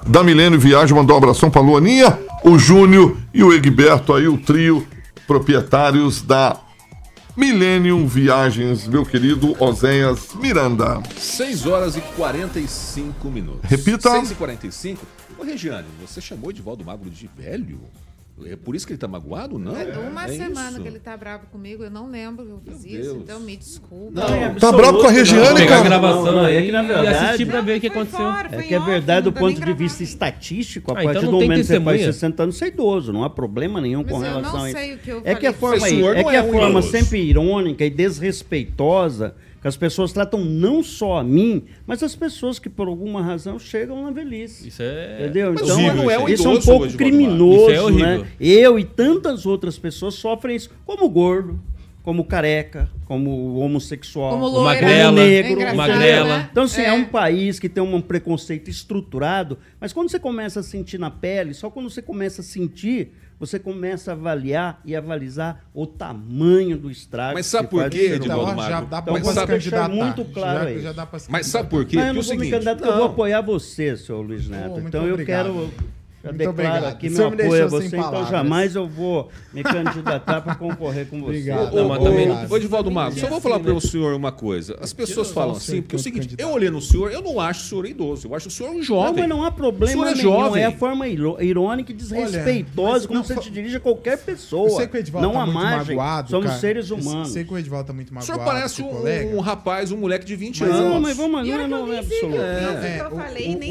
da 0.07 0.23
Milênio 0.23 0.59
Viagem. 0.59 0.97
Mandou 0.97 1.15
um 1.15 1.19
abração 1.19 1.51
para 1.51 1.61
Luaninha, 1.61 2.17
o 2.43 2.57
Júnior 2.57 3.15
e 3.31 3.43
o 3.43 3.53
Egberto 3.53 4.11
aí, 4.11 4.27
o 4.27 4.39
trio 4.39 4.83
proprietários 5.27 6.23
da 6.23 6.64
Millennium 7.35 8.07
Viagens, 8.07 8.87
meu 8.87 9.05
querido 9.05 9.61
Oséias 9.61 10.33
Miranda. 10.35 11.03
6 11.17 11.65
horas 11.65 11.97
e 11.97 12.01
45 12.15 13.29
minutos. 13.29 13.69
Repita. 13.69 14.09
6 14.11 14.31
e 14.31 14.35
45. 14.35 15.05
Ô, 15.37 15.43
Regiane, 15.43 15.87
você 15.99 16.21
chamou 16.21 16.49
Edivaldo 16.49 16.85
Magro 16.85 17.09
de 17.09 17.29
velho? 17.37 17.81
É 18.43 18.57
por 18.57 18.75
isso 18.75 18.85
que 18.85 18.91
ele 18.91 18.99
tá 18.99 19.07
magoado, 19.07 19.57
não? 19.57 19.77
É 19.77 19.97
uma 19.97 20.25
é 20.25 20.27
semana 20.27 20.71
isso? 20.71 20.81
que 20.81 20.87
ele 20.89 20.99
tá 20.99 21.15
bravo 21.15 21.45
comigo, 21.47 21.83
eu 21.83 21.89
não 21.89 22.11
lembro 22.11 22.45
que 22.45 22.51
eu 22.51 22.59
fiz 22.59 22.83
Meu 22.83 22.99
isso, 22.99 23.13
Deus. 23.13 23.23
então 23.23 23.39
me 23.39 23.55
desculpa. 23.55 24.11
Não, 24.11 24.35
é 24.35 24.53
tá 24.55 24.71
bravo 24.73 24.99
com 24.99 25.07
a 25.07 25.11
Regiane, 25.11 25.43
cara? 25.45 25.53
Pegar 25.55 25.79
a 25.79 25.83
gravação 25.83 26.39
aí 26.41 26.55
é 26.57 26.61
que, 26.63 26.71
na 26.71 26.81
verdade, 26.81 27.05
e 27.05 27.09
assistir 27.11 27.45
pra 27.45 27.61
ver 27.61 27.77
o 27.77 27.81
que 27.81 27.87
aconteceu. 27.87 28.19
Fora, 28.19 28.49
é 28.51 28.61
que 28.61 28.75
é 28.75 28.79
verdade, 28.79 29.23
do 29.23 29.31
ponto 29.31 29.61
de 29.61 29.73
vista 29.73 30.03
estatístico, 30.03 30.91
a 30.91 30.99
ah, 30.99 31.03
partir 31.03 31.19
então 31.19 31.31
do 31.31 31.39
momento 31.39 31.61
que 31.61 31.63
você 31.63 31.79
faz 31.79 32.01
60 32.01 32.43
anos, 32.43 32.57
você 32.57 32.65
é 32.65 32.67
idoso, 32.67 33.13
não 33.13 33.23
há 33.23 33.29
problema 33.29 33.79
nenhum 33.79 34.03
Mas 34.03 34.11
com 34.11 34.17
relação 34.17 34.63
a 34.63 34.69
isso. 34.69 34.79
é 35.23 35.35
que 35.35 35.47
a 35.47 35.53
forma, 35.53 35.87
é 35.87 36.23
que 36.23 36.35
a 36.35 36.43
forma 36.43 36.81
sempre 36.81 37.19
irônica 37.19 37.85
e 37.85 37.89
desrespeitosa 37.89 39.33
que 39.65 39.69
as 39.69 39.75
pessoas 39.75 40.13
tratam 40.13 40.45
não 40.45 40.83
só 40.83 41.17
a 41.17 41.23
mim, 41.23 41.63
mas 41.87 42.03
as 42.03 42.15
pessoas 42.15 42.59
que 42.59 42.69
por 42.69 42.87
alguma 42.87 43.23
razão 43.23 43.57
chegam 43.57 44.03
na 44.03 44.11
velhice. 44.11 44.67
Isso 44.67 44.83
é. 44.83 45.23
Entendeu? 45.23 45.53
Mas 45.53 45.63
então, 45.63 45.95
não 45.95 46.11
é 46.11 46.19
um 46.19 46.29
isso 46.29 46.47
é 46.47 46.51
um 46.51 46.61
pouco 46.61 46.87
criminoso, 46.95 47.71
isso 47.71 47.89
é 47.89 48.17
né? 48.19 48.27
Eu 48.39 48.77
e 48.77 48.85
tantas 48.85 49.43
outras 49.43 49.75
pessoas 49.79 50.13
sofrem 50.13 50.55
isso, 50.55 50.69
como 50.85 51.09
gordo, 51.09 51.59
como 52.03 52.23
careca, 52.25 52.91
como 53.05 53.57
homossexual, 53.57 54.33
como 54.33 54.47
loira, 54.49 54.81
magrela, 54.81 55.07
como 55.07 55.27
negro, 55.27 55.61
é 55.61 55.73
magrela. 55.73 56.37
Né? 56.37 56.49
Então, 56.51 56.65
assim, 56.65 56.81
é. 56.81 56.89
é. 56.89 56.93
um 56.93 57.05
país 57.05 57.57
que 57.57 57.67
tem 57.67 57.81
um 57.81 57.99
preconceito 57.99 58.69
estruturado, 58.69 59.57
mas 59.81 59.91
quando 59.91 60.11
você 60.11 60.19
começa 60.19 60.59
a 60.59 60.63
sentir 60.63 60.99
na 60.99 61.09
pele, 61.09 61.55
só 61.55 61.71
quando 61.71 61.89
você 61.89 62.03
começa 62.03 62.41
a 62.41 62.43
sentir, 62.43 63.13
você 63.39 63.59
começa 63.59 64.11
a 64.11 64.13
avaliar 64.13 64.81
e 64.85 64.95
avalizar 64.95 65.65
o 65.73 65.85
tamanho 65.85 66.77
do 66.77 66.89
estrago. 66.89 67.33
Mas 67.33 67.45
sabe 67.45 67.67
por 67.67 67.89
quê, 67.89 68.13
Edvaldo 68.13 68.51
então, 68.51 68.69
Já 68.69 68.81
dá 68.81 69.01
para 69.01 69.19
então, 69.19 69.33
se 69.33 69.47
candidatar. 69.47 69.89
muito 69.89 70.25
claro 70.25 70.59
já, 70.59 70.65
aí. 70.65 70.81
Já 70.81 70.91
dá 70.91 71.07
Mas 71.29 71.47
sabe 71.47 71.69
por 71.69 71.85
quê? 71.85 71.97
Não, 71.97 72.07
eu 72.07 72.13
não 72.13 72.21
vou 72.21 72.37
me 72.37 72.49
candidatar, 72.49 72.85
eu 72.85 72.97
vou 72.97 73.05
apoiar 73.05 73.41
você, 73.41 73.97
senhor 73.97 74.21
Luiz 74.21 74.47
Neto. 74.47 74.75
Oh, 74.75 74.87
então 74.87 75.05
eu 75.05 75.25
quero 75.25 75.71
eu 76.25 76.33
Muito 76.33 76.37
declaro 76.37 76.77
obrigado. 76.77 76.91
aqui 76.91 77.09
meu 77.09 77.27
apoio 77.27 77.65
a 77.65 77.67
você, 77.67 77.97
então 77.97 78.25
jamais 78.25 78.75
eu 78.75 78.87
vou 78.87 79.29
me 79.53 79.61
candidatar 79.61 80.41
para 80.41 80.55
concorrer 80.55 81.05
com 81.07 81.19
você. 81.19 81.25
Obrigado. 81.25 81.75
Ô, 81.75 81.97
também, 81.99 82.27
ô, 82.49 82.57
Edivaldo 82.57 82.89
Mago, 82.89 83.19
só 83.19 83.27
vou 83.27 83.39
falar 83.39 83.59
para 83.59 83.73
o 83.73 83.79
senhor 83.79 84.15
uma 84.15 84.31
coisa. 84.31 84.75
As 84.81 84.91
pessoas 84.91 85.29
falam 85.31 85.55
assim, 85.55 85.81
porque 85.81 85.95
é 85.95 85.99
o 85.99 86.01
seguinte, 86.01 86.35
eu 86.37 86.49
olhei 86.49 86.69
no 86.71 86.81
senhor, 86.81 87.11
eu 87.11 87.21
não 87.21 87.39
acho 87.39 87.61
o 87.61 87.63
senhor 87.69 87.85
idoso, 87.85 88.27
eu 88.27 88.35
acho 88.35 88.47
o 88.47 88.51
senhor 88.51 88.71
um 88.71 88.81
jovem. 88.81 89.13
Não, 89.13 89.19
mas 89.19 89.29
não 89.29 89.43
há 89.43 89.51
problema 89.51 90.09
é 90.09 90.15
nenhum, 90.15 90.31
jovem. 90.31 90.63
é 90.63 90.65
a 90.65 90.71
forma 90.71 91.07
irônica 91.07 91.91
e 91.91 91.95
desrespeitosa 91.95 93.07
como 93.07 93.23
você 93.23 93.35
te 93.35 93.51
dirige 93.51 93.75
a 93.75 93.79
qualquer 93.79 94.17
pessoa. 94.17 94.67
Eu 94.67 94.75
sei 94.77 94.87
que 94.87 94.97
o 94.97 94.99
Edivaldo 94.99 95.27
não 95.27 95.35
tá 95.35 95.43
há 95.43 95.45
margem, 95.45 95.95
magoado, 95.95 96.29
somos 96.31 96.47
cara. 96.47 96.59
seres 96.59 96.89
humanos. 96.89 97.27
Eu 97.27 97.33
sei 97.33 97.43
que 97.43 97.53
o 97.53 97.57
Edivaldo 97.57 97.87
tá 97.87 97.93
muito 97.93 98.13
magoado. 98.13 98.31
O 98.31 98.35
senhor 98.35 98.45
parece 98.45 98.81
um, 98.81 99.37
um, 99.37 99.39
rapaz, 99.39 99.91
um 99.91 99.97
moleque 99.97 100.25
de 100.25 100.35
20 100.35 100.61
mas 100.61 100.69
anos. 100.71 100.93
Não, 100.93 101.01
mas 101.01 101.17
vamos 101.17 101.47
lá, 101.47 101.67
não 101.67 101.93
é 101.93 101.99
absoluto. 101.99 102.37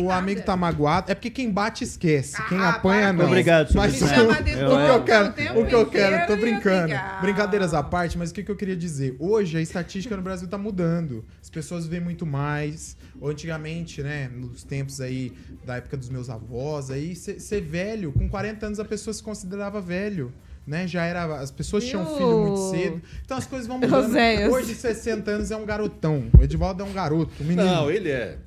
O 0.05 0.11
amigo 0.11 0.43
tá 0.43 0.57
magoado, 0.57 1.11
é 1.11 1.15
porque 1.15 1.31
quem 1.31 1.51
bate 1.51 1.83
esquece, 1.83 2.41
quem 2.49 2.59
ah, 2.59 2.70
apanha 2.70 3.12
não. 3.12 3.26
Obrigado, 3.26 3.72
mas 3.74 4.01
o, 4.01 4.07
que 4.07 4.12
eu 4.12 5.05
quero, 5.05 5.61
o 5.61 5.66
que 5.66 5.74
eu 5.74 5.86
quero, 5.86 6.26
tô 6.26 6.36
brincando. 6.36 6.95
Brincadeiras 7.20 7.74
à 7.74 7.82
parte, 7.82 8.18
mas 8.18 8.30
o 8.30 8.34
que, 8.34 8.42
que 8.42 8.51
eu 8.51 8.57
queria 8.57 8.76
dizer? 8.76 9.16
Hoje 9.18 9.57
a 9.57 9.61
estatística 9.61 10.16
no 10.16 10.22
Brasil 10.22 10.49
tá 10.49 10.59
mudando. 10.59 11.24
As 11.42 11.51
pessoas 11.51 11.86
vêem 11.86 12.03
muito 12.03 12.26
mais. 12.26 12.97
Antigamente, 13.22 14.03
né, 14.03 14.28
nos 14.28 14.64
tempos 14.64 15.01
aí 15.01 15.32
da 15.64 15.76
época 15.76 15.97
dos 15.97 16.09
meus 16.09 16.28
avós, 16.28 16.90
aí 16.90 17.14
ser 17.14 17.61
velho, 17.61 18.12
com 18.12 18.28
40 18.28 18.66
anos 18.66 18.80
a 18.80 18.84
pessoa 18.84 19.14
se 19.14 19.22
considerava 19.22 19.80
velho 19.80 20.32
né? 20.66 20.86
Já 20.86 21.05
era. 21.05 21.24
As 21.40 21.51
pessoas 21.51 21.84
tinham 21.84 22.05
filho 22.07 22.40
muito 22.40 22.70
cedo. 22.70 23.03
Então 23.24 23.36
as 23.36 23.47
coisas 23.47 23.66
vão 23.66 23.78
mudando. 23.78 24.16
Hoje, 24.51 24.74
60 24.74 25.30
anos, 25.30 25.51
é 25.51 25.57
um 25.57 25.64
garotão. 25.64 26.30
O 26.38 26.42
Edivaldo 26.42 26.82
é 26.82 26.86
um 26.86 26.92
garoto, 26.92 27.32
um 27.42 27.45
menino. 27.45 27.66
Não, 27.66 27.90
ele 27.90 28.11
é. 28.11 28.38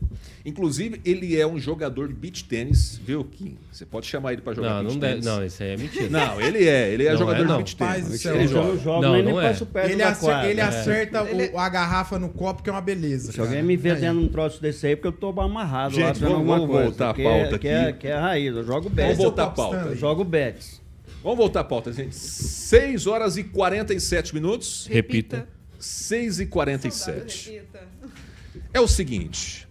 Inclusive, 0.47 1.01
ele 1.03 1.37
é 1.37 1.45
um 1.45 1.59
jogador 1.59 2.07
de 2.07 2.13
beach 2.13 2.45
tênis, 2.45 2.97
viu, 3.03 3.21
Kim? 3.25 3.57
Você 3.69 3.85
pode 3.85 4.07
chamar 4.07 4.31
ele 4.31 4.41
para 4.41 4.53
jogar 4.53 4.75
não, 4.75 4.83
beach 4.83 4.93
não 4.93 4.99
tênis. 5.01 5.25
Não, 5.25 5.45
isso 5.45 5.61
aí 5.61 5.71
é 5.71 5.77
mentira. 5.77 6.09
Não, 6.09 6.39
ele 6.39 6.65
é. 6.65 6.89
Ele 6.93 7.05
é 7.05 7.11
não 7.11 7.17
jogador 7.17 7.43
é, 7.43 7.47
de 7.47 7.57
beach 7.57 7.75
tênis. 7.75 8.25
Ele, 8.25 8.37
ele 8.37 8.47
joga. 8.47 8.77
joga 8.77 9.07
não, 9.07 9.13
nem 9.15 9.23
não 9.23 9.41
é. 9.41 9.53
ele, 9.83 10.01
acerta, 10.01 10.47
ele 10.47 10.61
acerta 10.61 11.23
o, 11.25 11.59
a 11.59 11.67
garrafa 11.67 12.17
no 12.17 12.29
copo, 12.29 12.63
que 12.63 12.69
é 12.69 12.71
uma 12.71 12.79
beleza. 12.79 13.33
Se 13.33 13.41
alguém 13.41 13.61
me 13.61 13.75
vê 13.75 13.93
dentro 13.95 14.21
um 14.21 14.29
troço 14.29 14.61
desse 14.61 14.87
aí, 14.87 14.95
porque 14.95 15.09
eu 15.09 15.11
tô 15.11 15.37
amarrado 15.37 15.95
Gente, 15.95 16.05
lá 16.05 16.29
vamos, 16.29 16.35
alguma 16.35 16.59
vamos 16.59 16.71
coisa. 16.71 16.85
voltar 16.85 17.09
a 17.09 17.13
pauta 17.13 17.55
aqui. 17.57 17.59
Que 17.59 17.67
é, 17.67 17.91
que 17.91 18.07
é 18.07 18.13
a 18.13 18.21
raiz. 18.21 18.55
Eu 18.55 18.63
jogo 18.63 18.89
bets. 18.89 19.17
Vamos 19.17 19.23
voltar 19.25 19.43
a 19.43 19.49
pauta. 19.49 19.75
Eu 19.75 19.95
jogo 19.97 20.23
bets. 20.23 20.81
Vamos 21.21 21.37
voltar 21.39 21.59
à 21.59 21.63
pauta, 21.65 21.91
gente. 21.91 22.15
6 22.15 23.05
horas 23.05 23.35
e 23.35 23.43
47 23.43 24.33
minutos. 24.33 24.87
Repita. 24.89 25.45
6 25.77 26.39
e 26.39 26.45
47. 26.45 27.63
É 28.73 28.79
o 28.79 28.87
seguinte. 28.87 29.66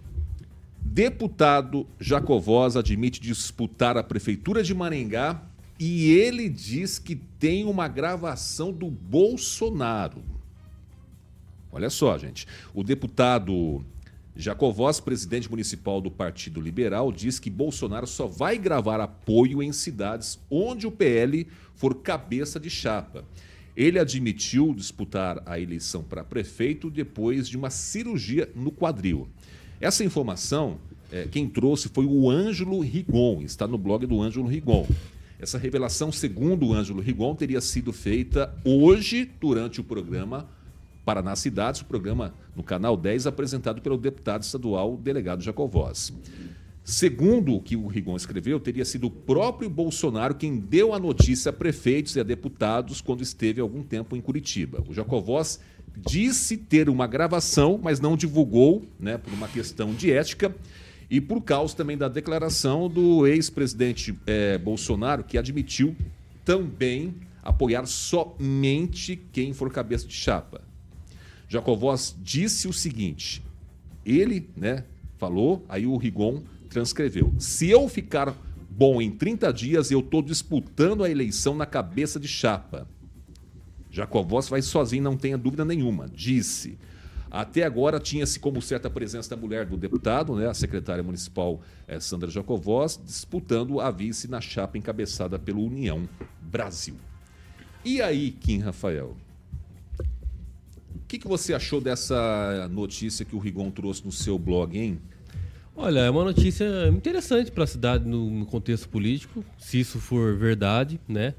Deputado 0.96 1.86
Jacovós 2.00 2.74
admite 2.74 3.20
disputar 3.20 3.98
a 3.98 4.02
prefeitura 4.02 4.62
de 4.62 4.72
Maringá 4.72 5.42
e 5.78 6.10
ele 6.10 6.48
diz 6.48 6.98
que 6.98 7.14
tem 7.14 7.66
uma 7.66 7.86
gravação 7.86 8.72
do 8.72 8.90
Bolsonaro. 8.90 10.24
Olha 11.70 11.90
só, 11.90 12.16
gente. 12.16 12.46
O 12.72 12.82
deputado 12.82 13.84
Jacovós, 14.34 14.98
presidente 14.98 15.50
municipal 15.50 16.00
do 16.00 16.10
Partido 16.10 16.62
Liberal, 16.62 17.12
diz 17.12 17.38
que 17.38 17.50
Bolsonaro 17.50 18.06
só 18.06 18.26
vai 18.26 18.56
gravar 18.56 18.98
apoio 18.98 19.62
em 19.62 19.74
cidades 19.74 20.38
onde 20.50 20.86
o 20.86 20.90
PL 20.90 21.46
for 21.74 21.96
cabeça 21.96 22.58
de 22.58 22.70
chapa. 22.70 23.22
Ele 23.76 23.98
admitiu 23.98 24.72
disputar 24.72 25.42
a 25.44 25.60
eleição 25.60 26.02
para 26.02 26.24
prefeito 26.24 26.88
depois 26.88 27.46
de 27.46 27.58
uma 27.58 27.68
cirurgia 27.68 28.50
no 28.54 28.72
quadril. 28.72 29.28
Essa 29.78 30.02
informação, 30.02 30.78
é, 31.10 31.26
quem 31.30 31.48
trouxe 31.48 31.88
foi 31.88 32.04
o 32.04 32.28
Ângelo 32.30 32.80
Rigon, 32.80 33.40
está 33.42 33.66
no 33.66 33.78
blog 33.78 34.06
do 34.06 34.20
Ângelo 34.20 34.46
Rigon. 34.46 34.86
Essa 35.38 35.58
revelação, 35.58 36.10
segundo 36.10 36.66
o 36.66 36.74
Ângelo 36.74 37.00
Rigon, 37.00 37.34
teria 37.34 37.60
sido 37.60 37.92
feita 37.92 38.54
hoje 38.64 39.30
durante 39.40 39.80
o 39.80 39.84
programa 39.84 40.48
Paraná 41.04 41.36
Cidades, 41.36 41.82
o 41.82 41.84
programa 41.84 42.34
no 42.56 42.62
Canal 42.62 42.96
10, 42.96 43.26
apresentado 43.26 43.80
pelo 43.80 43.96
deputado 43.96 44.42
estadual 44.42 44.96
delegado 44.96 45.42
Jacovós. 45.42 46.12
Segundo 46.82 47.54
o 47.54 47.60
que 47.60 47.76
o 47.76 47.86
Rigon 47.86 48.16
escreveu, 48.16 48.58
teria 48.58 48.84
sido 48.84 49.08
o 49.08 49.10
próprio 49.10 49.68
Bolsonaro 49.68 50.34
quem 50.34 50.56
deu 50.56 50.94
a 50.94 50.98
notícia 50.98 51.50
a 51.50 51.52
prefeitos 51.52 52.16
e 52.16 52.20
a 52.20 52.22
deputados 52.22 53.00
quando 53.00 53.22
esteve 53.22 53.60
algum 53.60 53.82
tempo 53.82 54.16
em 54.16 54.20
Curitiba. 54.20 54.82
O 54.88 54.94
Jacovós 54.94 55.60
disse 55.96 56.56
ter 56.56 56.88
uma 56.88 57.06
gravação, 57.06 57.78
mas 57.82 58.00
não 58.00 58.16
divulgou, 58.16 58.84
né, 58.98 59.18
por 59.18 59.32
uma 59.32 59.48
questão 59.48 59.92
de 59.94 60.12
ética 60.12 60.54
e 61.10 61.20
por 61.20 61.42
causa 61.42 61.74
também 61.76 61.96
da 61.96 62.08
declaração 62.08 62.88
do 62.88 63.26
ex-presidente 63.26 64.18
é, 64.26 64.58
Bolsonaro, 64.58 65.22
que 65.22 65.38
admitiu 65.38 65.96
também 66.44 67.14
apoiar 67.42 67.86
somente 67.86 69.16
quem 69.32 69.52
for 69.52 69.70
cabeça 69.70 70.06
de 70.06 70.14
chapa. 70.14 70.60
Jacovós 71.48 72.14
disse 72.22 72.66
o 72.66 72.72
seguinte: 72.72 73.42
ele, 74.04 74.48
né, 74.56 74.84
falou, 75.16 75.64
aí 75.68 75.86
o 75.86 75.96
Rigon 75.96 76.42
transcreveu: 76.68 77.32
se 77.38 77.70
eu 77.70 77.88
ficar 77.88 78.34
bom 78.68 79.00
em 79.00 79.10
30 79.10 79.52
dias, 79.52 79.90
eu 79.90 80.00
estou 80.00 80.20
disputando 80.20 81.04
a 81.04 81.10
eleição 81.10 81.54
na 81.54 81.66
cabeça 81.66 82.18
de 82.18 82.28
chapa. 82.28 82.86
Jacovós 83.90 84.48
vai 84.48 84.60
sozinho, 84.60 85.04
não 85.04 85.16
tenha 85.16 85.38
dúvida 85.38 85.64
nenhuma, 85.64 86.08
disse. 86.12 86.76
Até 87.30 87.64
agora 87.64 87.98
tinha-se 87.98 88.38
como 88.38 88.62
certa 88.62 88.88
presença 88.88 89.30
da 89.30 89.36
mulher 89.36 89.66
do 89.66 89.76
deputado, 89.76 90.34
né, 90.36 90.48
a 90.48 90.54
secretária 90.54 91.02
municipal 91.02 91.60
é, 91.86 91.98
Sandra 91.98 92.30
Jacovós, 92.30 93.00
disputando 93.04 93.80
a 93.80 93.90
vice 93.90 94.28
na 94.28 94.40
chapa 94.40 94.78
encabeçada 94.78 95.38
pelo 95.38 95.64
União 95.64 96.08
Brasil. 96.40 96.96
E 97.84 98.00
aí, 98.00 98.30
Kim 98.30 98.58
Rafael? 98.58 99.16
O 100.94 101.08
que, 101.08 101.18
que 101.18 101.28
você 101.28 101.54
achou 101.54 101.80
dessa 101.80 102.68
notícia 102.68 103.24
que 103.24 103.36
o 103.36 103.38
Rigon 103.38 103.70
trouxe 103.70 104.04
no 104.04 104.10
seu 104.10 104.38
blog, 104.38 104.76
hein? 104.76 104.98
Olha, 105.78 106.00
é 106.00 106.10
uma 106.10 106.24
notícia 106.24 106.88
interessante 106.88 107.52
para 107.52 107.64
a 107.64 107.66
cidade 107.66 108.08
no, 108.08 108.46
contexto 108.46 108.88
político, 108.88 109.44
se 109.58 109.78
isso 109.78 110.00
for 110.00 110.34
verdade, 110.34 110.98
né? 111.06 111.34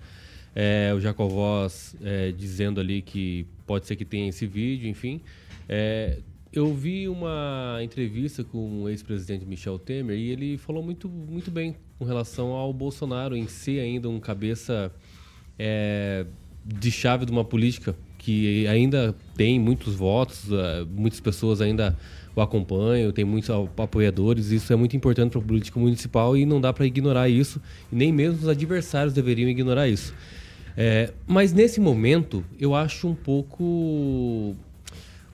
É, 0.55 0.93
o 0.95 0.99
Jacovós 0.99 1.95
é, 2.01 2.31
dizendo 2.31 2.79
ali 2.79 3.01
que 3.01 3.47
pode 3.65 3.87
ser 3.87 3.95
que 3.95 4.05
tenha 4.05 4.29
esse 4.29 4.45
vídeo, 4.45 4.87
enfim. 4.87 5.21
É, 5.67 6.19
eu 6.51 6.73
vi 6.73 7.07
uma 7.07 7.79
entrevista 7.81 8.43
com 8.43 8.83
o 8.83 8.89
ex-presidente 8.89 9.45
Michel 9.45 9.77
Temer 9.77 10.17
e 10.17 10.29
ele 10.29 10.57
falou 10.57 10.81
muito, 10.81 11.09
muito 11.09 11.51
bem 11.51 11.75
com 11.99 12.05
relação 12.05 12.51
ao 12.51 12.71
Bolsonaro 12.71 13.35
em 13.35 13.47
si 13.47 13.79
ainda 13.79 14.09
um 14.09 14.19
cabeça 14.19 14.91
é, 15.59 16.25
de 16.65 16.91
chave 16.91 17.25
de 17.25 17.31
uma 17.31 17.43
política 17.43 17.95
que 18.17 18.67
ainda 18.67 19.15
tem 19.35 19.59
muitos 19.59 19.95
votos, 19.95 20.49
uh, 20.51 20.85
muitas 20.89 21.19
pessoas 21.19 21.61
ainda 21.61 21.97
o 22.35 22.41
acompanham, 22.41 23.11
tem 23.11 23.23
muitos 23.23 23.49
apoiadores. 23.49 24.51
Isso 24.51 24.71
é 24.71 24.75
muito 24.75 24.95
importante 24.95 25.31
para 25.31 25.39
a 25.39 25.43
política 25.43 25.79
municipal 25.79 26.35
e 26.35 26.45
não 26.45 26.59
dá 26.59 26.73
para 26.73 26.85
ignorar 26.85 27.29
isso. 27.29 27.61
Nem 27.91 28.11
mesmo 28.11 28.39
os 28.39 28.47
adversários 28.47 29.13
deveriam 29.13 29.49
ignorar 29.49 29.87
isso. 29.87 30.13
É, 30.75 31.11
mas 31.25 31.53
nesse 31.53 31.79
momento, 31.79 32.43
eu 32.59 32.75
acho 32.75 33.07
um 33.07 33.15
pouco 33.15 34.55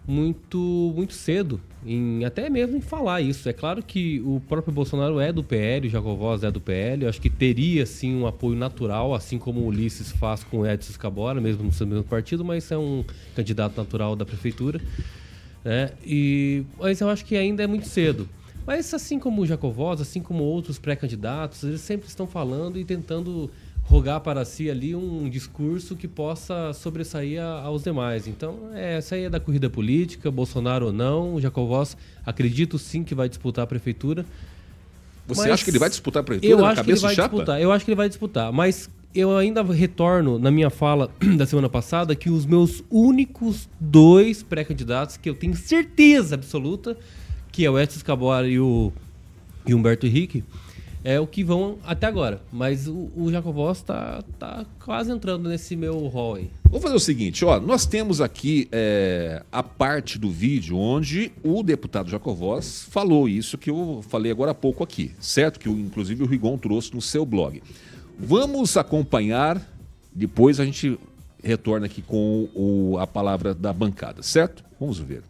muito 0.05 0.93
muito 0.95 1.13
cedo 1.13 1.61
em 1.85 2.25
até 2.25 2.49
mesmo 2.49 2.77
em 2.77 2.81
falar 2.81 3.21
isso. 3.21 3.47
É 3.47 3.53
claro 3.53 3.81
que 3.83 4.21
o 4.21 4.41
próprio 4.47 4.73
Bolsonaro 4.73 5.19
é 5.19 5.31
do 5.31 5.43
PL, 5.43 5.87
o 5.87 5.89
Jacovós 5.89 6.43
é 6.43 6.51
do 6.51 6.61
PL. 6.61 7.03
Eu 7.03 7.09
acho 7.09 7.21
que 7.21 7.29
teria 7.29 7.85
sim 7.85 8.15
um 8.15 8.27
apoio 8.27 8.55
natural, 8.55 9.13
assim 9.13 9.37
como 9.37 9.61
o 9.61 9.67
Ulisses 9.67 10.11
faz 10.11 10.43
com 10.43 10.59
o 10.59 10.67
Edson 10.67 10.91
Escabora, 10.91 11.39
mesmo 11.41 11.63
no 11.63 11.71
seu 11.71 11.87
mesmo 11.87 12.03
partido, 12.03 12.43
mas 12.43 12.71
é 12.71 12.77
um 12.77 13.03
candidato 13.35 13.77
natural 13.77 14.15
da 14.15 14.25
prefeitura. 14.25 14.79
Né? 15.63 15.91
E, 16.05 16.63
mas 16.79 16.99
eu 16.99 17.09
acho 17.09 17.25
que 17.25 17.35
ainda 17.35 17.63
é 17.63 17.67
muito 17.67 17.87
cedo. 17.87 18.27
Mas 18.65 18.93
assim 18.93 19.19
como 19.19 19.41
o 19.41 19.45
Jacovós, 19.45 19.99
assim 19.99 20.21
como 20.21 20.43
outros 20.43 20.79
pré-candidatos, 20.79 21.63
eles 21.63 21.81
sempre 21.81 22.07
estão 22.07 22.25
falando 22.25 22.79
e 22.79 22.85
tentando 22.85 23.51
rogar 23.83 24.21
para 24.21 24.43
si 24.45 24.69
ali 24.69 24.95
um 24.95 25.29
discurso 25.29 25.95
que 25.95 26.07
possa 26.07 26.73
sobressair 26.73 27.41
a, 27.41 27.61
aos 27.61 27.83
demais. 27.83 28.27
Então, 28.27 28.69
é, 28.73 28.97
essa 28.97 29.15
aí 29.15 29.25
é 29.25 29.29
da 29.29 29.39
corrida 29.39 29.69
política, 29.69 30.31
Bolsonaro 30.31 30.87
ou 30.87 30.93
não, 30.93 31.35
o 31.35 31.41
Jacovós 31.41 31.95
acredito 32.25 32.79
sim 32.79 33.03
que 33.03 33.13
vai 33.13 33.29
disputar 33.29 33.63
a 33.63 33.67
prefeitura. 33.67 34.25
Você 35.27 35.49
acha 35.49 35.63
que 35.63 35.69
ele 35.69 35.79
vai 35.79 35.89
disputar 35.89 36.21
a 36.21 36.23
prefeitura 36.23 36.61
eu 36.61 36.65
acho 36.65 36.83
que 36.83 36.91
ele 36.91 36.99
vai 36.99 37.15
disputar, 37.15 37.61
Eu 37.61 37.71
acho 37.71 37.85
que 37.85 37.91
ele 37.91 37.95
vai 37.95 38.09
disputar, 38.09 38.51
mas 38.51 38.89
eu 39.15 39.37
ainda 39.37 39.61
retorno 39.63 40.39
na 40.39 40.49
minha 40.49 40.69
fala 40.69 41.09
da 41.37 41.45
semana 41.45 41.69
passada 41.69 42.15
que 42.15 42.29
os 42.29 42.45
meus 42.45 42.83
únicos 42.89 43.69
dois 43.79 44.41
pré-candidatos 44.43 45.17
que 45.17 45.29
eu 45.29 45.35
tenho 45.35 45.55
certeza 45.55 46.35
absoluta 46.35 46.97
que 47.51 47.63
é 47.63 47.69
o 47.69 47.79
Edson 47.79 48.03
Cabora 48.03 48.47
e 48.47 48.59
o 48.59 48.91
e 49.65 49.73
Humberto 49.73 50.05
Henrique, 50.05 50.43
é 51.03 51.19
o 51.19 51.27
que 51.27 51.43
vão 51.43 51.77
até 51.85 52.07
agora. 52.07 52.41
Mas 52.51 52.87
o, 52.87 53.11
o 53.15 53.31
Jacobós 53.31 53.79
está 53.79 54.23
tá 54.39 54.65
quase 54.83 55.11
entrando 55.11 55.49
nesse 55.49 55.75
meu 55.75 55.99
rol 56.07 56.35
aí. 56.35 56.49
Vamos 56.65 56.81
fazer 56.81 56.95
o 56.95 56.99
seguinte, 56.99 57.43
ó, 57.43 57.59
nós 57.59 57.85
temos 57.85 58.21
aqui 58.21 58.67
é, 58.71 59.43
a 59.51 59.61
parte 59.61 60.17
do 60.17 60.31
vídeo 60.31 60.77
onde 60.77 61.31
o 61.43 61.61
deputado 61.61 62.09
Jacovós 62.09 62.87
falou 62.89 63.27
isso 63.27 63.57
que 63.57 63.69
eu 63.69 64.03
falei 64.07 64.31
agora 64.31 64.51
há 64.51 64.55
pouco 64.55 64.83
aqui, 64.83 65.11
certo? 65.19 65.59
Que 65.59 65.69
inclusive 65.69 66.23
o 66.23 66.27
Rigon 66.27 66.57
trouxe 66.57 66.93
no 66.93 67.01
seu 67.01 67.25
blog. 67.25 67.61
Vamos 68.17 68.77
acompanhar, 68.77 69.61
depois 70.13 70.59
a 70.59 70.65
gente 70.65 70.97
retorna 71.43 71.87
aqui 71.87 72.01
com 72.01 72.47
o, 72.55 72.97
a 72.97 73.05
palavra 73.05 73.53
da 73.53 73.73
bancada, 73.73 74.23
certo? 74.23 74.63
Vamos 74.79 74.97
ver. 74.99 75.23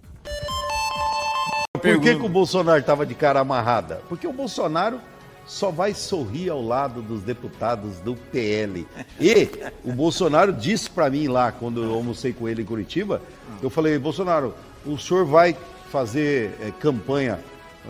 Por 1.74 1.99
que, 1.99 2.15
que 2.15 2.26
o 2.26 2.30
Bolsonaro 2.30 2.80
estava 2.80 3.05
de 3.05 3.13
cara 3.13 3.41
amarrada? 3.41 4.01
Porque 4.07 4.26
o 4.26 4.32
Bolsonaro 4.32 5.01
só 5.46 5.72
vai 5.72 5.94
sorrir 5.94 6.50
ao 6.50 6.62
lado 6.62 7.02
dos 7.02 7.22
deputados 7.22 8.00
do 8.00 8.16
PL. 8.16 8.88
E 9.20 9.50
o 9.84 9.91
Bolsonaro 9.91 10.54
disse 10.54 10.89
para 10.89 11.10
mim 11.10 11.28
lá, 11.28 11.52
quando 11.52 11.84
eu 11.84 11.94
almocei 11.94 12.34
com 12.34 12.48
ele 12.48 12.62
em 12.62 12.66
Curitiba, 12.66 13.22
eu 13.62 13.70
falei, 13.70 13.98
Bolsonaro, 13.98 14.54
o 14.86 14.98
senhor 14.98 15.26
vai 15.26 15.56
fazer 15.91 16.52
é, 16.62 16.72
campanha 16.72 17.39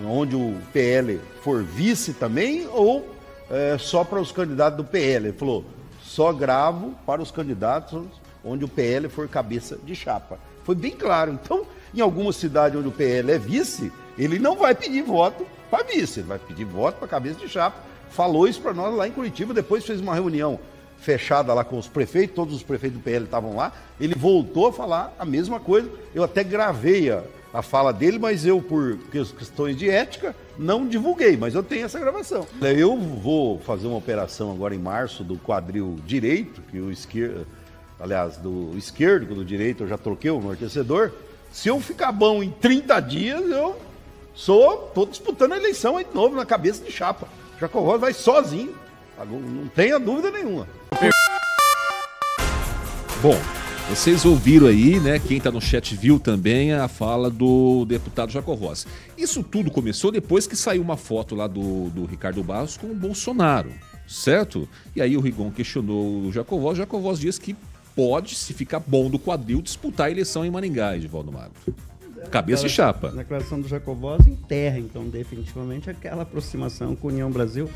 onde 0.05 0.35
o 0.35 0.57
PL 0.71 1.19
for 1.41 1.63
vice 1.63 2.13
também 2.13 2.67
ou 2.71 3.07
é, 3.49 3.77
só 3.77 4.03
para 4.03 4.19
os 4.19 4.31
candidatos 4.31 4.77
do 4.77 4.83
PL? 4.83 5.27
Ele 5.27 5.37
falou, 5.37 5.63
só 6.01 6.33
gravo 6.33 6.95
para 7.05 7.21
os 7.21 7.31
candidatos 7.31 8.05
onde 8.43 8.65
o 8.65 8.67
PL 8.67 9.07
for 9.09 9.27
cabeça 9.27 9.77
de 9.83 9.95
chapa. 9.95 10.37
Foi 10.63 10.75
bem 10.75 10.91
claro. 10.91 11.31
Então, 11.31 11.65
em 11.93 12.01
alguma 12.01 12.33
cidade 12.33 12.77
onde 12.77 12.87
o 12.87 12.91
PL 12.91 13.31
é 13.31 13.37
vice, 13.37 13.91
ele 14.17 14.39
não 14.39 14.55
vai 14.55 14.75
pedir 14.75 15.01
voto 15.01 15.45
para 15.73 15.85
vice, 15.85 16.19
ele 16.19 16.27
vai 16.27 16.37
pedir 16.37 16.65
voto 16.65 16.99
para 16.99 17.07
cabeça 17.07 17.39
de 17.39 17.49
chapa. 17.49 17.79
Falou 18.11 18.47
isso 18.47 18.61
para 18.61 18.75
nós 18.75 18.95
lá 18.95 19.07
em 19.07 19.11
Curitiba, 19.11 19.55
depois 19.55 19.83
fez 19.83 19.99
uma 19.99 20.13
reunião 20.13 20.59
fechada 20.99 21.51
lá 21.51 21.63
com 21.63 21.79
os 21.79 21.87
prefeitos, 21.87 22.35
todos 22.35 22.53
os 22.53 22.61
prefeitos 22.61 22.99
do 22.99 23.03
PL 23.03 23.25
estavam 23.25 23.55
lá. 23.55 23.73
Ele 23.99 24.13
voltou 24.13 24.67
a 24.67 24.71
falar 24.71 25.15
a 25.17 25.25
mesma 25.25 25.59
coisa. 25.59 25.89
Eu 26.13 26.23
até 26.23 26.43
gravei 26.43 27.09
a, 27.09 27.23
a 27.51 27.63
fala 27.63 27.91
dele, 27.91 28.19
mas 28.19 28.45
eu, 28.45 28.61
por 28.61 28.99
questões 29.09 29.75
de 29.75 29.89
ética, 29.89 30.35
não 30.59 30.87
divulguei, 30.87 31.35
mas 31.35 31.55
eu 31.55 31.63
tenho 31.63 31.85
essa 31.85 31.99
gravação. 31.99 32.45
Eu 32.61 32.95
vou 32.95 33.57
fazer 33.61 33.87
uma 33.87 33.97
operação 33.97 34.51
agora 34.51 34.75
em 34.75 34.79
março 34.79 35.23
do 35.23 35.39
quadril 35.39 35.97
direito, 36.05 36.61
que 36.69 36.79
o 36.79 36.91
esquerdo, 36.91 37.47
aliás, 37.99 38.37
do 38.37 38.77
esquerdo, 38.77 39.33
do 39.33 39.43
direito 39.43 39.85
eu 39.85 39.87
já 39.87 39.97
troquei 39.97 40.29
o 40.29 40.37
amortecedor. 40.37 41.11
Se 41.51 41.67
eu 41.67 41.79
ficar 41.79 42.11
bom 42.11 42.43
em 42.43 42.51
30 42.51 42.99
dias, 42.99 43.41
eu 43.49 43.75
Sou, 44.33 44.89
tô 44.95 45.05
disputando 45.05 45.53
a 45.53 45.57
eleição 45.57 45.95
aí 45.95 46.03
de 46.03 46.13
novo 46.13 46.35
na 46.35 46.45
cabeça 46.45 46.83
de 46.83 46.91
chapa. 46.91 47.27
Jacó 47.59 47.97
vai 47.97 48.13
sozinho. 48.13 48.75
Não 49.29 49.67
tenha 49.67 49.99
dúvida 49.99 50.31
nenhuma. 50.31 50.67
Bom, 53.21 53.39
vocês 53.89 54.25
ouviram 54.25 54.67
aí, 54.67 54.99
né? 54.99 55.19
Quem 55.19 55.37
está 55.37 55.51
no 55.51 55.61
chat 55.61 55.95
viu 55.95 56.19
também 56.19 56.73
a 56.73 56.87
fala 56.87 57.29
do 57.29 57.85
deputado 57.85 58.31
Jaco 58.31 58.55
Voz. 58.55 58.87
Isso 59.15 59.43
tudo 59.43 59.69
começou 59.69 60.11
depois 60.11 60.47
que 60.47 60.55
saiu 60.55 60.81
uma 60.81 60.97
foto 60.97 61.35
lá 61.35 61.45
do, 61.45 61.89
do 61.91 62.05
Ricardo 62.05 62.43
Barros 62.43 62.75
com 62.75 62.87
o 62.87 62.95
Bolsonaro, 62.95 63.71
certo? 64.07 64.67
E 64.95 65.01
aí 65.01 65.15
o 65.15 65.21
Rigon 65.21 65.51
questionou 65.51 66.23
o 66.23 66.31
Jaco 66.31 66.59
Voz. 66.59 66.73
O 66.73 66.81
Jaco 66.81 66.99
Voz 66.99 67.19
diz 67.19 67.37
que 67.37 67.55
pode, 67.95 68.33
se 68.33 68.51
ficar 68.51 68.79
bom 68.79 69.11
do 69.11 69.19
quadril, 69.19 69.61
disputar 69.61 70.07
a 70.07 70.11
eleição 70.11 70.43
em 70.43 70.49
Maringá, 70.49 70.97
Edivaldo 70.97 71.31
Magro. 71.31 71.53
Cabeça 72.29 72.65
e 72.65 72.69
chapa. 72.69 73.09
Na 73.11 73.17
declaração 73.17 73.59
do 73.59 73.67
Jacobós 73.67 74.25
enterra, 74.27 74.79
então, 74.79 75.07
definitivamente, 75.07 75.89
aquela 75.89 76.23
aproximação 76.23 76.95
com 76.95 77.09
a 77.09 77.11
União 77.11 77.31
Brasil 77.31 77.69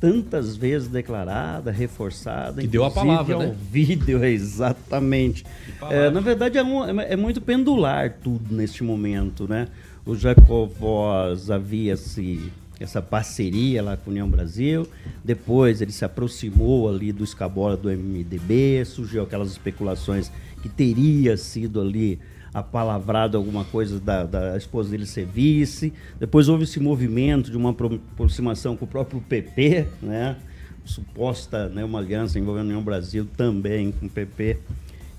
tantas 0.00 0.56
vezes 0.56 0.88
declarada, 0.88 1.70
reforçada. 1.70 2.62
Que 2.62 2.66
deu 2.66 2.84
a 2.84 2.90
palavra, 2.90 3.34
ao 3.34 3.40
né? 3.42 3.56
vídeo, 3.70 4.24
exatamente. 4.24 5.44
É, 5.90 6.10
na 6.10 6.20
verdade, 6.20 6.56
é, 6.56 6.64
um, 6.64 7.00
é, 7.00 7.14
muito 7.16 7.40
pendular 7.40 8.16
tudo 8.22 8.54
neste 8.54 8.82
momento, 8.82 9.46
né? 9.46 9.68
O 10.06 10.16
Jacobós 10.16 11.50
havia 11.50 11.96
se 11.96 12.50
essa 12.80 13.02
parceria 13.02 13.82
lá 13.82 13.96
com 13.96 14.08
a 14.08 14.12
União 14.12 14.28
Brasil. 14.28 14.88
Depois 15.22 15.82
ele 15.82 15.92
se 15.92 16.02
aproximou 16.02 16.88
ali 16.88 17.12
do 17.12 17.22
escabola 17.22 17.76
do 17.76 17.90
MDB, 17.90 18.82
surgiu 18.86 19.22
aquelas 19.22 19.50
especulações 19.50 20.32
que 20.62 20.68
teria 20.68 21.36
sido 21.36 21.78
ali 21.78 22.18
apalavrado 22.52 23.36
alguma 23.36 23.64
coisa 23.64 24.00
da, 24.00 24.24
da 24.24 24.56
esposa 24.56 24.90
dele 24.90 25.06
ser 25.06 25.26
vice. 25.26 25.92
Depois 26.18 26.48
houve 26.48 26.64
esse 26.64 26.80
movimento 26.80 27.50
de 27.50 27.56
uma 27.56 27.70
aproximação 27.70 28.76
com 28.76 28.84
o 28.84 28.88
próprio 28.88 29.20
PP, 29.20 29.86
né? 30.02 30.36
Suposta 30.84 31.68
né, 31.68 31.84
uma 31.84 31.98
aliança 31.98 32.38
envolvendo 32.38 32.64
a 32.64 32.68
União 32.68 32.82
Brasil 32.82 33.28
também 33.36 33.92
com 33.92 34.06
o 34.06 34.10
PP 34.10 34.58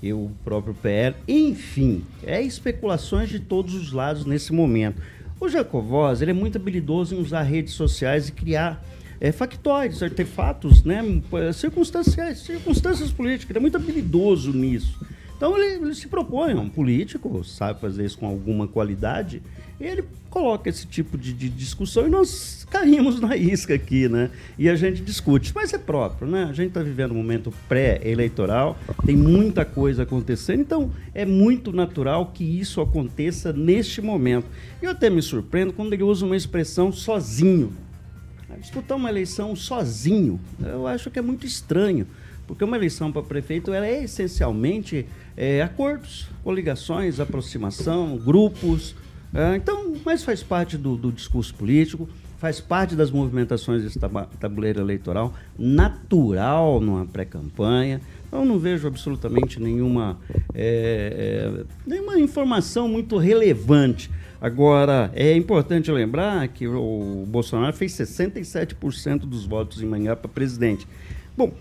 e 0.02 0.12
o 0.12 0.30
próprio 0.44 0.74
PL. 0.74 1.14
Enfim, 1.26 2.04
é 2.24 2.42
especulações 2.42 3.28
de 3.28 3.38
todos 3.38 3.74
os 3.74 3.92
lados 3.92 4.26
nesse 4.26 4.52
momento. 4.52 5.00
O 5.40 5.48
Jacovós 5.48 6.20
ele 6.20 6.32
é 6.32 6.34
muito 6.34 6.58
habilidoso 6.58 7.14
em 7.14 7.20
usar 7.20 7.42
redes 7.42 7.74
sociais 7.74 8.28
e 8.28 8.32
criar 8.32 8.84
é, 9.20 9.30
factóides, 9.30 10.02
artefatos, 10.02 10.82
né, 10.82 11.00
circunstanciais, 11.54 12.38
circunstâncias 12.40 13.10
políticas. 13.12 13.50
Ele 13.50 13.58
é 13.58 13.62
muito 13.62 13.76
habilidoso 13.76 14.52
nisso. 14.52 14.98
Então 15.42 15.58
ele, 15.58 15.84
ele 15.84 15.94
se 15.96 16.06
propõe, 16.06 16.52
é 16.52 16.54
um 16.54 16.68
político, 16.68 17.42
sabe 17.42 17.80
fazer 17.80 18.04
isso 18.04 18.16
com 18.16 18.28
alguma 18.28 18.68
qualidade, 18.68 19.42
e 19.80 19.84
ele 19.84 20.04
coloca 20.30 20.70
esse 20.70 20.86
tipo 20.86 21.18
de, 21.18 21.32
de, 21.32 21.48
discussão 21.48 22.06
e 22.06 22.08
nós 22.08 22.64
caímos 22.70 23.18
na 23.18 23.36
isca 23.36 23.74
aqui, 23.74 24.08
né? 24.08 24.30
E 24.56 24.68
a 24.68 24.76
gente 24.76 25.02
discute, 25.02 25.50
mas 25.52 25.72
é 25.72 25.78
próprio, 25.78 26.28
né? 26.28 26.44
A 26.44 26.52
gente 26.52 26.68
está 26.68 26.80
vivendo 26.80 27.10
um 27.10 27.16
momento 27.16 27.52
pré-eleitoral, 27.68 28.78
tem 29.04 29.16
muita 29.16 29.64
coisa 29.64 30.04
acontecendo, 30.04 30.60
então 30.60 30.92
é 31.12 31.26
muito 31.26 31.72
natural 31.72 32.26
que 32.26 32.44
isso 32.44 32.80
aconteça 32.80 33.52
neste 33.52 34.00
momento. 34.00 34.46
Eu 34.80 34.92
até 34.92 35.10
me 35.10 35.20
surpreendo 35.20 35.72
quando 35.72 35.92
ele 35.92 36.04
usa 36.04 36.24
uma 36.24 36.36
expressão 36.36 36.92
sozinho. 36.92 37.72
Disputar 38.60 38.96
uma 38.96 39.08
eleição 39.08 39.56
sozinho, 39.56 40.38
eu 40.60 40.86
acho 40.86 41.10
que 41.10 41.18
é 41.18 41.22
muito 41.22 41.44
estranho, 41.44 42.06
porque 42.46 42.64
uma 42.64 42.76
eleição 42.76 43.12
para 43.12 43.22
prefeito 43.22 43.72
ela 43.72 43.86
é 43.86 44.04
essencialmente 44.04 45.06
é, 45.36 45.62
acordos, 45.62 46.28
coligações, 46.42 47.20
aproximação, 47.20 48.16
grupos. 48.18 48.94
É, 49.34 49.56
então, 49.56 49.94
mas 50.04 50.22
faz 50.22 50.42
parte 50.42 50.76
do, 50.76 50.96
do, 50.96 51.10
discurso 51.10 51.54
político, 51.54 52.08
faz 52.38 52.60
parte 52.60 52.94
das 52.94 53.10
movimentações 53.10 53.82
desse 53.82 53.98
tabuleiro 54.38 54.80
eleitoral, 54.80 55.32
natural 55.58 56.80
numa 56.80 57.06
pré-campanha. 57.06 58.00
Então, 58.26 58.44
não 58.44 58.58
vejo 58.58 58.88
absolutamente 58.88 59.60
nenhuma, 59.60 60.18
é, 60.54 61.54
é, 61.58 61.64
nenhuma 61.86 62.18
informação 62.18 62.88
muito 62.88 63.16
relevante. 63.16 64.10
Agora, 64.40 65.10
é 65.14 65.36
importante 65.36 65.90
lembrar 65.92 66.48
que 66.48 66.66
o 66.66 67.24
Bolsonaro 67.28 67.76
fez 67.76 67.92
67% 67.92 69.20
dos 69.20 69.46
votos 69.46 69.80
em 69.80 69.86
manhã 69.86 70.16
para 70.16 70.28
presidente. 70.28 70.86
Bom, 71.36 71.52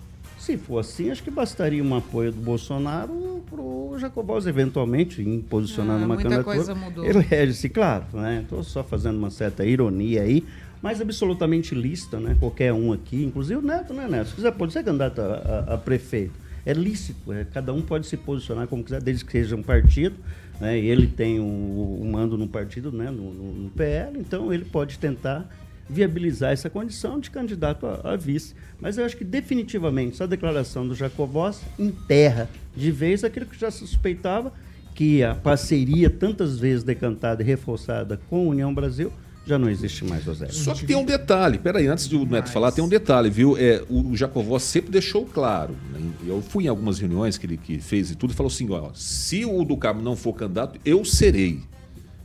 se 0.41 0.57
for 0.57 0.79
assim, 0.79 1.11
acho 1.11 1.21
que 1.21 1.29
bastaria 1.29 1.83
um 1.83 1.95
apoio 1.95 2.31
do 2.31 2.41
Bolsonaro 2.41 3.43
para 3.47 3.61
o 3.61 3.95
Jacobós 3.99 4.47
eventualmente 4.47 5.21
em 5.21 5.39
posicionar 5.39 5.97
ah, 5.97 5.99
numa 5.99 6.15
muita 6.15 6.23
candidatura. 6.23 6.55
Coisa 6.55 6.73
mudou. 6.73 7.05
Elege-se, 7.05 7.69
claro, 7.69 8.05
né? 8.13 8.39
Estou 8.41 8.63
só 8.63 8.83
fazendo 8.83 9.17
uma 9.17 9.29
certa 9.29 9.63
ironia 9.63 10.23
aí, 10.23 10.43
mas 10.81 10.99
absolutamente 10.99 11.75
lista, 11.75 12.19
né? 12.19 12.35
Qualquer 12.39 12.73
um 12.73 12.91
aqui, 12.91 13.23
inclusive 13.23 13.59
o 13.59 13.61
Neto, 13.61 13.93
né, 13.93 14.07
Neto? 14.09 14.29
Se 14.29 14.35
quiser, 14.35 14.51
pode 14.53 14.73
ser 14.73 14.83
candidato 14.83 15.21
a, 15.21 15.25
a, 15.69 15.73
a 15.75 15.77
prefeito. 15.77 16.33
É 16.65 16.73
lícito, 16.73 17.31
é, 17.31 17.45
cada 17.45 17.71
um 17.71 17.81
pode 17.81 18.07
se 18.07 18.17
posicionar 18.17 18.67
como 18.67 18.83
quiser, 18.83 19.01
desde 19.01 19.23
que 19.23 19.31
seja 19.31 19.55
um 19.55 19.63
partido. 19.63 20.15
Né? 20.59 20.79
E 20.79 20.87
ele 20.87 21.05
tem 21.05 21.39
o, 21.39 21.43
o 21.43 22.09
mando 22.11 22.35
no 22.35 22.47
partido, 22.47 22.91
né? 22.91 23.11
no, 23.11 23.31
no, 23.31 23.53
no 23.63 23.69
PL, 23.69 24.19
então 24.19 24.51
ele 24.51 24.65
pode 24.65 24.97
tentar 24.97 25.47
viabilizar 25.91 26.53
essa 26.53 26.69
condição 26.69 27.19
de 27.19 27.29
candidato 27.29 27.85
a, 27.85 28.13
a, 28.13 28.15
vice. 28.15 28.55
Mas 28.79 28.97
eu 28.97 29.05
acho 29.05 29.17
que 29.17 29.25
definitivamente 29.25 30.13
essa 30.13 30.27
declaração 30.27 30.87
do 30.87 30.95
Jacobós 30.95 31.61
enterra 31.77 32.49
de 32.75 32.89
vez 32.91 33.23
aquilo 33.23 33.45
que 33.45 33.59
já 33.59 33.69
suspeitava, 33.69 34.53
que 34.95 35.23
a 35.23 35.35
parceria 35.35 36.09
tantas 36.09 36.57
vezes 36.57 36.83
decantada 36.83 37.43
e 37.43 37.45
reforçada 37.45 38.19
com 38.29 38.47
a 38.47 38.49
União 38.49 38.73
Brasil 38.73 39.11
já 39.45 39.57
não 39.57 39.69
existe 39.69 40.05
mais, 40.05 40.23
José. 40.23 40.47
Só 40.49 40.73
que 40.73 40.85
tem 40.85 40.95
um 40.95 41.03
detalhe, 41.03 41.57
peraí, 41.57 41.87
antes 41.87 42.07
do 42.07 42.25
Neto 42.25 42.51
falar, 42.51 42.71
tem 42.71 42.83
um 42.83 42.87
detalhe, 42.87 43.29
viu? 43.29 43.57
É, 43.57 43.83
o 43.89 44.15
Jacovó 44.15 44.59
sempre 44.59 44.91
deixou 44.91 45.25
claro. 45.25 45.75
Né? 45.91 46.11
Eu 46.27 46.41
fui 46.41 46.65
em 46.65 46.67
algumas 46.67 46.99
reuniões 46.99 47.39
que 47.39 47.47
ele 47.47 47.57
que 47.57 47.79
fez 47.79 48.11
e 48.11 48.15
tudo, 48.15 48.31
e 48.31 48.35
falou 48.35 48.51
assim: 48.51 48.69
ó, 48.69 48.91
se 48.93 49.43
o 49.43 49.63
do 49.65 49.75
Carmo 49.75 50.01
não 50.01 50.15
for 50.15 50.33
candidato, 50.33 50.79
eu 50.85 51.03
serei. 51.03 51.59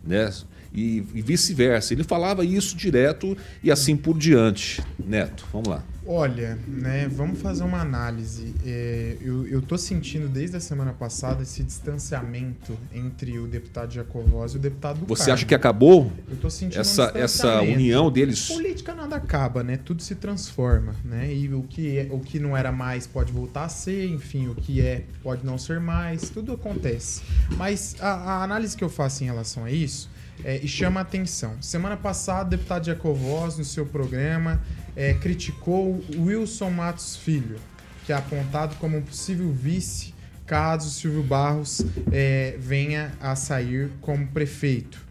Né? 0.05 0.31
E, 0.77 1.03
e 1.15 1.23
vice-versa. 1.23 1.95
Ele 1.95 2.05
falava 2.05 2.45
isso 2.45 2.77
direto 2.77 3.37
e 3.63 3.71
assim 3.73 3.97
por 3.97 4.19
diante. 4.19 4.83
Neto, 4.99 5.47
vamos 5.51 5.69
lá. 5.69 5.83
Olha, 6.09 6.57
né, 6.69 7.09
vamos 7.09 7.41
fazer 7.41 7.65
uma 7.65 7.81
análise. 7.81 8.55
É, 8.65 9.17
eu, 9.21 9.45
eu 9.49 9.61
tô 9.61 9.77
sentindo 9.77 10.29
desde 10.29 10.57
a 10.57 10.61
semana 10.61 10.93
passada 10.93 11.43
esse 11.43 11.65
distanciamento 11.65 12.79
entre 12.95 13.37
o 13.41 13.49
deputado 13.49 13.93
Jacovós 13.93 14.53
e 14.53 14.57
o 14.57 14.61
deputado 14.61 15.05
Você 15.09 15.23
Carmo. 15.23 15.35
acha 15.35 15.47
que 15.47 15.55
acabou? 15.55 16.13
Eu 16.31 16.37
tô 16.37 16.49
sentindo 16.49 16.81
essa, 16.81 17.13
um 17.13 17.19
essa 17.19 17.61
união 17.61 18.09
deles? 18.09 18.47
Política 18.47 18.95
nada 18.95 19.17
acaba, 19.17 19.65
né? 19.65 19.77
Tudo 19.77 20.01
se 20.01 20.15
transforma, 20.15 20.95
né? 21.05 21.35
E 21.35 21.53
o 21.53 21.65
que, 21.65 21.99
é, 21.99 22.09
o 22.13 22.21
que 22.21 22.39
não 22.39 22.57
era 22.57 22.71
mais 22.71 23.09
pode 23.09 23.33
voltar 23.33 23.65
a 23.65 23.69
ser, 23.69 24.07
enfim, 24.07 24.47
o 24.47 24.55
que 24.55 24.81
é 24.81 25.03
pode 25.25 25.45
não 25.45 25.59
ser 25.59 25.81
mais, 25.81 26.31
tudo 26.31 26.53
acontece. 26.53 27.23
Mas 27.57 27.97
a, 27.99 28.13
a 28.13 28.45
análise 28.45 28.77
que 28.77 28.85
eu 28.85 28.89
faço 28.91 29.25
em 29.25 29.27
relação 29.27 29.65
a 29.65 29.73
isso 29.73 30.09
é, 30.45 30.59
e 30.63 30.69
chama 30.69 31.01
a 31.01 31.03
atenção. 31.03 31.57
Semana 31.61 31.97
passada, 31.97 32.47
o 32.47 32.51
deputado 32.51 32.87
Jacovós, 32.87 33.57
no 33.59 33.65
seu 33.65 33.87
programa, 33.87 34.61
é, 34.95 35.15
criticou 35.15 36.03
Wilson 36.17 36.71
Matos 36.71 37.17
Filho, 37.17 37.57
que 38.05 38.13
é 38.13 38.17
apontado 38.17 38.77
como 38.77 38.99
um 38.99 39.03
possível 39.03 39.51
vice 39.53 40.15
caso 40.47 40.89
Silvio 40.91 41.25
Barros 41.25 41.85
é, 42.13 42.57
venha 42.59 43.13
a 43.21 43.35
sair 43.35 43.91
como 44.01 44.27
prefeito. 44.29 45.05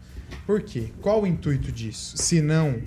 Por 0.46 0.62
quê? 0.62 0.90
Qual 1.02 1.22
o 1.22 1.26
intuito 1.26 1.70
disso? 1.70 2.16
Se 2.16 2.40
não 2.40 2.80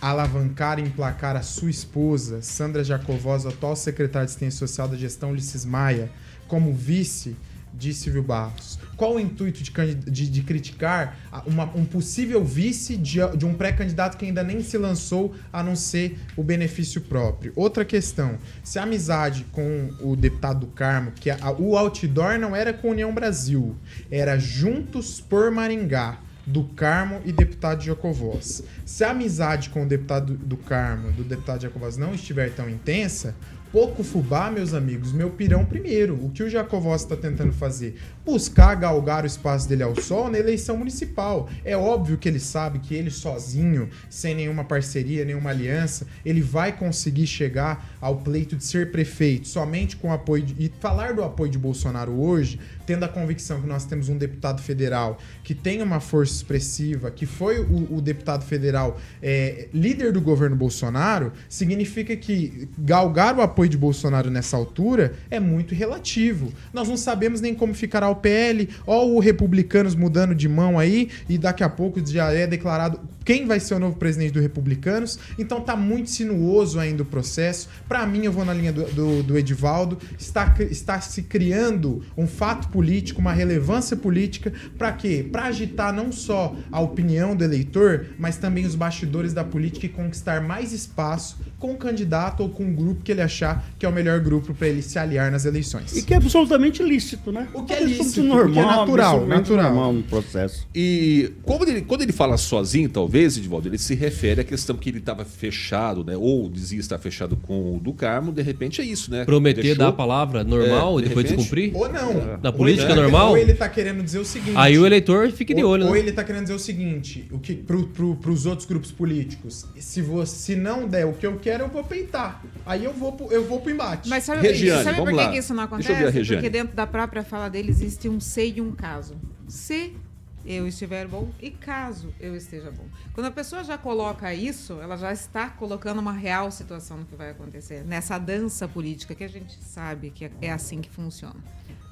alavancar 0.00 0.78
e 0.78 0.82
emplacar 0.82 1.34
a 1.34 1.42
sua 1.42 1.70
esposa, 1.70 2.40
Sandra 2.40 2.84
Jacovós, 2.84 3.44
atual 3.44 3.74
secretária 3.74 4.26
de 4.26 4.30
Assistência 4.30 4.58
Social 4.58 4.86
da 4.88 4.96
gestão 4.96 5.32
Ulisses 5.32 5.64
Maia, 5.64 6.08
como 6.46 6.72
vice 6.72 7.36
de 7.74 7.92
Silvio 7.92 8.22
Barros? 8.22 8.78
Qual 8.98 9.14
o 9.14 9.20
intuito 9.20 9.62
de, 9.62 9.94
de, 9.94 10.28
de 10.28 10.42
criticar 10.42 11.16
uma, 11.46 11.64
um 11.76 11.84
possível 11.84 12.44
vice 12.44 12.96
de, 12.96 13.20
de 13.36 13.46
um 13.46 13.54
pré-candidato 13.54 14.18
que 14.18 14.26
ainda 14.26 14.42
nem 14.42 14.60
se 14.60 14.76
lançou, 14.76 15.36
a 15.52 15.62
não 15.62 15.76
ser 15.76 16.18
o 16.36 16.42
benefício 16.42 17.00
próprio? 17.02 17.52
Outra 17.54 17.84
questão: 17.84 18.36
se 18.62 18.76
a 18.76 18.82
amizade 18.82 19.46
com 19.52 19.90
o 20.00 20.16
deputado 20.16 20.60
do 20.60 20.66
Carmo, 20.66 21.12
que 21.12 21.30
a, 21.30 21.38
o 21.56 21.76
outdoor 21.76 22.40
não 22.40 22.56
era 22.56 22.72
com 22.72 22.90
União 22.90 23.14
Brasil, 23.14 23.76
era 24.10 24.36
Juntos 24.36 25.20
por 25.20 25.48
Maringá 25.52 26.18
do 26.44 26.64
Carmo 26.64 27.20
e 27.24 27.30
deputado 27.30 27.84
Jacovós. 27.84 28.64
Se 28.84 29.04
a 29.04 29.10
amizade 29.10 29.68
com 29.70 29.84
o 29.84 29.86
deputado 29.86 30.34
do 30.34 30.56
Carmo, 30.56 31.12
do 31.12 31.22
deputado 31.22 31.60
Jacovós 31.60 31.96
não 31.96 32.14
estiver 32.14 32.50
tão 32.54 32.68
intensa, 32.68 33.36
pouco 33.70 34.02
fubá, 34.02 34.50
meus 34.50 34.72
amigos, 34.72 35.12
meu 35.12 35.30
pirão 35.30 35.64
primeiro. 35.64 36.14
O 36.14 36.30
que 36.30 36.42
o 36.42 36.48
Jacovós 36.48 37.02
está 37.02 37.16
tentando 37.16 37.52
fazer? 37.52 37.98
Buscar 38.28 38.74
galgar 38.74 39.24
o 39.24 39.26
espaço 39.26 39.66
dele 39.66 39.82
ao 39.82 39.96
sol 39.96 40.28
na 40.28 40.38
eleição 40.38 40.76
municipal. 40.76 41.48
É 41.64 41.74
óbvio 41.74 42.18
que 42.18 42.28
ele 42.28 42.38
sabe 42.38 42.78
que 42.78 42.94
ele 42.94 43.10
sozinho, 43.10 43.88
sem 44.10 44.34
nenhuma 44.34 44.64
parceria, 44.64 45.24
nenhuma 45.24 45.48
aliança, 45.48 46.06
ele 46.26 46.42
vai 46.42 46.76
conseguir 46.76 47.26
chegar 47.26 47.88
ao 48.02 48.18
pleito 48.18 48.54
de 48.54 48.64
ser 48.64 48.92
prefeito 48.92 49.48
somente 49.48 49.96
com 49.96 50.12
apoio 50.12 50.42
de, 50.42 50.62
e 50.62 50.70
falar 50.78 51.14
do 51.14 51.24
apoio 51.24 51.50
de 51.50 51.56
Bolsonaro 51.56 52.12
hoje, 52.20 52.60
tendo 52.84 53.02
a 53.04 53.08
convicção 53.08 53.62
que 53.62 53.66
nós 53.66 53.86
temos 53.86 54.10
um 54.10 54.18
deputado 54.18 54.60
federal 54.60 55.16
que 55.42 55.54
tem 55.54 55.80
uma 55.80 55.98
força 55.98 56.34
expressiva, 56.34 57.10
que 57.10 57.24
foi 57.24 57.60
o, 57.60 57.96
o 57.96 58.00
deputado 58.02 58.44
federal 58.44 58.98
é, 59.22 59.68
líder 59.72 60.12
do 60.12 60.20
governo 60.20 60.54
Bolsonaro, 60.54 61.32
significa 61.48 62.14
que 62.14 62.68
galgar 62.76 63.34
o 63.38 63.40
apoio 63.40 63.70
de 63.70 63.78
Bolsonaro 63.78 64.30
nessa 64.30 64.54
altura 64.54 65.14
é 65.30 65.40
muito 65.40 65.74
relativo. 65.74 66.52
Nós 66.74 66.88
não 66.88 66.96
sabemos 66.98 67.40
nem 67.40 67.54
como 67.54 67.72
ficará 67.72 68.10
o 68.10 68.17
PL, 68.18 68.68
ó 68.86 69.06
o 69.06 69.18
Republicanos 69.18 69.94
mudando 69.94 70.34
de 70.34 70.48
mão 70.48 70.78
aí, 70.78 71.08
e 71.28 71.38
daqui 71.38 71.64
a 71.64 71.68
pouco 71.68 72.04
já 72.04 72.32
é 72.32 72.46
declarado 72.46 73.00
quem 73.28 73.44
vai 73.44 73.60
ser 73.60 73.74
o 73.74 73.78
novo 73.78 73.96
presidente 73.96 74.32
do 74.32 74.40
Republicanos. 74.40 75.18
Então 75.38 75.60
tá 75.60 75.76
muito 75.76 76.08
sinuoso 76.08 76.80
ainda 76.80 77.02
o 77.02 77.04
processo. 77.04 77.68
Para 77.86 78.06
mim, 78.06 78.24
eu 78.24 78.32
vou 78.32 78.42
na 78.42 78.54
linha 78.54 78.72
do, 78.72 78.84
do, 78.84 79.22
do 79.22 79.38
Edivaldo. 79.38 79.98
Está, 80.18 80.56
está 80.70 80.98
se 81.02 81.24
criando 81.24 82.02
um 82.16 82.26
fato 82.26 82.68
político, 82.68 83.20
uma 83.20 83.34
relevância 83.34 83.94
política. 83.94 84.50
Para 84.78 84.92
quê? 84.92 85.28
Para 85.30 85.44
agitar 85.44 85.92
não 85.92 86.10
só 86.10 86.56
a 86.72 86.80
opinião 86.80 87.36
do 87.36 87.44
eleitor, 87.44 88.06
mas 88.18 88.38
também 88.38 88.64
os 88.64 88.74
bastidores 88.74 89.34
da 89.34 89.44
política 89.44 89.84
e 89.84 89.90
conquistar 89.90 90.40
mais 90.40 90.72
espaço 90.72 91.36
com 91.58 91.72
o 91.72 91.76
candidato 91.76 92.42
ou 92.42 92.48
com 92.48 92.64
o 92.64 92.72
grupo 92.72 93.02
que 93.02 93.12
ele 93.12 93.20
achar 93.20 93.62
que 93.78 93.84
é 93.84 93.88
o 93.90 93.92
melhor 93.92 94.20
grupo 94.20 94.54
para 94.54 94.68
ele 94.68 94.80
se 94.80 94.98
aliar 94.98 95.30
nas 95.30 95.44
eleições. 95.44 95.94
E 95.94 96.02
que 96.02 96.14
é 96.14 96.16
absolutamente 96.16 96.82
lícito, 96.82 97.30
né? 97.30 97.46
O 97.52 97.64
que 97.64 97.74
é, 97.74 97.82
é 97.82 97.84
lícito, 98.08 98.26
normal, 98.26 98.52
que 98.52 98.58
é 98.58 98.62
natural, 98.64 99.26
natural. 99.26 99.64
normal 99.64 99.92
no 99.92 100.02
processo. 100.02 100.66
E 100.74 101.32
quando 101.42 101.68
ele, 101.68 101.82
quando 101.82 102.02
ele 102.02 102.12
fala 102.12 102.36
sozinho, 102.36 102.88
talvez, 102.88 103.36
Edvaldo, 103.36 103.68
ele 103.68 103.78
se 103.78 103.94
refere 103.94 104.40
à 104.40 104.44
questão 104.44 104.76
que 104.76 104.88
ele 104.88 104.98
estava 104.98 105.24
fechado, 105.24 106.04
né? 106.04 106.16
Ou 106.16 106.48
dizia 106.48 106.78
estar 106.78 106.98
fechado 106.98 107.36
com 107.36 107.76
o 107.76 107.80
do 107.80 107.92
Carmo, 107.92 108.32
de 108.32 108.42
repente 108.42 108.80
é 108.80 108.84
isso, 108.84 109.10
né? 109.10 109.24
Prometer 109.24 109.62
Deixou... 109.62 109.78
dar 109.78 109.88
a 109.88 109.92
palavra 109.92 110.44
normal 110.44 110.98
é, 110.98 111.02
e 111.02 111.08
depois 111.08 111.26
repente, 111.26 111.38
descumprir? 111.38 111.76
Ou 111.76 111.92
não. 111.92 112.38
Na 112.42 112.52
política 112.52 112.88
ou 112.88 112.92
ele, 112.92 113.00
normal? 113.02 113.30
Ou 113.30 113.36
ele 113.36 113.52
está 113.52 113.68
querendo 113.68 114.02
dizer 114.02 114.18
o 114.18 114.24
seguinte. 114.24 114.56
Aí 114.56 114.78
o 114.78 114.86
eleitor 114.86 115.30
fica 115.30 115.54
de 115.54 115.64
olho, 115.64 115.84
ou, 115.84 115.90
né? 115.90 115.90
Ou 115.90 115.96
ele 115.96 116.10
está 116.10 116.24
querendo 116.24 116.42
dizer 116.42 116.54
o 116.54 116.58
seguinte, 116.58 117.26
o 117.30 117.38
que 117.38 117.54
pro, 117.54 117.86
pro, 117.88 118.16
pros 118.16 118.46
outros 118.46 118.66
grupos 118.66 118.92
políticos, 118.92 119.66
se 119.78 120.00
você 120.02 120.54
não 120.54 120.86
der 120.86 121.06
o 121.06 121.12
que 121.12 121.26
eu 121.26 121.38
quero, 121.38 121.64
eu 121.64 121.68
vou 121.68 121.84
peitar. 121.84 122.42
Aí 122.64 122.84
eu 122.84 122.92
vou, 122.92 123.16
eu 123.30 123.44
vou 123.44 123.60
pro 123.60 123.72
embate. 123.72 124.08
Mas 124.08 124.24
sabe, 124.24 124.42
Regiane, 124.42 124.84
sabe 124.84 124.98
por 124.98 125.12
que, 125.12 125.28
que, 125.28 125.38
isso 125.38 125.54
não 125.54 125.64
acontece? 125.64 126.24
Porque 126.26 126.50
dentro 126.50 126.76
da 126.76 126.86
própria 126.86 127.22
fala 127.22 127.48
dele 127.48 127.70
existe 127.70 127.97
um 128.06 128.20
se 128.20 128.52
e 128.56 128.60
um 128.60 128.72
caso. 128.72 129.16
Se 129.48 129.96
eu 130.44 130.68
estiver 130.68 131.08
bom 131.08 131.30
e 131.40 131.50
caso 131.50 132.12
eu 132.20 132.36
esteja 132.36 132.70
bom. 132.70 132.84
Quando 133.14 133.26
a 133.26 133.30
pessoa 133.30 133.64
já 133.64 133.78
coloca 133.78 134.32
isso, 134.34 134.74
ela 134.80 134.96
já 134.96 135.12
está 135.12 135.48
colocando 135.48 135.98
uma 135.98 136.12
real 136.12 136.50
situação 136.50 136.98
no 136.98 137.06
que 137.06 137.16
vai 137.16 137.30
acontecer. 137.30 137.84
Nessa 137.84 138.18
dança 138.18 138.68
política 138.68 139.14
que 139.14 139.24
a 139.24 139.28
gente 139.28 139.58
sabe 139.62 140.10
que 140.10 140.30
é 140.40 140.52
assim 140.52 140.80
que 140.80 140.90
funciona. 140.90 141.40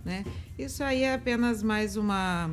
Né? 0.05 0.25
Isso 0.59 0.85
aí 0.85 1.03
é 1.03 1.15
apenas 1.15 1.63
mais 1.63 1.97
uma 1.97 2.51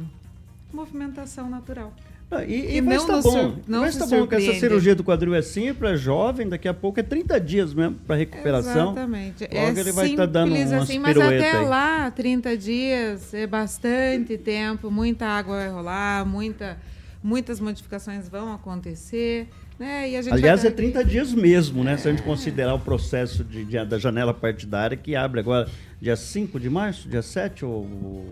movimentação 0.73 1.49
natural. 1.49 1.93
Ah, 2.38 2.45
e, 2.45 2.77
e 2.77 2.81
vai 2.81 2.95
estar 2.95 3.21
bom. 3.21 3.55
Não 3.67 3.81
vai 3.81 3.89
estar 3.89 4.05
bom 4.07 4.25
que 4.25 4.36
essa 4.36 4.53
cirurgia 4.59 4.95
do 4.95 5.03
quadril 5.03 5.36
é 5.36 5.41
simples, 5.41 5.91
é 5.91 5.97
jovem, 5.97 6.49
daqui 6.49 6.67
a 6.67 6.73
pouco 6.73 6.99
é 6.99 7.03
30 7.03 7.39
dias 7.39 7.73
mesmo 7.73 7.95
para 8.07 8.15
recuperação. 8.15 8.91
Exatamente. 8.91 9.43
Logo 9.43 9.77
é 9.77 9.79
ele 9.79 9.91
vai 9.91 10.09
estar 10.09 10.25
dando 10.25 10.55
umas 10.55 10.73
assim, 10.73 10.99
Mas 10.99 11.17
até 11.17 11.57
aí. 11.57 11.65
lá, 11.65 12.11
30 12.11 12.57
dias 12.57 13.34
é 13.34 13.45
bastante 13.45 14.38
tempo, 14.38 14.89
muita 14.89 15.25
água 15.25 15.57
vai 15.57 15.69
rolar, 15.69 16.25
muita, 16.25 16.77
muitas 17.23 17.59
modificações 17.59 18.27
vão 18.27 18.53
acontecer. 18.53 19.47
Né? 19.79 20.05
Aliás, 20.31 20.63
é 20.63 20.69
30 20.69 21.03
dias 21.03 21.34
mesmo, 21.34 21.84
né? 21.84 21.93
É. 21.93 21.97
Se 21.97 22.07
a 22.07 22.11
gente 22.11 22.23
considerar 22.23 22.75
o 22.75 22.79
processo 22.79 23.43
de, 23.43 23.65
de, 23.65 23.84
da 23.84 23.97
janela 23.97 24.34
partidária 24.34 24.95
que 24.95 25.15
abre 25.15 25.39
agora 25.39 25.67
dia 26.03 26.17
5 26.17 26.59
de 26.59 26.69
março, 26.69 27.07
dia 27.07 27.21
7, 27.21 27.63
ou, 27.63 27.87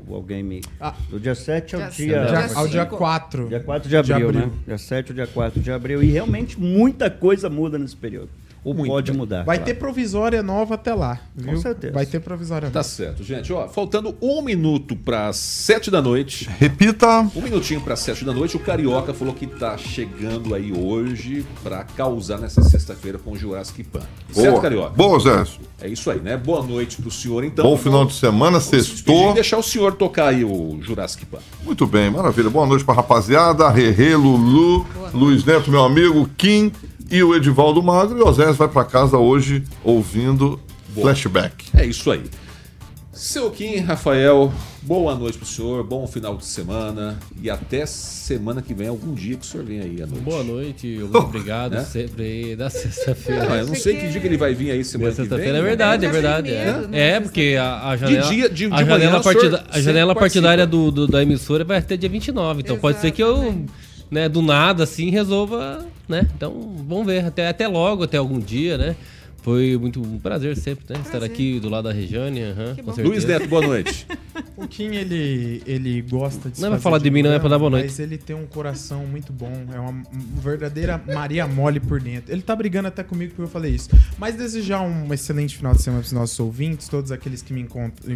ou 0.06 0.16
alguém 0.16 0.44
me. 0.44 0.62
Ah. 0.78 0.94
Do 1.10 1.18
dia 1.18 1.34
7 1.34 1.78
ao 1.78 1.90
dia. 1.90 2.26
dia 2.26 2.54
ao 2.54 2.68
dia 2.68 2.86
4. 2.86 3.48
Dia 3.48 3.62
4 3.62 3.88
de 3.88 3.96
abril, 3.96 4.18
de 4.18 4.24
abril, 4.24 4.42
né? 4.48 4.52
Dia 4.68 4.78
7 4.78 5.12
ou 5.12 5.16
dia 5.16 5.28
4 5.28 5.62
de 5.62 5.72
abril. 5.72 6.04
E 6.04 6.12
realmente 6.12 6.60
muita 6.60 7.10
coisa 7.10 7.50
muda 7.50 7.80
nesse 7.80 7.96
período. 7.96 8.30
Ou 8.64 8.76
Muito. 8.76 8.92
pode 8.92 9.12
mudar. 9.12 9.44
Vai 9.44 9.58
claro. 9.58 9.74
ter 9.74 9.80
provisória 9.80 10.44
nova 10.44 10.76
até 10.76 10.94
lá. 10.94 11.20
Viu? 11.36 11.54
Com 11.54 11.62
certeza. 11.62 11.94
Vai 11.94 12.06
ter 12.06 12.20
provisória 12.20 12.70
tá 12.70 12.80
nova. 12.80 12.80
Tá 12.80 12.84
certo, 12.84 13.24
gente. 13.24 13.52
Ó, 13.52 13.68
faltando 13.68 14.16
um 14.22 14.42
minuto 14.44 14.96
para 14.96 15.34
sete 15.34 15.90
da 15.90 16.00
noite. 16.00 16.48
Repita. 16.60 17.22
Um 17.36 17.42
minutinho 17.42 17.82
para 17.82 17.96
sete 17.96 18.24
da 18.24 18.32
noite. 18.32 18.56
O 18.56 18.60
Carioca 18.60 19.16
falou 19.16 19.34
que 19.34 19.48
tá 19.48 19.76
chegando 19.78 20.54
aí 20.54 20.72
hoje 20.72 21.44
para 21.64 21.84
causar 21.84 22.38
nessa 22.38 22.62
sexta-feira 22.62 23.18
com 23.18 23.32
o 23.32 23.36
Jurassic 23.36 23.84
Pan. 23.84 24.02
Boa. 24.32 24.46
Certo, 24.46 24.62
Carioca? 24.62 24.96
Boa, 24.96 25.20
Zé. 25.20 25.44
É 25.82 25.88
isso 25.88 26.12
aí, 26.12 26.20
né? 26.20 26.38
Boa 26.38 26.62
noite 26.64 27.02
pro 27.02 27.10
senhor, 27.10 27.44
então. 27.44 27.66
Bom 27.66 27.76
final 27.76 28.06
de 28.06 28.14
semana, 28.14 28.60
sextou. 28.60 29.34
deixar 29.34 29.58
o 29.58 29.64
senhor 29.64 29.94
tocar 29.96 30.28
aí 30.28 30.46
o 30.46 30.78
Jurassic 30.82 31.26
Pan. 31.26 31.40
Muito 31.64 31.88
bem, 31.88 32.12
maravilha. 32.12 32.50
Boa 32.52 32.68
noite 32.68 32.86
pra 32.86 32.94
rapaziada. 32.94 33.68
Rerê, 33.70 34.16
Lulu, 34.16 34.86
Luiz 35.14 35.44
Neto, 35.44 35.72
meu 35.72 35.84
amigo, 35.84 36.30
Kim 36.38 36.72
e 37.12 37.22
o 37.22 37.36
Edivaldo 37.36 37.84
Magro. 37.84 38.18
E 38.18 38.22
o 38.22 38.28
Osés 38.28 38.56
vai 38.56 38.70
para 38.70 38.86
casa 38.86 39.18
hoje 39.18 39.64
ouvindo 39.84 40.60
Boa. 40.90 41.08
Flashback. 41.08 41.66
É 41.76 41.86
isso 41.86 42.10
aí. 42.10 42.24
Seu 43.14 43.52
Kim, 43.52 43.76
Rafael, 43.76 44.52
boa 44.82 45.14
noite 45.14 45.38
pro 45.38 45.46
senhor, 45.46 45.84
bom 45.84 46.08
final 46.08 46.36
de 46.38 46.46
semana 46.46 47.20
e 47.40 47.52
até 47.52 47.86
semana 47.86 48.64
que 48.64 48.74
vem, 48.74 48.88
algum 48.88 49.14
dia 49.14 49.36
que 49.36 49.44
o 49.44 49.46
senhor 49.46 49.64
vem 49.64 49.80
aí 49.80 50.02
à 50.02 50.08
noite. 50.08 50.24
Boa 50.24 50.44
noite, 50.44 50.88
muito 50.98 51.18
obrigado 51.18 51.74
né? 51.74 51.84
sempre 51.84 52.24
aí 52.24 52.56
da 52.56 52.70
sexta-feira. 52.70 53.58
eu 53.58 53.68
não 53.68 53.76
sei 53.76 53.98
que 53.98 54.08
dia 54.08 54.20
que 54.20 54.26
ele 54.26 54.38
vai 54.38 54.56
vir 54.56 54.72
aí 54.72 54.84
semana 54.84 55.14
que 55.14 55.22
vem. 55.24 55.50
É 55.50 55.62
verdade, 55.62 56.06
é 56.06 56.10
verdade. 56.10 56.50
É, 56.50 56.88
é 56.94 57.20
porque 57.20 57.58
a, 57.60 57.90
a 57.90 57.98
janela, 57.98 58.24
de 58.24 58.36
dia, 58.36 58.50
de, 58.50 58.68
de 58.68 58.74
a 58.74 58.84
janela, 58.84 59.22
partida, 59.22 59.66
a 59.70 59.82
janela 59.82 60.16
partidária 60.16 60.66
do, 60.66 60.90
do, 60.90 61.08
da 61.08 61.22
emissora 61.22 61.64
vai 61.64 61.78
até 61.78 61.96
dia 61.96 62.10
29, 62.10 62.62
então 62.62 62.76
Exatamente. 62.76 62.82
pode 62.82 63.02
ser 63.02 63.12
que 63.12 63.22
eu 63.22 63.38
né, 63.38 63.66
do 64.30 64.42
nada 64.42 64.84
assim 64.84 65.10
resolva, 65.10 65.86
né? 66.08 66.28
Então, 66.36 66.76
vamos 66.88 67.06
ver, 67.06 67.26
até, 67.26 67.48
até 67.48 67.68
logo, 67.68 68.04
até 68.04 68.18
algum 68.18 68.40
dia, 68.40 68.78
né? 68.78 68.96
Foi 69.42 69.76
muito 69.76 70.00
um 70.00 70.20
prazer 70.20 70.56
sempre, 70.56 70.86
né? 70.88 71.00
Prazer. 71.00 71.14
Estar 71.14 71.24
aqui 71.24 71.60
do 71.60 71.68
lado 71.68 71.86
da 71.86 71.94
Regiane. 71.94 72.42
Uhum. 72.44 73.08
Luiz 73.08 73.26
Neto, 73.26 73.48
boa 73.48 73.66
noite. 73.66 74.06
o 74.56 74.68
Kim, 74.68 74.94
ele, 74.96 75.64
ele 75.66 76.02
gosta 76.04 76.48
de 76.48 76.62
Não 76.62 76.70
vai 76.70 76.80
falar 76.80 77.00
de, 77.00 77.06
de 77.06 77.12
mim, 77.12 77.24
não 77.24 77.32
é 77.32 77.40
pra 77.40 77.50
dar 77.50 77.58
boa 77.58 77.72
noite. 77.72 77.86
Mas 77.86 78.00
ele 78.00 78.20
tem 78.20 78.36
um 78.36 78.46
coração 78.46 79.04
muito 79.08 79.34
bom. 79.34 79.52
É 79.74 79.80
uma 79.80 80.04
verdadeira 80.40 81.02
Maria 81.08 81.48
Mole 81.48 81.80
por 81.80 82.00
dentro. 82.00 82.32
Ele 82.32 82.44
tá 82.44 82.56
brigando 82.56 82.88
até 82.88 83.04
comigo 83.04 83.32
porque 83.32 83.42
eu 83.42 83.48
falei 83.48 83.74
isso. 83.74 83.90
Mas 84.20 84.36
desejar 84.36 84.82
um 84.82 85.12
excelente 85.12 85.58
final 85.58 85.74
de 85.74 85.82
semana 85.82 86.02
pros 86.02 86.14
nossos 86.14 86.40
ouvintes, 86.40 86.88
todos 86.88 87.12
aqueles 87.12 87.42
que 87.42 87.52
me, 87.52 87.68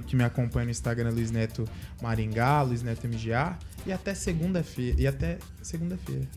que 0.05 0.15
me 0.15 0.23
acompanham 0.23 0.65
no 0.65 0.71
Instagram, 0.71 1.09
Luiz 1.09 1.31
Neto 1.31 1.67
Maringá, 2.03 2.61
Luiz 2.61 2.83
Neto 2.83 3.07
MGA. 3.07 3.57
E 3.85 3.93
até 3.93 4.15
segunda-feira. 4.15 4.99
E 4.99 5.05
até 5.05 5.37
segunda-feira. 5.61 6.27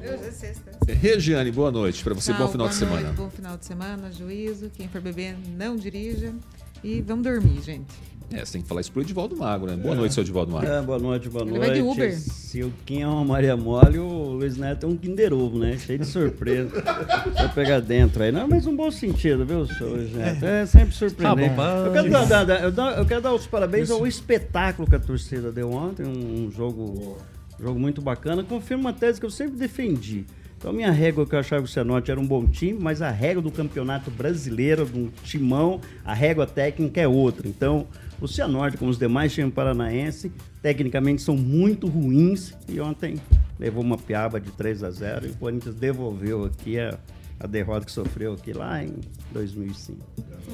É. 0.00 0.14
Hoje 0.14 0.24
é 0.24 0.30
sexta. 0.30 0.72
Regiane, 0.88 1.52
boa 1.52 1.70
noite. 1.70 2.02
Para 2.02 2.14
você, 2.14 2.32
bom 2.32 2.48
final 2.48 2.68
de 2.68 2.74
semana. 2.74 3.02
Noite, 3.02 3.16
bom 3.16 3.30
final 3.30 3.58
de 3.58 3.66
semana, 3.66 4.10
juízo. 4.10 4.70
Quem 4.70 4.88
for 4.88 5.02
beber, 5.02 5.36
não 5.56 5.76
dirija. 5.76 6.32
E 6.84 7.00
vamos 7.00 7.24
dormir, 7.24 7.62
gente. 7.62 7.86
É, 8.30 8.44
você 8.44 8.52
tem 8.52 8.62
que 8.62 8.68
falar 8.68 8.82
isso 8.82 8.92
pro 8.92 9.00
Edivaldo 9.00 9.34
Mago, 9.36 9.66
né? 9.66 9.74
Boa 9.74 9.94
é. 9.94 9.98
noite, 9.98 10.12
seu 10.12 10.22
Edivaldo 10.22 10.52
Mago. 10.52 10.66
É, 10.66 10.82
boa 10.82 10.98
noite, 10.98 11.30
boa 11.30 11.44
Ele 11.44 11.52
noite. 11.52 11.66
Vai 11.66 11.76
de 11.76 11.82
Uber. 11.82 12.18
Se 12.18 12.62
o 12.62 12.72
Kim 12.84 13.00
é 13.00 13.06
uma 13.06 13.24
Maria 13.24 13.56
Mole, 13.56 13.98
o 13.98 14.32
Luiz 14.32 14.58
Neto 14.58 14.84
é 14.84 14.88
um 14.88 14.96
Kinder 14.96 15.32
Ovo, 15.32 15.58
né? 15.58 15.78
Cheio 15.78 15.98
de 15.98 16.06
surpresa. 16.06 16.70
Vai 17.34 17.54
pegar 17.54 17.80
dentro 17.80 18.22
aí. 18.22 18.30
Não, 18.30 18.46
mas 18.46 18.66
um 18.66 18.76
bom 18.76 18.90
sentido, 18.90 19.46
viu, 19.46 19.66
seu 19.66 19.88
Luiz 19.88 20.12
Neto? 20.12 20.44
É 20.44 20.66
sempre 20.66 20.94
surpreendente. 20.94 21.54
Tá 21.54 21.74
bom, 21.74 21.86
eu, 21.86 21.92
quero 21.92 22.10
dar, 22.10 22.44
dar, 22.44 22.62
eu, 22.62 22.72
dar, 22.72 22.98
eu 22.98 23.06
quero 23.06 23.20
dar 23.22 23.32
os 23.32 23.46
parabéns 23.46 23.84
Isso. 23.84 23.94
ao 23.94 24.06
espetáculo 24.06 24.86
que 24.88 24.96
a 24.96 25.00
torcida 25.00 25.50
deu 25.50 25.72
ontem. 25.72 26.04
Um, 26.04 26.46
um 26.46 26.50
jogo, 26.50 27.16
jogo 27.58 27.78
muito 27.78 28.02
bacana. 28.02 28.44
Confirma 28.44 28.84
uma 28.84 28.92
tese 28.92 29.18
que 29.18 29.26
eu 29.26 29.30
sempre 29.30 29.56
defendi. 29.56 30.26
Então, 30.64 30.72
minha 30.72 30.90
régua 30.90 31.26
que 31.26 31.34
eu 31.34 31.38
achava 31.38 31.62
que 31.62 31.68
o 31.68 31.70
Cianorte 31.70 32.10
era 32.10 32.18
um 32.18 32.26
bom 32.26 32.46
time, 32.46 32.78
mas 32.80 33.02
a 33.02 33.10
régua 33.10 33.42
do 33.42 33.50
campeonato 33.50 34.10
brasileiro, 34.10 34.86
do 34.86 35.12
timão, 35.22 35.78
a 36.02 36.14
régua 36.14 36.46
técnica 36.46 37.02
é 37.02 37.06
outra. 37.06 37.46
Então, 37.46 37.86
o 38.18 38.26
Cianorte, 38.26 38.78
como 38.78 38.90
os 38.90 38.96
demais 38.96 39.34
times 39.34 39.52
paranaense, 39.52 40.32
tecnicamente 40.62 41.20
são 41.20 41.36
muito 41.36 41.86
ruins 41.86 42.54
e 42.66 42.80
ontem 42.80 43.16
levou 43.58 43.82
uma 43.82 43.98
piaba 43.98 44.40
de 44.40 44.50
3 44.52 44.84
a 44.84 44.90
0 44.90 45.26
e 45.26 45.30
o 45.32 45.34
Corinthians 45.34 45.74
devolveu 45.74 46.46
aqui 46.46 46.80
a, 46.80 46.98
a 47.38 47.46
derrota 47.46 47.84
que 47.84 47.92
sofreu 47.92 48.34
aqui 48.34 48.52
lá 48.52 48.82
em 48.82 48.94
2005. 49.32 49.98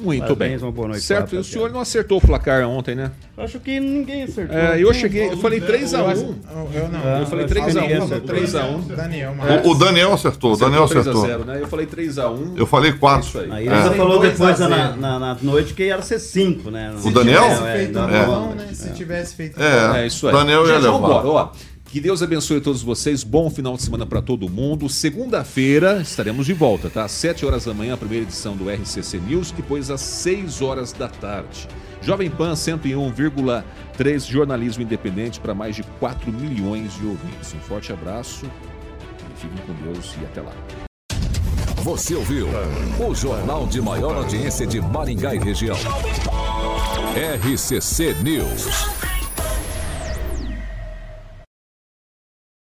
Muito 0.03 0.23
Parabéns, 0.23 0.61
bem. 0.61 0.69
Uma 0.69 0.73
boa 0.73 0.89
noite 0.89 1.03
certo, 1.03 1.35
e 1.35 1.39
o 1.39 1.45
senhor 1.45 1.71
não 1.71 1.81
acertou 1.81 2.19
o 2.19 2.21
placar 2.21 2.67
ontem, 2.67 2.95
né? 2.95 3.11
Acho 3.37 3.59
que 3.59 3.79
ninguém 3.81 4.23
acertou. 4.23 4.57
É, 4.57 4.83
eu 4.83 4.93
cheguei, 4.95 5.29
eu 5.29 5.37
falei 5.39 5.61
3x1. 5.61 6.35
Eu 6.73 6.89
não. 6.89 7.19
Eu 7.19 7.27
falei 7.27 7.47
3x1. 7.47 8.21
3x1. 8.23 8.97
Daniel, 8.97 9.35
o, 9.65 9.71
o 9.71 9.75
Daniel 9.75 10.13
acertou. 10.13 10.53
O 10.53 10.57
Daniel 10.57 10.85
acertou. 10.85 11.27
0, 11.27 11.45
né? 11.45 11.59
Eu 11.61 11.67
falei 11.67 11.87
3x1. 11.87 12.53
Eu 12.57 12.67
falei 12.67 12.93
4. 12.93 13.53
Aí 13.53 13.67
ele 13.67 13.75
é. 13.75 13.91
falou 13.91 14.21
depois 14.21 14.59
na, 14.59 14.97
na, 14.97 15.19
na, 15.19 15.37
noite 15.43 15.75
que 15.75 15.85
ia 15.85 16.01
ser 16.03 16.19
5, 16.19 16.71
né? 16.71 16.95
O 17.05 17.11
Daniel? 17.11 17.45
É, 17.45 17.87
né? 17.89 18.69
Se 18.73 18.93
tivesse 18.93 19.35
feito. 19.35 19.61
É, 19.61 20.07
isso 20.07 20.29
aí. 20.29 20.33
Daniel 20.33 20.67
ia 20.67 20.79
levar. 20.79 21.27
Ó, 21.27 21.53
que 21.91 22.01
Deus 22.01 22.23
abençoe 22.23 22.61
todos 22.61 22.83
vocês. 22.83 23.25
Bom 23.25 23.51
final 23.51 23.77
de 23.77 23.83
semana 23.83 24.07
para 24.07 24.23
todo 24.23 24.49
mundo. 24.49 24.89
Segunda-feira 24.89 26.01
estaremos 26.01 26.47
de 26.47 26.53
volta, 26.53 26.89
tá? 26.89 27.05
Às 27.05 27.11
7 27.13 27.45
horas 27.45 27.65
da 27.65 27.75
manhã, 27.75 27.95
a 27.95 27.97
primeira 27.97 28.25
edição 28.25 28.57
do 28.57 28.71
RCC 28.71 29.19
News, 29.19 29.51
depois 29.51 29.91
às 29.91 30.01
6 30.01 30.63
horas 30.63 30.93
da 30.93 31.09
tarde. 31.09 31.67
Jovem 32.01 32.31
Pan 32.31 32.53
101,3 32.53 34.31
jornalismo 34.31 34.85
independente 34.85 35.41
para 35.41 35.53
mais 35.53 35.75
de 35.75 35.83
4 35.99 36.33
milhões 36.33 36.95
de 36.95 37.07
ouvintes. 37.07 37.53
Um 37.55 37.61
forte 37.61 37.93
abraço, 37.93 38.47
fiquem 39.37 39.59
com 39.67 39.75
Deus 39.83 40.15
e 40.21 40.25
até 40.25 40.41
lá. 40.41 40.55
Você 41.83 42.15
ouviu 42.15 42.47
o 43.05 43.15
jornal 43.15 43.67
de 43.67 43.81
maior 43.81 44.15
audiência 44.15 44.67
de 44.67 44.81
Maringá 44.81 45.35
e 45.35 45.39
região. 45.39 45.77
RCC 47.17 48.15
News. 48.23 49.20